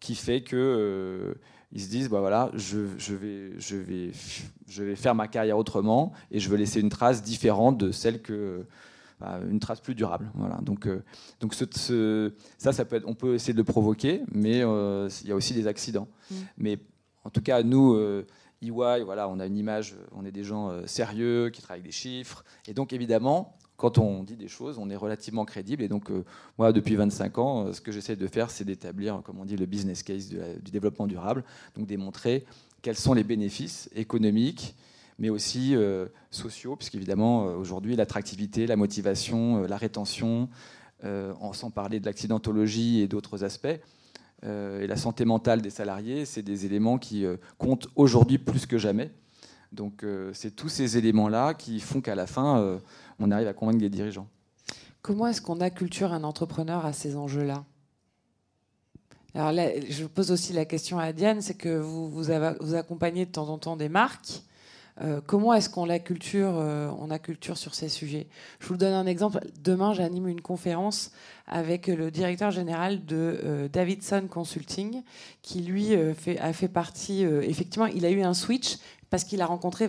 qui 0.00 0.14
fait 0.14 0.42
que 0.42 1.36
ils 1.72 1.80
se 1.80 1.88
disent 1.88 2.08
bah 2.08 2.20
voilà, 2.20 2.50
je, 2.54 2.78
vais, 2.78 3.52
je, 3.58 3.76
vais, 3.76 4.12
je 4.68 4.82
vais 4.82 4.96
faire 4.96 5.14
ma 5.14 5.28
carrière 5.28 5.58
autrement 5.58 6.12
et 6.30 6.38
je 6.38 6.48
veux 6.48 6.56
laisser 6.56 6.80
une 6.80 6.88
trace 6.88 7.22
différente 7.22 7.78
de 7.78 7.90
celle 7.90 8.22
que 8.22 8.64
bah, 9.20 9.40
une 9.48 9.60
trace 9.60 9.80
plus 9.80 9.94
durable. 9.94 10.30
Voilà. 10.34 10.58
Donc, 10.62 10.86
euh, 10.86 11.02
donc 11.40 11.54
ce, 11.54 12.32
ça, 12.58 12.72
ça 12.72 12.84
peut 12.84 12.96
être, 12.96 13.08
on 13.08 13.14
peut 13.14 13.34
essayer 13.34 13.54
de 13.54 13.58
le 13.58 13.64
provoquer, 13.64 14.22
mais 14.30 14.62
euh, 14.62 15.08
il 15.22 15.28
y 15.28 15.32
a 15.32 15.34
aussi 15.34 15.54
des 15.54 15.66
accidents. 15.66 16.08
Mm. 16.30 16.34
Mais 16.58 16.78
en 17.24 17.30
tout 17.30 17.40
cas, 17.40 17.62
nous, 17.62 17.94
euh, 17.94 18.26
EY, 18.62 19.02
voilà, 19.04 19.28
on 19.28 19.40
a 19.40 19.46
une 19.46 19.56
image, 19.56 19.96
on 20.12 20.24
est 20.24 20.32
des 20.32 20.44
gens 20.44 20.86
sérieux 20.86 21.50
qui 21.50 21.62
travaillent 21.62 21.80
avec 21.80 21.90
des 21.90 21.96
chiffres, 21.96 22.44
et 22.66 22.74
donc 22.74 22.92
évidemment, 22.92 23.55
quand 23.76 23.98
on 23.98 24.22
dit 24.22 24.36
des 24.36 24.48
choses, 24.48 24.78
on 24.78 24.88
est 24.90 24.96
relativement 24.96 25.44
crédible. 25.44 25.82
Et 25.82 25.88
donc, 25.88 26.10
euh, 26.10 26.24
moi, 26.58 26.72
depuis 26.72 26.96
25 26.96 27.38
ans, 27.38 27.66
euh, 27.66 27.72
ce 27.72 27.80
que 27.80 27.92
j'essaie 27.92 28.16
de 28.16 28.26
faire, 28.26 28.50
c'est 28.50 28.64
d'établir, 28.64 29.20
comme 29.24 29.38
on 29.38 29.44
dit, 29.44 29.56
le 29.56 29.66
business 29.66 30.02
case 30.02 30.28
du 30.28 30.70
développement 30.70 31.06
durable. 31.06 31.44
Donc, 31.76 31.86
démontrer 31.86 32.46
quels 32.82 32.96
sont 32.96 33.14
les 33.14 33.24
bénéfices 33.24 33.90
économiques, 33.94 34.74
mais 35.18 35.28
aussi 35.28 35.74
euh, 35.74 36.06
sociaux, 36.30 36.76
puisqu'évidemment, 36.76 37.44
aujourd'hui, 37.46 37.96
l'attractivité, 37.96 38.66
la 38.66 38.76
motivation, 38.76 39.62
la 39.62 39.76
rétention, 39.76 40.48
sans 41.52 41.70
parler 41.70 42.00
de 42.00 42.06
l'accidentologie 42.06 43.00
et 43.00 43.06
d'autres 43.06 43.44
aspects, 43.44 43.78
et 44.42 44.86
la 44.86 44.96
santé 44.96 45.24
mentale 45.24 45.62
des 45.62 45.70
salariés, 45.70 46.24
c'est 46.24 46.42
des 46.42 46.66
éléments 46.66 46.98
qui 46.98 47.24
comptent 47.58 47.88
aujourd'hui 47.94 48.38
plus 48.38 48.66
que 48.66 48.76
jamais. 48.76 49.10
Donc, 49.76 50.04
c'est 50.32 50.56
tous 50.56 50.68
ces 50.68 50.96
éléments-là 50.96 51.54
qui 51.54 51.78
font 51.80 52.00
qu'à 52.00 52.14
la 52.14 52.26
fin, 52.26 52.78
on 53.18 53.30
arrive 53.30 53.46
à 53.46 53.52
convaincre 53.52 53.78
des 53.78 53.90
dirigeants. 53.90 54.26
Comment 55.02 55.28
est-ce 55.28 55.40
qu'on 55.40 55.60
acculture 55.60 56.12
un 56.12 56.24
entrepreneur 56.24 56.84
à 56.84 56.92
ces 56.92 57.14
enjeux-là? 57.14 57.64
Alors 59.36 59.52
là, 59.52 59.68
je 59.88 60.04
pose 60.06 60.32
aussi 60.32 60.54
la 60.54 60.64
question 60.64 60.98
à 60.98 61.12
Diane, 61.12 61.42
c'est 61.42 61.54
que 61.54 61.78
vous, 61.78 62.08
vous, 62.08 62.30
accompagnez 62.74 63.26
de 63.26 63.30
temps 63.30 63.48
en 63.50 63.58
temps 63.58 63.76
des 63.76 63.90
marques. 63.90 64.42
Euh, 65.02 65.20
comment 65.24 65.52
est-ce 65.52 65.68
qu'on 65.68 65.84
la 65.84 65.98
culture, 65.98 66.54
euh, 66.56 66.90
on 66.98 67.10
a 67.10 67.18
culture 67.18 67.58
sur 67.58 67.74
ces 67.74 67.90
sujets? 67.90 68.28
Je 68.60 68.66
vous 68.66 68.78
donne 68.78 68.94
un 68.94 69.04
exemple. 69.04 69.40
Demain, 69.62 69.92
j'anime 69.92 70.26
une 70.26 70.40
conférence 70.40 71.12
avec 71.46 71.86
le 71.86 72.10
directeur 72.10 72.50
général 72.50 73.04
de 73.04 73.38
euh, 73.44 73.68
Davidson 73.68 74.26
Consulting, 74.28 75.02
qui 75.42 75.60
lui 75.60 75.94
a 75.94 76.52
fait 76.54 76.68
partie. 76.68 77.22
effectivement, 77.22 77.86
il 77.86 78.06
a 78.06 78.10
eu 78.10 78.22
un 78.22 78.34
switch 78.34 78.78
parce 79.10 79.24
qu'il 79.24 79.40
a 79.40 79.46
rencontré 79.46 79.88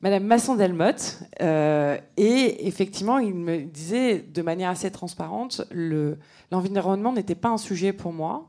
Madame 0.00 0.24
Masson-Delmotte. 0.24 1.22
Euh, 1.42 1.98
et 2.16 2.66
effectivement, 2.66 3.18
il 3.18 3.34
me 3.34 3.62
disait 3.62 4.18
de 4.20 4.42
manière 4.42 4.70
assez 4.70 4.90
transparente, 4.90 5.62
l'environnement 6.50 7.12
n'était 7.12 7.34
pas 7.34 7.48
un 7.48 7.58
sujet 7.58 7.92
pour 7.92 8.12
moi. 8.12 8.48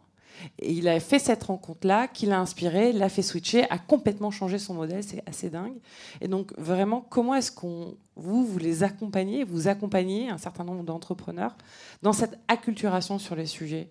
Et 0.60 0.72
il 0.72 0.88
a 0.88 1.00
fait 1.00 1.18
cette 1.18 1.43
rencontre-là, 1.45 2.08
qui 2.08 2.28
l'a 2.28 2.39
inspiré, 2.39 2.93
l'a 2.93 3.10
fait 3.10 3.24
switcher, 3.24 3.66
a 3.72 3.80
complètement 3.80 4.30
changé 4.30 4.60
son 4.60 4.76
modèle, 4.76 5.04
c'est 5.04 5.24
assez 5.28 5.50
dingue. 5.50 5.78
Et 6.22 6.28
donc 6.28 6.54
vraiment, 6.60 7.02
comment 7.02 7.34
est-ce 7.34 7.52
qu'on 7.52 7.95
vous 8.16 8.45
vous 8.45 8.60
les 8.60 8.84
accompagnez, 8.84 9.43
vous 9.43 9.68
accompagnez 9.68 10.30
un 10.30 10.38
certain 10.38 10.64
nombre 10.64 10.84
d'entrepreneurs 10.84 11.56
dans 12.04 12.14
cette 12.14 12.38
acculturation 12.48 13.18
sur 13.18 13.36
les 13.36 13.48
sujets? 13.48 13.89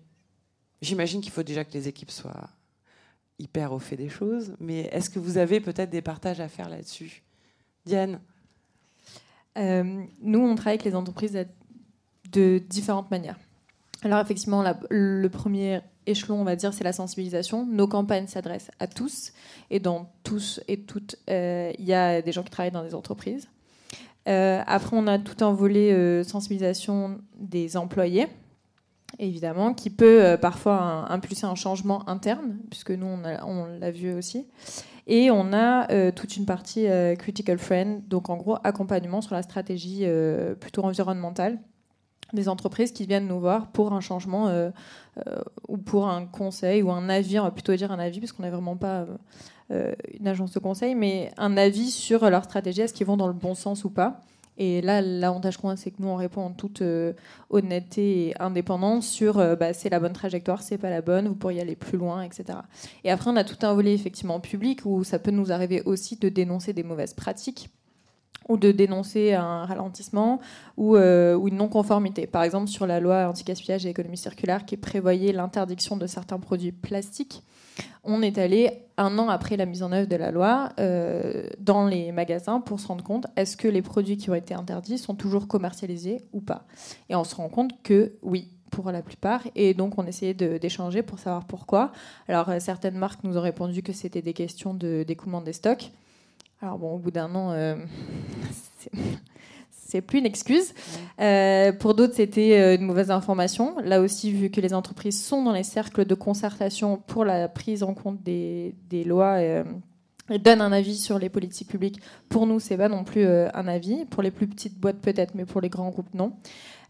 J'imagine 0.81 1.21
qu'il 1.21 1.31
faut 1.31 1.43
déjà 1.43 1.65
que 1.65 1.73
les 1.73 1.87
équipes 1.87 2.11
soient 2.11 2.49
hyper 3.39 3.71
au 3.71 3.79
fait 3.79 3.97
des 3.97 4.09
choses, 4.09 4.55
mais 4.59 4.89
est-ce 4.91 5.09
que 5.09 5.19
vous 5.19 5.37
avez 5.37 5.59
peut-être 5.59 5.89
des 5.89 6.01
partages 6.01 6.39
à 6.39 6.47
faire 6.47 6.69
là-dessus? 6.69 7.23
Diane? 7.85 8.19
Euh, 9.57 10.03
Nous, 10.21 10.39
on 10.39 10.55
travaille 10.55 10.73
avec 10.73 10.85
les 10.85 10.95
entreprises 10.95 11.37
de 12.31 12.57
différentes 12.69 13.11
manières. 13.11 13.37
Alors 14.03 14.19
effectivement, 14.19 14.63
le 14.89 15.27
premier 15.27 15.81
échelon, 16.05 16.41
on 16.41 16.43
va 16.43 16.55
dire, 16.55 16.73
c'est 16.73 16.83
la 16.83 16.93
sensibilisation. 16.93 17.65
Nos 17.65 17.87
campagnes 17.87 18.27
s'adressent 18.27 18.71
à 18.79 18.87
tous, 18.87 19.33
et 19.69 19.79
dans 19.79 20.11
tous 20.23 20.61
et 20.67 20.81
toutes, 20.81 21.15
euh, 21.29 21.71
il 21.79 21.85
y 21.85 21.93
a 21.93 22.21
des 22.21 22.31
gens 22.31 22.43
qui 22.43 22.51
travaillent 22.51 22.71
dans 22.71 22.83
des 22.83 22.95
entreprises. 22.95 23.49
Euh, 24.27 24.61
après, 24.67 24.95
on 24.95 25.07
a 25.07 25.17
tout 25.19 25.43
un 25.43 25.53
volet 25.53 26.23
sensibilisation 26.23 27.19
des 27.35 27.77
employés, 27.77 28.27
évidemment, 29.19 29.73
qui 29.73 29.89
peut 29.89 30.37
parfois 30.41 31.11
impulser 31.11 31.45
un 31.45 31.55
changement 31.55 32.07
interne, 32.09 32.57
puisque 32.69 32.91
nous, 32.91 33.07
on 33.07 33.65
l'a 33.65 33.91
vu 33.91 34.13
aussi. 34.13 34.47
Et 35.07 35.31
on 35.31 35.53
a 35.53 35.89
euh, 35.91 36.11
toute 36.11 36.35
une 36.35 36.45
partie 36.45 36.85
euh, 36.85 37.15
critical 37.15 37.57
friend, 37.57 38.05
donc 38.09 38.29
en 38.29 38.35
gros 38.35 38.57
accompagnement 38.65 39.21
sur 39.21 39.35
la 39.35 39.41
stratégie 39.41 40.01
euh, 40.03 40.53
plutôt 40.53 40.83
environnementale 40.83 41.59
des 42.33 42.49
entreprises 42.49 42.91
qui 42.91 43.05
viennent 43.05 43.27
nous 43.27 43.39
voir 43.39 43.71
pour 43.71 43.93
un 43.93 44.01
changement 44.01 44.51
ou 45.69 45.77
pour 45.77 46.09
un 46.09 46.25
conseil 46.25 46.83
ou 46.83 46.91
un 46.91 47.07
avis, 47.07 47.39
on 47.39 47.43
va 47.43 47.51
plutôt 47.51 47.73
dire 47.73 47.89
un 47.89 47.99
avis 47.99 48.19
parce 48.19 48.33
qu'on 48.33 48.43
n'est 48.43 48.49
vraiment 48.49 48.75
pas 48.75 49.05
une 49.69 50.27
agence 50.27 50.51
de 50.51 50.59
conseil, 50.59 50.93
mais 50.93 51.31
un 51.37 51.55
avis 51.55 51.89
sur 51.89 52.29
leur 52.29 52.43
stratégie, 52.43 52.81
est-ce 52.81 52.93
qu'ils 52.93 53.07
vont 53.07 53.15
dans 53.15 53.27
le 53.27 53.33
bon 53.33 53.55
sens 53.55 53.85
ou 53.85 53.89
pas. 53.89 54.19
Et 54.57 54.81
là, 54.81 55.01
l'avantage 55.01 55.57
qu'on 55.57 55.69
a, 55.69 55.75
c'est 55.75 55.91
que 55.91 56.01
nous, 56.01 56.07
on 56.07 56.15
répond 56.15 56.41
en 56.41 56.51
toute 56.51 56.81
euh, 56.81 57.13
honnêteté 57.49 58.29
et 58.29 58.41
indépendance 58.41 59.07
sur 59.07 59.37
euh, 59.37 59.55
bah, 59.55 59.73
c'est 59.73 59.89
la 59.89 59.99
bonne 59.99 60.13
trajectoire, 60.13 60.61
c'est 60.63 60.79
pas 60.79 60.89
la 60.89 61.01
bonne, 61.01 61.27
vous 61.27 61.35
pourriez 61.35 61.61
aller 61.61 61.75
plus 61.75 61.97
loin, 61.97 62.23
etc. 62.23 62.59
Et 63.03 63.11
après, 63.11 63.29
on 63.29 63.35
a 63.35 63.43
tout 63.43 63.63
un 63.65 63.73
volet 63.73 63.93
effectivement 63.93 64.39
public 64.39 64.81
où 64.85 65.03
ça 65.03 65.19
peut 65.19 65.31
nous 65.31 65.51
arriver 65.51 65.83
aussi 65.85 66.15
de 66.17 66.29
dénoncer 66.29 66.73
des 66.73 66.83
mauvaises 66.83 67.13
pratiques 67.13 67.69
ou 68.49 68.57
de 68.57 68.71
dénoncer 68.71 69.33
un 69.33 69.65
ralentissement 69.65 70.39
ou, 70.77 70.95
euh, 70.95 71.35
ou 71.35 71.49
une 71.49 71.57
non-conformité. 71.57 72.27
Par 72.27 72.43
exemple, 72.43 72.67
sur 72.67 72.87
la 72.87 72.99
loi 72.99 73.27
anti-gaspillage 73.27 73.85
et 73.85 73.89
économie 73.89 74.17
circulaire 74.17 74.65
qui 74.65 74.77
prévoyait 74.77 75.33
l'interdiction 75.33 75.97
de 75.97 76.07
certains 76.07 76.39
produits 76.39 76.71
plastiques 76.71 77.43
on 78.03 78.21
est 78.21 78.37
allé 78.37 78.85
un 78.97 79.17
an 79.19 79.29
après 79.29 79.57
la 79.57 79.65
mise 79.65 79.83
en 79.83 79.91
œuvre 79.91 80.07
de 80.07 80.15
la 80.15 80.31
loi 80.31 80.69
euh, 80.79 81.47
dans 81.59 81.85
les 81.85 82.11
magasins 82.11 82.59
pour 82.59 82.79
se 82.79 82.87
rendre 82.87 83.03
compte 83.03 83.27
est-ce 83.35 83.55
que 83.57 83.67
les 83.67 83.81
produits 83.81 84.17
qui 84.17 84.29
ont 84.29 84.35
été 84.35 84.53
interdits 84.53 84.97
sont 84.97 85.15
toujours 85.15 85.47
commercialisés 85.47 86.23
ou 86.33 86.41
pas? 86.41 86.65
Et 87.09 87.15
on 87.15 87.23
se 87.23 87.35
rend 87.35 87.49
compte 87.49 87.71
que 87.83 88.13
oui, 88.23 88.49
pour 88.71 88.91
la 88.91 89.01
plupart. 89.01 89.41
Et 89.55 89.73
donc, 89.73 89.97
on 89.97 90.05
essayait 90.05 90.33
d'échanger 90.33 91.01
pour 91.01 91.19
savoir 91.19 91.45
pourquoi. 91.45 91.91
Alors, 92.27 92.49
euh, 92.49 92.57
certaines 92.59 92.97
marques 92.97 93.23
nous 93.23 93.37
ont 93.37 93.41
répondu 93.41 93.81
que 93.81 93.93
c'était 93.93 94.21
des 94.21 94.33
questions 94.33 94.73
d'écoulement 94.73 95.41
des 95.41 95.53
stocks. 95.53 95.91
Alors, 96.61 96.77
bon, 96.77 96.95
au 96.95 96.97
bout 96.97 97.11
d'un 97.11 97.33
an, 97.35 97.51
euh, 97.51 97.75
c'est 99.87 100.01
plus 100.01 100.19
une 100.19 100.25
excuse. 100.25 100.73
Euh, 101.21 101.71
pour 101.71 101.93
d'autres, 101.93 102.15
c'était 102.15 102.59
euh, 102.59 102.75
une 102.75 102.81
mauvaise 102.81 103.09
information. 103.09 103.75
Là 103.79 104.01
aussi, 104.01 104.33
vu 104.33 104.49
que 104.49 104.59
les 104.59 104.73
entreprises 104.73 105.23
sont 105.23 105.43
dans 105.43 105.53
les 105.53 105.63
cercles 105.63 106.03
de 106.03 106.13
concertation 106.13 106.97
pour 107.07 107.23
la 107.23 107.47
prise 107.47 107.83
en 107.83 107.93
compte 107.93 108.21
des, 108.21 108.73
lois 109.05 109.35
euh, 109.37 109.63
et 110.29 110.39
donnent 110.39 110.59
un 110.59 110.73
avis 110.73 110.97
sur 110.97 111.19
les 111.19 111.29
politiques 111.29 111.69
publiques, 111.69 112.01
pour 112.27 112.45
nous, 112.47 112.59
c'est 112.59 112.75
pas 112.75 112.89
non 112.89 113.05
plus 113.05 113.25
un 113.25 113.67
avis. 113.67 114.03
Pour 114.03 114.21
les 114.21 114.31
plus 114.31 114.47
petites 114.47 114.77
boîtes, 114.77 114.99
peut-être, 114.99 115.35
mais 115.35 115.45
pour 115.45 115.61
les 115.61 115.69
grands 115.69 115.89
groupes, 115.89 116.13
non. 116.13 116.33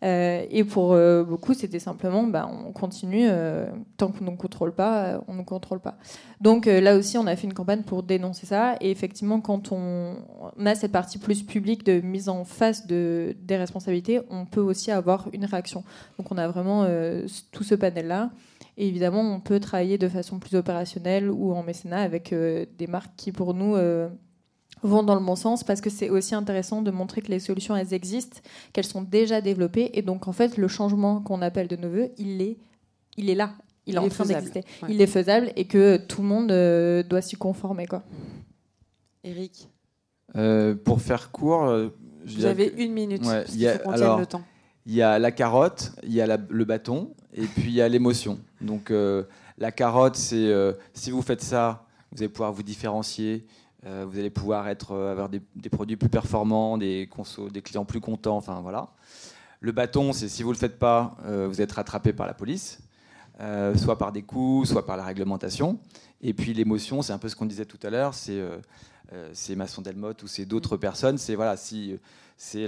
Euh, 0.04 0.46
et 0.50 0.64
pour 0.64 0.94
euh, 0.94 1.24
beaucoup, 1.24 1.54
c'était 1.54 1.80
simplement, 1.80 2.24
bah, 2.24 2.50
on 2.52 2.72
continue, 2.72 3.28
tant 3.98 4.12
qu'on 4.12 4.26
ne 4.26 4.36
contrôle 4.36 4.74
pas, 4.74 5.24
on 5.28 5.34
ne 5.34 5.44
contrôle 5.44 5.80
pas. 5.80 5.98
Donc 6.42 6.66
là 6.66 6.96
aussi, 6.96 7.18
on 7.18 7.26
a 7.26 7.36
fait 7.36 7.48
une 7.48 7.54
campagne 7.54 7.84
pour 7.84 8.04
dénoncer 8.04 8.46
ça. 8.46 8.76
Et 8.82 8.92
effectivement, 8.92 9.42
quand 9.42 9.72
on, 9.72 10.16
a 10.64 10.76
cette 10.76 10.92
partie 10.92 11.18
plus 11.18 11.44
publique 11.44 11.86
de 11.86 12.00
mise 12.02 12.30
en 12.30 12.44
face 12.44 12.88
de, 12.88 13.36
des 13.42 13.58
responsabilités, 13.58 14.22
on 14.30 14.46
peut 14.46 14.62
aussi 14.62 14.92
avoir 14.92 15.28
une 15.34 15.46
réaction. 15.46 15.84
Donc 16.18 16.32
on 16.32 16.38
a 16.38 16.48
vraiment 16.48 16.86
tout 17.52 17.64
ce 17.64 17.76
panel-là. 17.76 18.32
Et 18.80 18.88
évidemment, 18.88 19.22
on 19.22 19.40
peut 19.40 19.60
travailler 19.60 19.98
de 19.98 20.08
façon 20.08 20.38
plus 20.38 20.56
opérationnelle 20.56 21.32
ou 21.32 21.54
en 21.54 21.64
mécénat 21.64 22.02
avec 22.02 22.34
des 22.34 22.88
marques 22.88 23.14
qui, 23.18 23.32
pour 23.32 23.56
nous, 23.56 23.76
vont 24.84 25.04
dans 25.04 25.16
le 25.16 25.26
bon 25.26 25.36
sens 25.36 25.64
parce 25.64 25.82
que 25.82 25.90
c'est 25.90 26.10
aussi 26.10 26.36
intéressant 26.36 26.82
de 26.82 26.92
montrer 26.92 27.22
que 27.22 27.32
les 27.32 27.40
solutions 27.40 27.76
elles 27.76 27.94
existent, 27.94 28.40
qu'elles 28.74 28.86
sont 28.86 29.02
déjà 29.02 29.42
développées 29.42 29.92
et 29.94 30.02
donc 30.02 30.28
en 30.28 30.32
fait 30.32 30.58
le 30.58 30.68
changement 30.68 31.22
qu'on 31.22 31.42
appelle 31.42 31.68
de 31.68 31.76
nos 31.76 31.90
voeux, 31.90 32.10
il 32.18 32.42
est, 32.42 32.58
il 33.18 33.30
est 33.30 33.36
là, 33.36 33.54
il, 33.86 33.96
est 33.96 34.00
en 34.00 34.10
train 34.10 34.26
d'exister, 34.26 34.64
il 34.90 35.02
est 35.02 35.08
faisable 35.08 35.52
et 35.56 35.66
que 35.66 35.98
tout 35.98 36.22
le 36.22 36.28
monde 36.28 36.52
euh, 36.52 37.04
doit 37.04 37.22
s'y 37.22 37.36
conformer 37.36 37.88
quoi. 37.88 38.04
Eric, 39.24 39.70
euh, 40.36 40.76
pour 40.76 41.02
faire 41.02 41.32
court, 41.32 41.66
euh, 41.66 41.90
vous 42.26 42.46
avez 42.46 42.74
une 42.78 42.94
minute. 42.94 43.24
il 43.50 43.58
y 43.60 43.68
a, 43.68 43.78
le 44.18 44.26
temps. 44.26 44.44
Il 44.86 44.94
y 44.94 45.02
a 45.02 45.20
la 45.20 45.32
carotte, 45.32 45.92
il 46.04 46.14
y 46.14 46.22
a 46.22 46.38
le 46.38 46.66
bâton 46.66 47.14
et 47.34 47.46
puis 47.46 47.68
il 47.68 47.74
y 47.74 47.82
a 47.82 47.90
l'émotion. 47.90 48.40
Donc 48.62 48.92
la 49.58 49.72
carotte, 49.72 50.16
c'est 50.16 50.54
si 50.94 51.12
vous 51.12 51.22
faites 51.22 51.42
ça, 51.42 51.86
vous 52.12 52.22
allez 52.22 52.30
pouvoir 52.30 52.54
vous 52.54 52.64
différencier. 52.64 53.46
Euh, 53.88 54.06
vous 54.10 54.20
allez 54.20 54.30
pouvoir 54.30 54.68
être, 54.68 54.92
euh, 54.92 55.12
avoir 55.12 55.30
des, 55.30 55.40
produits 55.70 55.96
plus 55.96 56.10
performants, 56.10 56.78
des, 56.78 57.10
des 57.52 57.62
clients 57.62 57.86
plus 57.86 58.02
contents, 58.02 58.36
enfin 58.36 58.60
voilà. 58.62 58.90
Le 59.62 59.72
bâton, 59.72 60.14
c'est 60.14 60.28
si 60.28 60.44
vous 60.44 60.50
ne 60.50 60.56
le 60.56 60.60
faites 60.60 60.78
pas, 60.78 61.16
euh, 61.26 61.48
vous 61.48 61.62
êtes 61.62 61.72
rattrapé 61.72 62.12
par 62.14 62.28
la 62.28 62.34
police, 62.34 62.80
soit 63.76 63.98
par 63.98 64.12
des 64.12 64.24
coups, 64.24 64.70
soit 64.70 64.86
par 64.86 64.98
la 64.98 65.04
réglementation. 65.04 65.80
Et 66.22 66.34
puis 66.34 66.54
l'émotion, 66.54 67.02
c'est 67.02 67.14
un 67.14 67.18
peu 67.18 67.30
ce 67.30 67.36
qu'on 67.36 67.46
disait 67.46 67.66
tout 67.66 67.80
à 67.84 67.90
l'heure, 67.90 68.14
c'est 68.14 68.42
c'est 69.32 69.56
Masson 69.56 69.82
Delmotte 69.82 70.24
ou 70.24 70.28
c'est 70.28 70.46
d'autres 70.46 70.76
personnes. 70.76 71.18
C'est 71.18 71.36
voilà, 71.36 71.56
si 71.56 71.98
c'est 72.36 72.68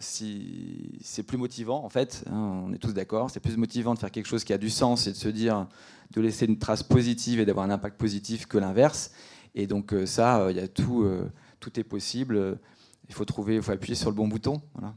si 0.00 0.98
c'est 1.02 1.22
plus 1.22 1.38
motivant 1.38 1.84
en 1.84 1.88
fait, 1.88 2.24
hein, 2.30 2.62
on 2.66 2.72
est 2.72 2.78
tous 2.78 2.92
d'accord, 2.92 3.30
c'est 3.30 3.40
plus 3.40 3.56
motivant 3.56 3.94
de 3.94 3.98
faire 3.98 4.10
quelque 4.10 4.26
chose 4.26 4.44
qui 4.44 4.52
a 4.52 4.58
du 4.58 4.70
sens 4.70 5.06
et 5.06 5.12
de 5.12 5.16
se 5.16 5.28
dire 5.28 5.66
de 6.10 6.20
laisser 6.20 6.46
une 6.46 6.58
trace 6.58 6.82
positive 6.82 7.40
et 7.40 7.44
d'avoir 7.44 7.66
un 7.66 7.70
impact 7.70 7.96
positif 7.96 8.46
que 8.46 8.58
l'inverse. 8.58 9.12
Et 9.54 9.66
donc 9.66 9.92
euh, 9.92 10.06
ça, 10.06 10.40
euh, 10.40 10.50
il 10.50 10.56
y 10.56 10.60
a 10.60 10.68
tout, 10.68 11.02
euh, 11.02 11.30
tout 11.60 11.78
est 11.78 11.84
possible. 11.84 12.58
Il 13.08 13.14
faut 13.14 13.24
trouver, 13.24 13.56
il 13.56 13.62
faut 13.62 13.72
appuyer 13.72 13.94
sur 13.94 14.10
le 14.10 14.16
bon 14.16 14.28
bouton. 14.28 14.60
Voilà. 14.74 14.94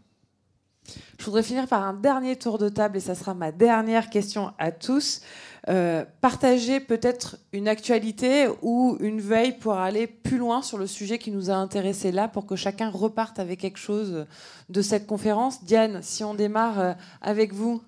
Je 1.20 1.26
voudrais 1.26 1.43
finir 1.43 1.68
par 1.68 1.84
un 1.84 1.93
dernier 1.93 2.36
tour 2.36 2.58
de 2.58 2.68
table 2.68 2.97
et 2.97 2.99
ça 2.99 3.16
sera 3.16 3.34
ma 3.34 3.52
dernière 3.52 4.10
question 4.10 4.52
à 4.58 4.72
tous. 4.72 5.22
Euh, 5.70 6.04
partager 6.22 6.80
peut-être 6.80 7.38
une 7.54 7.68
actualité 7.68 8.47
ou 8.64 8.97
une 8.99 9.22
veille 9.22 9.58
pour 9.58 9.74
aller 9.74 10.08
plus 10.08 10.38
loin 10.38 10.64
sur 10.64 10.80
le 10.80 10.88
sujet 10.88 11.20
qui 11.20 11.30
nous 11.30 11.52
a 11.52 11.54
intéressés 11.54 12.12
là, 12.12 12.28
pour 12.28 12.47
que 12.47 12.56
chacun 12.56 12.89
reparte 12.89 13.38
avec 13.38 13.60
quelque 13.60 13.78
chose 13.78 14.26
de 14.70 14.82
cette 14.82 15.06
conférence. 15.06 15.64
Diane, 15.64 16.02
si 16.02 16.24
on 16.24 16.34
démarre 16.34 16.95
avec 17.22 17.54
vous. 17.54 17.82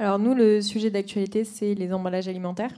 Alors 0.00 0.18
nous, 0.18 0.34
le 0.34 0.60
sujet 0.60 0.90
d'actualité, 0.90 1.44
c'est 1.44 1.74
les 1.74 1.92
emballages 1.92 2.28
alimentaires. 2.28 2.72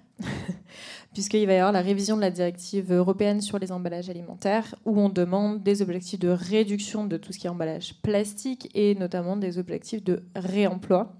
Puisqu'il 1.12 1.46
va 1.46 1.54
y 1.54 1.56
avoir 1.56 1.72
la 1.72 1.80
révision 1.80 2.16
de 2.16 2.20
la 2.20 2.30
directive 2.30 2.92
européenne 2.92 3.40
sur 3.40 3.58
les 3.58 3.72
emballages 3.72 4.10
alimentaires, 4.10 4.74
où 4.84 4.98
on 5.00 5.08
demande 5.08 5.62
des 5.62 5.82
objectifs 5.82 6.20
de 6.20 6.28
réduction 6.28 7.04
de 7.04 7.16
tout 7.16 7.32
ce 7.32 7.38
qui 7.38 7.46
est 7.46 7.50
emballage 7.50 7.94
plastique 8.02 8.70
et 8.74 8.94
notamment 8.94 9.36
des 9.36 9.58
objectifs 9.58 10.04
de 10.04 10.22
réemploi. 10.36 11.12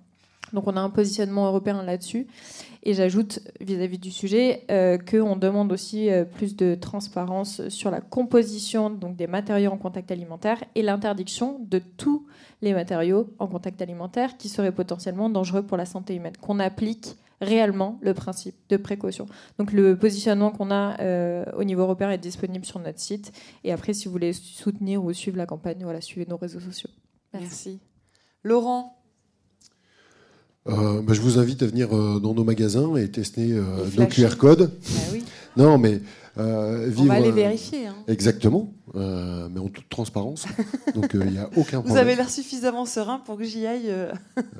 Donc 0.52 0.66
on 0.66 0.76
a 0.76 0.80
un 0.80 0.90
positionnement 0.90 1.46
européen 1.46 1.82
là-dessus. 1.82 2.26
Et 2.82 2.94
j'ajoute 2.94 3.40
vis-à-vis 3.60 3.98
du 3.98 4.10
sujet 4.10 4.64
euh, 4.70 4.96
qu'on 4.98 5.36
demande 5.36 5.70
aussi 5.70 6.10
euh, 6.10 6.24
plus 6.24 6.56
de 6.56 6.74
transparence 6.74 7.68
sur 7.68 7.90
la 7.90 8.00
composition 8.00 8.90
donc, 8.90 9.16
des 9.16 9.26
matériaux 9.26 9.70
en 9.70 9.76
contact 9.76 10.10
alimentaire 10.10 10.64
et 10.74 10.82
l'interdiction 10.82 11.58
de 11.60 11.78
tous 11.78 12.26
les 12.62 12.72
matériaux 12.72 13.28
en 13.38 13.46
contact 13.46 13.82
alimentaire 13.82 14.36
qui 14.38 14.48
seraient 14.48 14.72
potentiellement 14.72 15.28
dangereux 15.28 15.62
pour 15.62 15.76
la 15.76 15.84
santé 15.84 16.14
humaine, 16.14 16.36
qu'on 16.40 16.58
applique 16.58 17.16
réellement 17.40 17.98
le 18.02 18.14
principe 18.14 18.54
de 18.68 18.76
précaution. 18.76 19.26
Donc 19.58 19.72
le 19.72 19.96
positionnement 19.96 20.50
qu'on 20.50 20.70
a 20.70 21.00
euh, 21.00 21.44
au 21.56 21.64
niveau 21.64 21.82
européen 21.82 22.10
est 22.10 22.18
disponible 22.18 22.64
sur 22.64 22.78
notre 22.80 23.00
site. 23.00 23.32
Et 23.64 23.72
après, 23.72 23.94
si 23.94 24.06
vous 24.06 24.12
voulez 24.12 24.32
soutenir 24.32 25.04
ou 25.04 25.12
suivre 25.12 25.36
la 25.36 25.46
campagne, 25.46 25.78
voilà, 25.82 26.00
suivez 26.00 26.26
nos 26.28 26.36
réseaux 26.36 26.60
sociaux. 26.60 26.90
Merci. 27.32 27.80
Laurent 28.42 28.96
euh, 30.68 31.00
bah, 31.00 31.14
je 31.14 31.22
vous 31.22 31.38
invite 31.38 31.62
à 31.62 31.66
venir 31.66 31.96
euh, 31.96 32.20
dans 32.20 32.34
nos 32.34 32.44
magasins 32.44 32.94
et 32.96 33.10
tester 33.10 33.58
nos 33.96 34.06
QR 34.06 34.36
codes. 34.36 34.70
Bah 34.70 35.00
oui. 35.10 35.24
Non, 35.56 35.78
mais 35.78 36.00
euh, 36.38 36.90
On 36.96 37.04
va 37.04 37.20
les 37.20 37.32
vérifier. 37.32 37.86
Hein. 37.86 37.96
Exactement, 38.06 38.72
euh, 38.96 39.48
mais 39.50 39.60
en 39.60 39.68
toute 39.68 39.88
transparence. 39.88 40.46
Donc 40.94 41.10
il 41.14 41.22
euh, 41.22 41.24
n'y 41.24 41.38
a 41.38 41.48
aucun 41.56 41.80
problème. 41.80 41.92
Vous 41.92 41.96
avez 41.96 42.16
l'air 42.16 42.28
suffisamment 42.28 42.86
serein 42.86 43.20
pour 43.20 43.36
que 43.36 43.44
j'y 43.44 43.66
aille. 43.66 43.94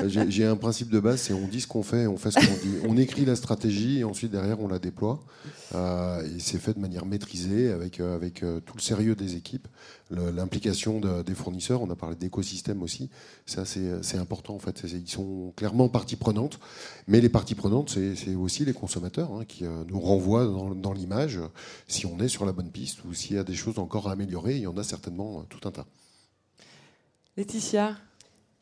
J'ai 0.06 0.44
un 0.44 0.56
principe 0.56 0.90
de 0.90 1.00
base, 1.00 1.22
c'est 1.22 1.32
on 1.32 1.48
dit 1.48 1.60
ce 1.60 1.66
qu'on 1.66 1.82
fait, 1.82 2.06
on 2.06 2.16
fait 2.16 2.30
ce 2.30 2.38
qu'on 2.38 2.68
dit. 2.68 2.76
On 2.88 2.96
écrit 2.96 3.24
la 3.24 3.34
stratégie 3.34 4.00
et 4.00 4.04
ensuite 4.04 4.30
derrière 4.30 4.60
on 4.60 4.68
la 4.68 4.78
déploie. 4.78 5.20
et 5.74 6.38
c'est 6.38 6.58
fait 6.58 6.74
de 6.74 6.80
manière 6.80 7.06
maîtrisée 7.06 7.72
avec, 7.72 7.98
avec 8.00 8.40
tout 8.40 8.76
le 8.76 8.80
sérieux 8.80 9.16
des 9.16 9.34
équipes, 9.34 9.66
l'implication 10.10 11.00
des 11.00 11.34
fournisseurs. 11.34 11.82
On 11.82 11.90
a 11.90 11.96
parlé 11.96 12.14
d'écosystème 12.14 12.82
aussi. 12.82 13.10
Ça 13.46 13.64
c'est 13.64 14.18
important 14.18 14.54
en 14.54 14.60
fait. 14.60 14.84
Ils 14.84 15.10
sont 15.10 15.52
clairement 15.56 15.88
partie 15.88 16.16
prenante, 16.16 16.60
mais 17.08 17.20
les 17.20 17.28
parties 17.28 17.56
prenantes 17.56 17.90
c'est 17.90 18.34
aussi 18.34 18.64
les 18.64 18.74
consommateurs 18.74 19.32
hein, 19.32 19.44
qui 19.46 19.64
nous 19.64 20.00
renvoient 20.00 20.44
dans, 20.44 20.74
dans 20.74 20.92
l'image 20.92 21.40
si 21.88 22.06
on 22.06 22.18
est 22.20 22.28
sur 22.28 22.46
la 22.46 22.52
bonne 22.52 22.70
piste 22.70 23.04
ou 23.04 23.12
s'il 23.12 23.36
y 23.36 23.38
a 23.38 23.44
des 23.44 23.54
choses 23.54 23.78
encore 23.78 24.08
à 24.08 24.16
améliorer. 24.20 24.56
Il 24.56 24.62
y 24.62 24.66
en 24.66 24.76
a 24.76 24.84
certainement 24.84 25.40
euh, 25.40 25.42
tout 25.48 25.66
un 25.66 25.72
tas. 25.72 25.86
Laetitia 27.36 27.96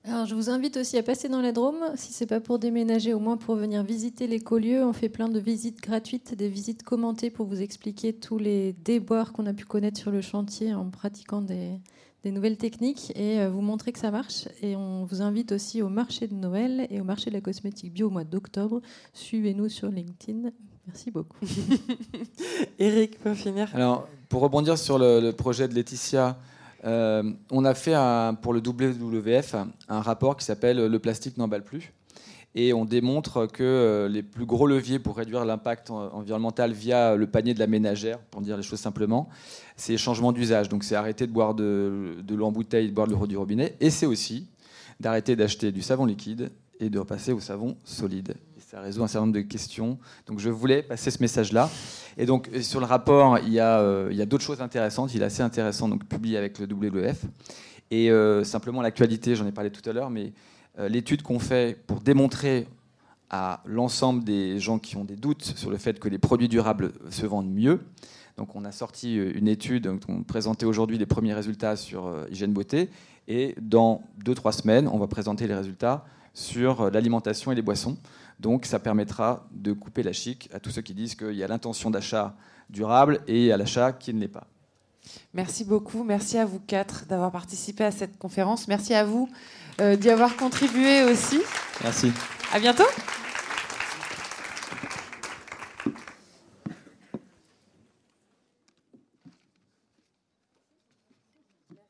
alors, 0.05 0.25
je 0.25 0.35
vous 0.35 0.49
invite 0.49 0.79
aussi 0.79 0.97
à 0.97 1.03
passer 1.03 1.29
dans 1.29 1.43
la 1.43 1.53
Drôme, 1.53 1.85
si 1.97 2.15
c'est 2.15 2.25
pas 2.25 2.41
pour 2.41 2.59
déménager, 2.59 3.13
au 3.13 3.19
moins 3.19 3.37
pour 3.37 3.57
venir 3.57 3.83
visiter 3.83 4.27
l'écolieu. 4.27 4.83
On 4.85 4.95
fait 4.95 5.11
plein 5.11 5.29
de 5.29 5.39
visites 5.39 5.83
gratuites, 5.83 6.35
des 6.35 6.49
visites 6.49 6.83
commentées 6.83 7.29
pour 7.29 7.47
vous 7.47 7.61
expliquer 7.61 8.15
tous 8.15 8.39
les 8.39 8.73
déboires 8.73 9.33
qu'on 9.33 9.45
a 9.45 9.53
pu 9.53 9.67
connaître 9.67 9.99
sur 9.99 10.11
le 10.11 10.23
chantier 10.23 10.73
en 10.73 10.89
pratiquant 10.89 11.43
des, 11.43 11.73
des 12.23 12.31
nouvelles 12.31 12.57
techniques 12.57 13.13
et 13.17 13.41
euh, 13.41 13.51
vous 13.51 13.61
montrer 13.61 13.93
que 13.93 13.99
ça 13.99 14.11
marche. 14.11 14.49
Et 14.63 14.77
on 14.77 15.05
vous 15.05 15.21
invite 15.21 15.53
aussi 15.53 15.83
au 15.83 15.91
marché 15.91 16.27
de 16.27 16.35
Noël 16.35 16.87
et 16.91 17.01
au 17.01 17.05
marché 17.05 17.29
de 17.29 17.35
la 17.35 17.43
cosmétique 17.43 17.93
bio 17.93 18.07
au 18.07 18.11
mois 18.11 18.25
d'octobre. 18.25 18.81
Suivez-nous 19.13 19.69
sur 19.69 19.91
LinkedIn. 19.91 20.53
Merci 20.89 21.11
beaucoup. 21.11 21.37
Eric, 22.79 23.19
pour 23.19 23.35
finir. 23.35 23.69
Alors, 23.75 24.09
pour 24.31 24.41
rebondir 24.41 24.79
sur 24.79 24.99
le, 24.99 25.33
projet 25.33 25.69
de 25.69 25.75
Laetitia, 25.75 26.39
euh, 26.87 27.31
on 27.51 27.67
a 27.67 27.75
fait 27.75 27.95
pour 28.41 28.55
le 28.55 28.61
WWF 28.61 29.55
un 29.89 30.01
rapport 30.01 30.37
qui 30.37 30.47
s'appelle 30.47 30.87
Le 30.87 30.99
plastique 30.99 31.37
n'emballe 31.37 31.63
plus. 31.63 31.93
Et 32.55 32.73
on 32.73 32.87
démontre 32.87 33.47
que 33.47 33.63
euh, 33.63 34.09
les 34.09 34.23
plus 34.23 34.47
gros 34.47 34.67
leviers 34.67 34.99
pour 34.99 35.19
réduire 35.19 35.45
l'impact 35.45 35.91
environnemental 35.91 36.73
via 36.73 37.15
le 37.15 37.27
panier 37.27 37.53
de 37.53 37.59
la 37.59 37.67
ménagère, 37.67 38.19
pour 38.19 38.41
dire 38.41 38.57
les 38.57 38.63
choses 38.63 38.81
simplement, 38.81 39.29
c'est 39.77 39.93
le 39.93 39.99
changement 39.99 40.33
d'usage. 40.33 40.71
Donc 40.71 40.85
c'est 40.85 40.95
arrêter 40.95 41.27
de 41.27 41.33
boire 41.33 41.55
de, 41.55 42.17
de 42.23 42.35
l'eau 42.35 42.47
en 42.47 42.53
bouteille, 42.53 42.89
de 42.89 42.95
boire 42.95 43.07
de 43.07 43.13
l'eau 43.13 43.27
du 43.27 43.37
robinet. 43.37 43.77
Et 43.81 43.91
c'est 43.91 44.07
aussi 44.07 44.49
d'arrêter 45.01 45.37
d'acheter 45.37 45.71
du 45.71 45.83
savon 45.83 46.07
liquide 46.07 46.51
et 46.81 46.89
de 46.89 46.99
repasser 46.99 47.33
au 47.33 47.41
savon 47.41 47.77
solide 47.85 48.35
ça 48.71 48.83
résout 48.83 49.03
un 49.03 49.07
certain 49.07 49.25
nombre 49.25 49.39
de 49.39 49.41
questions. 49.41 49.99
Donc 50.27 50.41
je 50.41 50.51
voulais 50.51 50.83
passer 50.83 51.11
ce 51.11 51.23
message-là. 51.23 51.71
Et 52.19 52.27
donc 52.27 52.51
euh, 52.53 52.61
sur 52.61 52.81
le 52.81 52.85
rapport, 52.85 53.39
il 53.39 53.51
y 53.51 53.61
a, 53.61 53.81
euh, 53.81 54.09
il 54.11 54.17
y 54.19 54.21
a 54.21 54.27
d'autres 54.27 54.45
choses 54.45 54.61
intéressantes. 54.61 55.15
Il 55.15 55.23
est 55.23 55.25
assez 55.25 55.43
intéressant, 55.43 55.89
donc 55.89 56.05
publié 56.05 56.37
avec 56.37 56.59
le 56.59 56.67
WWF. 56.67 57.25
Et 57.91 58.11
euh, 58.11 58.45
simplement 58.45 58.83
l'actualité, 58.83 59.35
j'en 59.37 59.47
ai 59.47 59.53
parlé 59.53 59.71
tout 59.71 59.89
à 59.89 59.95
l'heure, 59.95 60.11
mais 60.11 60.33
l'étude 60.87 61.23
qu'on 61.23 61.39
fait 61.39 61.77
pour 61.87 62.01
démontrer 62.01 62.69
à 63.31 63.63
l'ensemble 63.65 64.23
des 64.23 64.61
gens 64.61 64.79
qui 64.79 64.97
ont 64.97 65.05
des 65.05 65.17
doutes 65.17 65.43
sur 65.57 65.71
le 65.71 65.77
fait 65.77 65.99
que 65.99 66.09
les 66.09 66.19
produits 66.19 66.47
durables 66.47 66.93
se 67.11 67.27
vendent 67.27 67.51
mieux. 67.51 67.81
Donc 68.37 68.55
on 68.55 68.65
a 68.65 68.71
sorti 68.71 69.17
une 69.17 69.49
étude, 69.49 69.91
on 70.09 70.23
présentait 70.23 70.67
aujourd'hui 70.67 70.97
les 70.97 71.07
premiers 71.07 71.35
résultats 71.35 71.75
sur 71.75 72.15
hygiène 72.31 72.53
beauté, 72.53 72.91
et 73.27 73.57
dans 73.61 74.05
2-3 74.25 74.53
semaines, 74.53 74.87
on 74.87 74.99
va 74.99 75.09
présenter 75.09 75.49
les 75.49 75.55
résultats 75.57 76.05
sur 76.33 76.93
l'alimentation 76.93 77.51
et 77.51 77.57
les 77.57 77.63
boissons. 77.63 77.97
Donc 78.41 78.67
ça 78.67 78.79
permettra 78.79 79.47
de 79.53 79.73
couper 79.73 80.03
la 80.03 80.13
chic 80.13 80.49
à 80.53 80.61
tous 80.61 80.71
ceux 80.71 80.83
qui 80.83 80.95
disent 80.95 81.15
qu'il 81.15 81.35
y 81.35 81.43
a 81.43 81.49
l'intention 81.49 81.91
d'achat 81.91 82.35
durable 82.71 83.21
et 83.27 83.53
à 83.53 83.57
l'achat 83.57 83.93
qui 83.93 84.15
ne 84.15 84.21
l'est 84.21 84.29
pas. 84.29 84.47
Merci 85.35 85.65
beaucoup. 85.65 86.05
Merci 86.05 86.39
à 86.39 86.45
vous 86.45 86.61
quatre 86.61 87.07
d'avoir 87.07 87.33
participé 87.33 87.85
à 87.85 87.91
cette 87.91 88.19
conférence. 88.19 88.69
Merci 88.69 88.95
à 88.95 89.05
vous 89.05 89.29
euh, 89.81 89.97
d'y 89.97 90.11
avoir 90.11 90.37
contribué 90.37 91.05
aussi. 91.05 91.41
Merci. 91.83 92.13
À 92.53 92.61
bientôt. 92.61 92.87